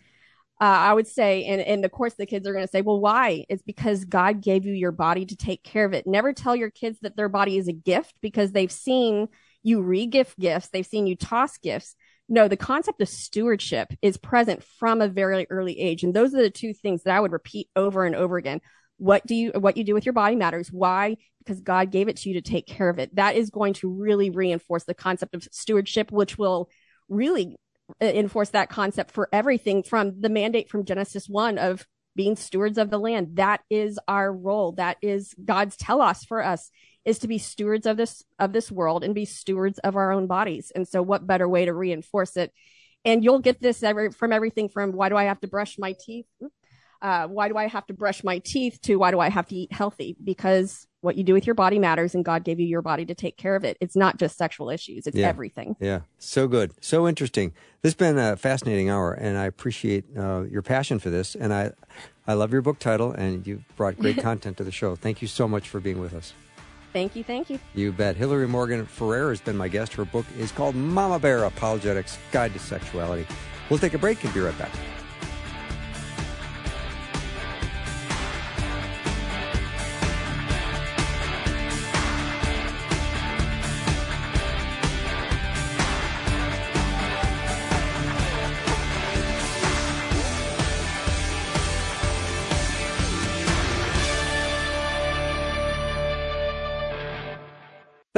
Uh, 0.61 0.63
I 0.63 0.93
would 0.93 1.07
say, 1.07 1.45
and, 1.45 1.59
and 1.59 1.83
of 1.83 1.91
course 1.91 2.13
the 2.13 2.27
kids 2.27 2.47
are 2.47 2.53
going 2.53 2.63
to 2.63 2.71
say, 2.71 2.83
well, 2.83 2.99
why? 2.99 3.45
It's 3.49 3.63
because 3.63 4.05
God 4.05 4.41
gave 4.41 4.63
you 4.63 4.73
your 4.73 4.91
body 4.91 5.25
to 5.25 5.35
take 5.35 5.63
care 5.63 5.85
of 5.85 5.93
it. 5.93 6.05
Never 6.05 6.33
tell 6.33 6.55
your 6.55 6.69
kids 6.69 6.99
that 7.01 7.17
their 7.17 7.29
body 7.29 7.57
is 7.57 7.67
a 7.67 7.73
gift 7.73 8.13
because 8.21 8.51
they've 8.51 8.71
seen 8.71 9.27
you 9.63 9.81
re-gift 9.81 10.37
gifts. 10.37 10.69
They've 10.69 10.85
seen 10.85 11.07
you 11.07 11.15
toss 11.15 11.57
gifts. 11.57 11.95
No, 12.29 12.47
the 12.47 12.57
concept 12.57 13.01
of 13.01 13.09
stewardship 13.09 13.91
is 14.03 14.17
present 14.17 14.63
from 14.63 15.01
a 15.01 15.07
very 15.07 15.47
early 15.49 15.79
age. 15.79 16.03
And 16.03 16.13
those 16.13 16.31
are 16.35 16.41
the 16.43 16.51
two 16.51 16.75
things 16.75 17.03
that 17.03 17.15
I 17.15 17.19
would 17.19 17.31
repeat 17.31 17.67
over 17.75 18.05
and 18.05 18.15
over 18.15 18.37
again. 18.37 18.61
What 18.97 19.25
do 19.25 19.33
you, 19.33 19.51
what 19.55 19.77
you 19.77 19.83
do 19.83 19.95
with 19.95 20.05
your 20.05 20.13
body 20.13 20.35
matters. 20.35 20.71
Why? 20.71 21.17
Because 21.39 21.59
God 21.59 21.89
gave 21.89 22.07
it 22.07 22.17
to 22.17 22.29
you 22.29 22.35
to 22.35 22.47
take 22.47 22.67
care 22.67 22.89
of 22.89 22.99
it. 22.99 23.15
That 23.15 23.35
is 23.35 23.49
going 23.49 23.73
to 23.75 23.89
really 23.89 24.29
reinforce 24.29 24.83
the 24.83 24.93
concept 24.93 25.33
of 25.33 25.47
stewardship, 25.51 26.11
which 26.11 26.37
will 26.37 26.69
really 27.09 27.57
enforce 27.99 28.49
that 28.49 28.69
concept 28.69 29.11
for 29.11 29.27
everything 29.31 29.83
from 29.83 30.21
the 30.21 30.29
mandate 30.29 30.69
from 30.69 30.85
Genesis 30.85 31.27
1 31.27 31.57
of 31.57 31.85
being 32.15 32.35
stewards 32.35 32.77
of 32.77 32.89
the 32.89 32.99
land. 32.99 33.37
That 33.37 33.61
is 33.69 33.99
our 34.07 34.31
role. 34.31 34.73
That 34.73 34.97
is 35.01 35.33
God's 35.43 35.75
telos 35.77 36.23
for 36.23 36.43
us 36.43 36.69
is 37.03 37.19
to 37.19 37.27
be 37.27 37.37
stewards 37.37 37.87
of 37.87 37.97
this 37.97 38.23
of 38.37 38.53
this 38.53 38.71
world 38.71 39.03
and 39.03 39.15
be 39.15 39.25
stewards 39.25 39.79
of 39.79 39.95
our 39.95 40.11
own 40.11 40.27
bodies. 40.27 40.71
And 40.75 40.87
so 40.87 41.01
what 41.01 41.25
better 41.25 41.47
way 41.47 41.65
to 41.65 41.73
reinforce 41.73 42.37
it? 42.37 42.51
And 43.03 43.23
you'll 43.23 43.39
get 43.39 43.59
this 43.59 43.81
every, 43.81 44.11
from 44.11 44.31
everything 44.31 44.69
from 44.69 44.91
why 44.91 45.09
do 45.09 45.17
I 45.17 45.23
have 45.23 45.39
to 45.41 45.47
brush 45.47 45.79
my 45.79 45.95
teeth? 45.99 46.27
Uh, 47.01 47.27
why 47.27 47.47
do 47.47 47.57
I 47.57 47.67
have 47.67 47.87
to 47.87 47.95
brush 47.95 48.23
my 48.23 48.39
teeth 48.45 48.79
to 48.83 48.97
why 48.97 49.09
do 49.09 49.19
I 49.19 49.29
have 49.29 49.47
to 49.47 49.55
eat 49.55 49.73
healthy? 49.73 50.15
Because 50.23 50.85
what 51.01 51.17
you 51.17 51.23
do 51.23 51.33
with 51.33 51.45
your 51.45 51.55
body 51.55 51.79
matters 51.79 52.15
and 52.15 52.23
God 52.23 52.43
gave 52.43 52.59
you 52.59 52.65
your 52.65 52.81
body 52.81 53.05
to 53.05 53.15
take 53.15 53.35
care 53.37 53.55
of 53.55 53.63
it. 53.63 53.75
It's 53.81 53.95
not 53.95 54.17
just 54.17 54.37
sexual 54.37 54.69
issues. 54.69 55.07
It's 55.07 55.17
Yeah. 55.17 55.27
everything. 55.27 55.75
Yeah, 55.79 56.01
so 56.19 56.47
good, 56.47 56.71
so 56.79 57.07
interesting. 57.07 57.49
This 57.81 57.91
has 57.93 57.95
been 57.95 58.17
a 58.19 58.37
fascinating 58.37 58.89
hour, 58.89 59.11
and 59.13 59.37
I 59.37 59.45
appreciate 59.45 60.05
uh, 60.17 60.43
your 60.49 60.61
passion 60.61 60.99
for 60.99 61.09
this. 61.09 61.33
And 61.35 61.51
I, 61.53 61.71
I 62.27 62.33
love 62.33 62.53
your 62.53 62.61
book 62.61 62.77
title, 62.77 63.11
and 63.11 63.45
you've 63.45 63.63
brought 63.75 63.97
great 63.97 64.17
content 64.21 64.57
to 64.57 64.63
the 64.63 64.71
show. 64.71 64.95
Thank 64.95 65.21
you 65.23 65.27
so 65.27 65.47
much 65.47 65.67
for 65.67 65.79
being 65.79 65.99
with 65.99 66.13
us. 66.13 66.33
Thank 66.93 67.15
you. 67.15 67.23
Thank 67.23 67.49
you. 67.49 67.57
You 67.73 67.91
bet. 67.91 68.15
Hillary 68.17 68.47
Morgan 68.47 68.85
Ferrer 68.85 69.29
has 69.29 69.41
been 69.41 69.55
my 69.57 69.69
guest. 69.69 69.93
Her 69.93 70.05
book 70.05 70.25
is 70.37 70.51
called 70.51 70.75
Mama 70.75 71.17
Bear 71.19 71.45
Apologetics 71.45 72.17
Guide 72.31 72.53
to 72.53 72.59
Sexuality. 72.59 73.25
We'll 73.69 73.79
take 73.79 73.93
a 73.93 73.97
break 73.97 74.23
and 74.23 74.33
be 74.33 74.41
right 74.41 74.57
back. 74.59 74.71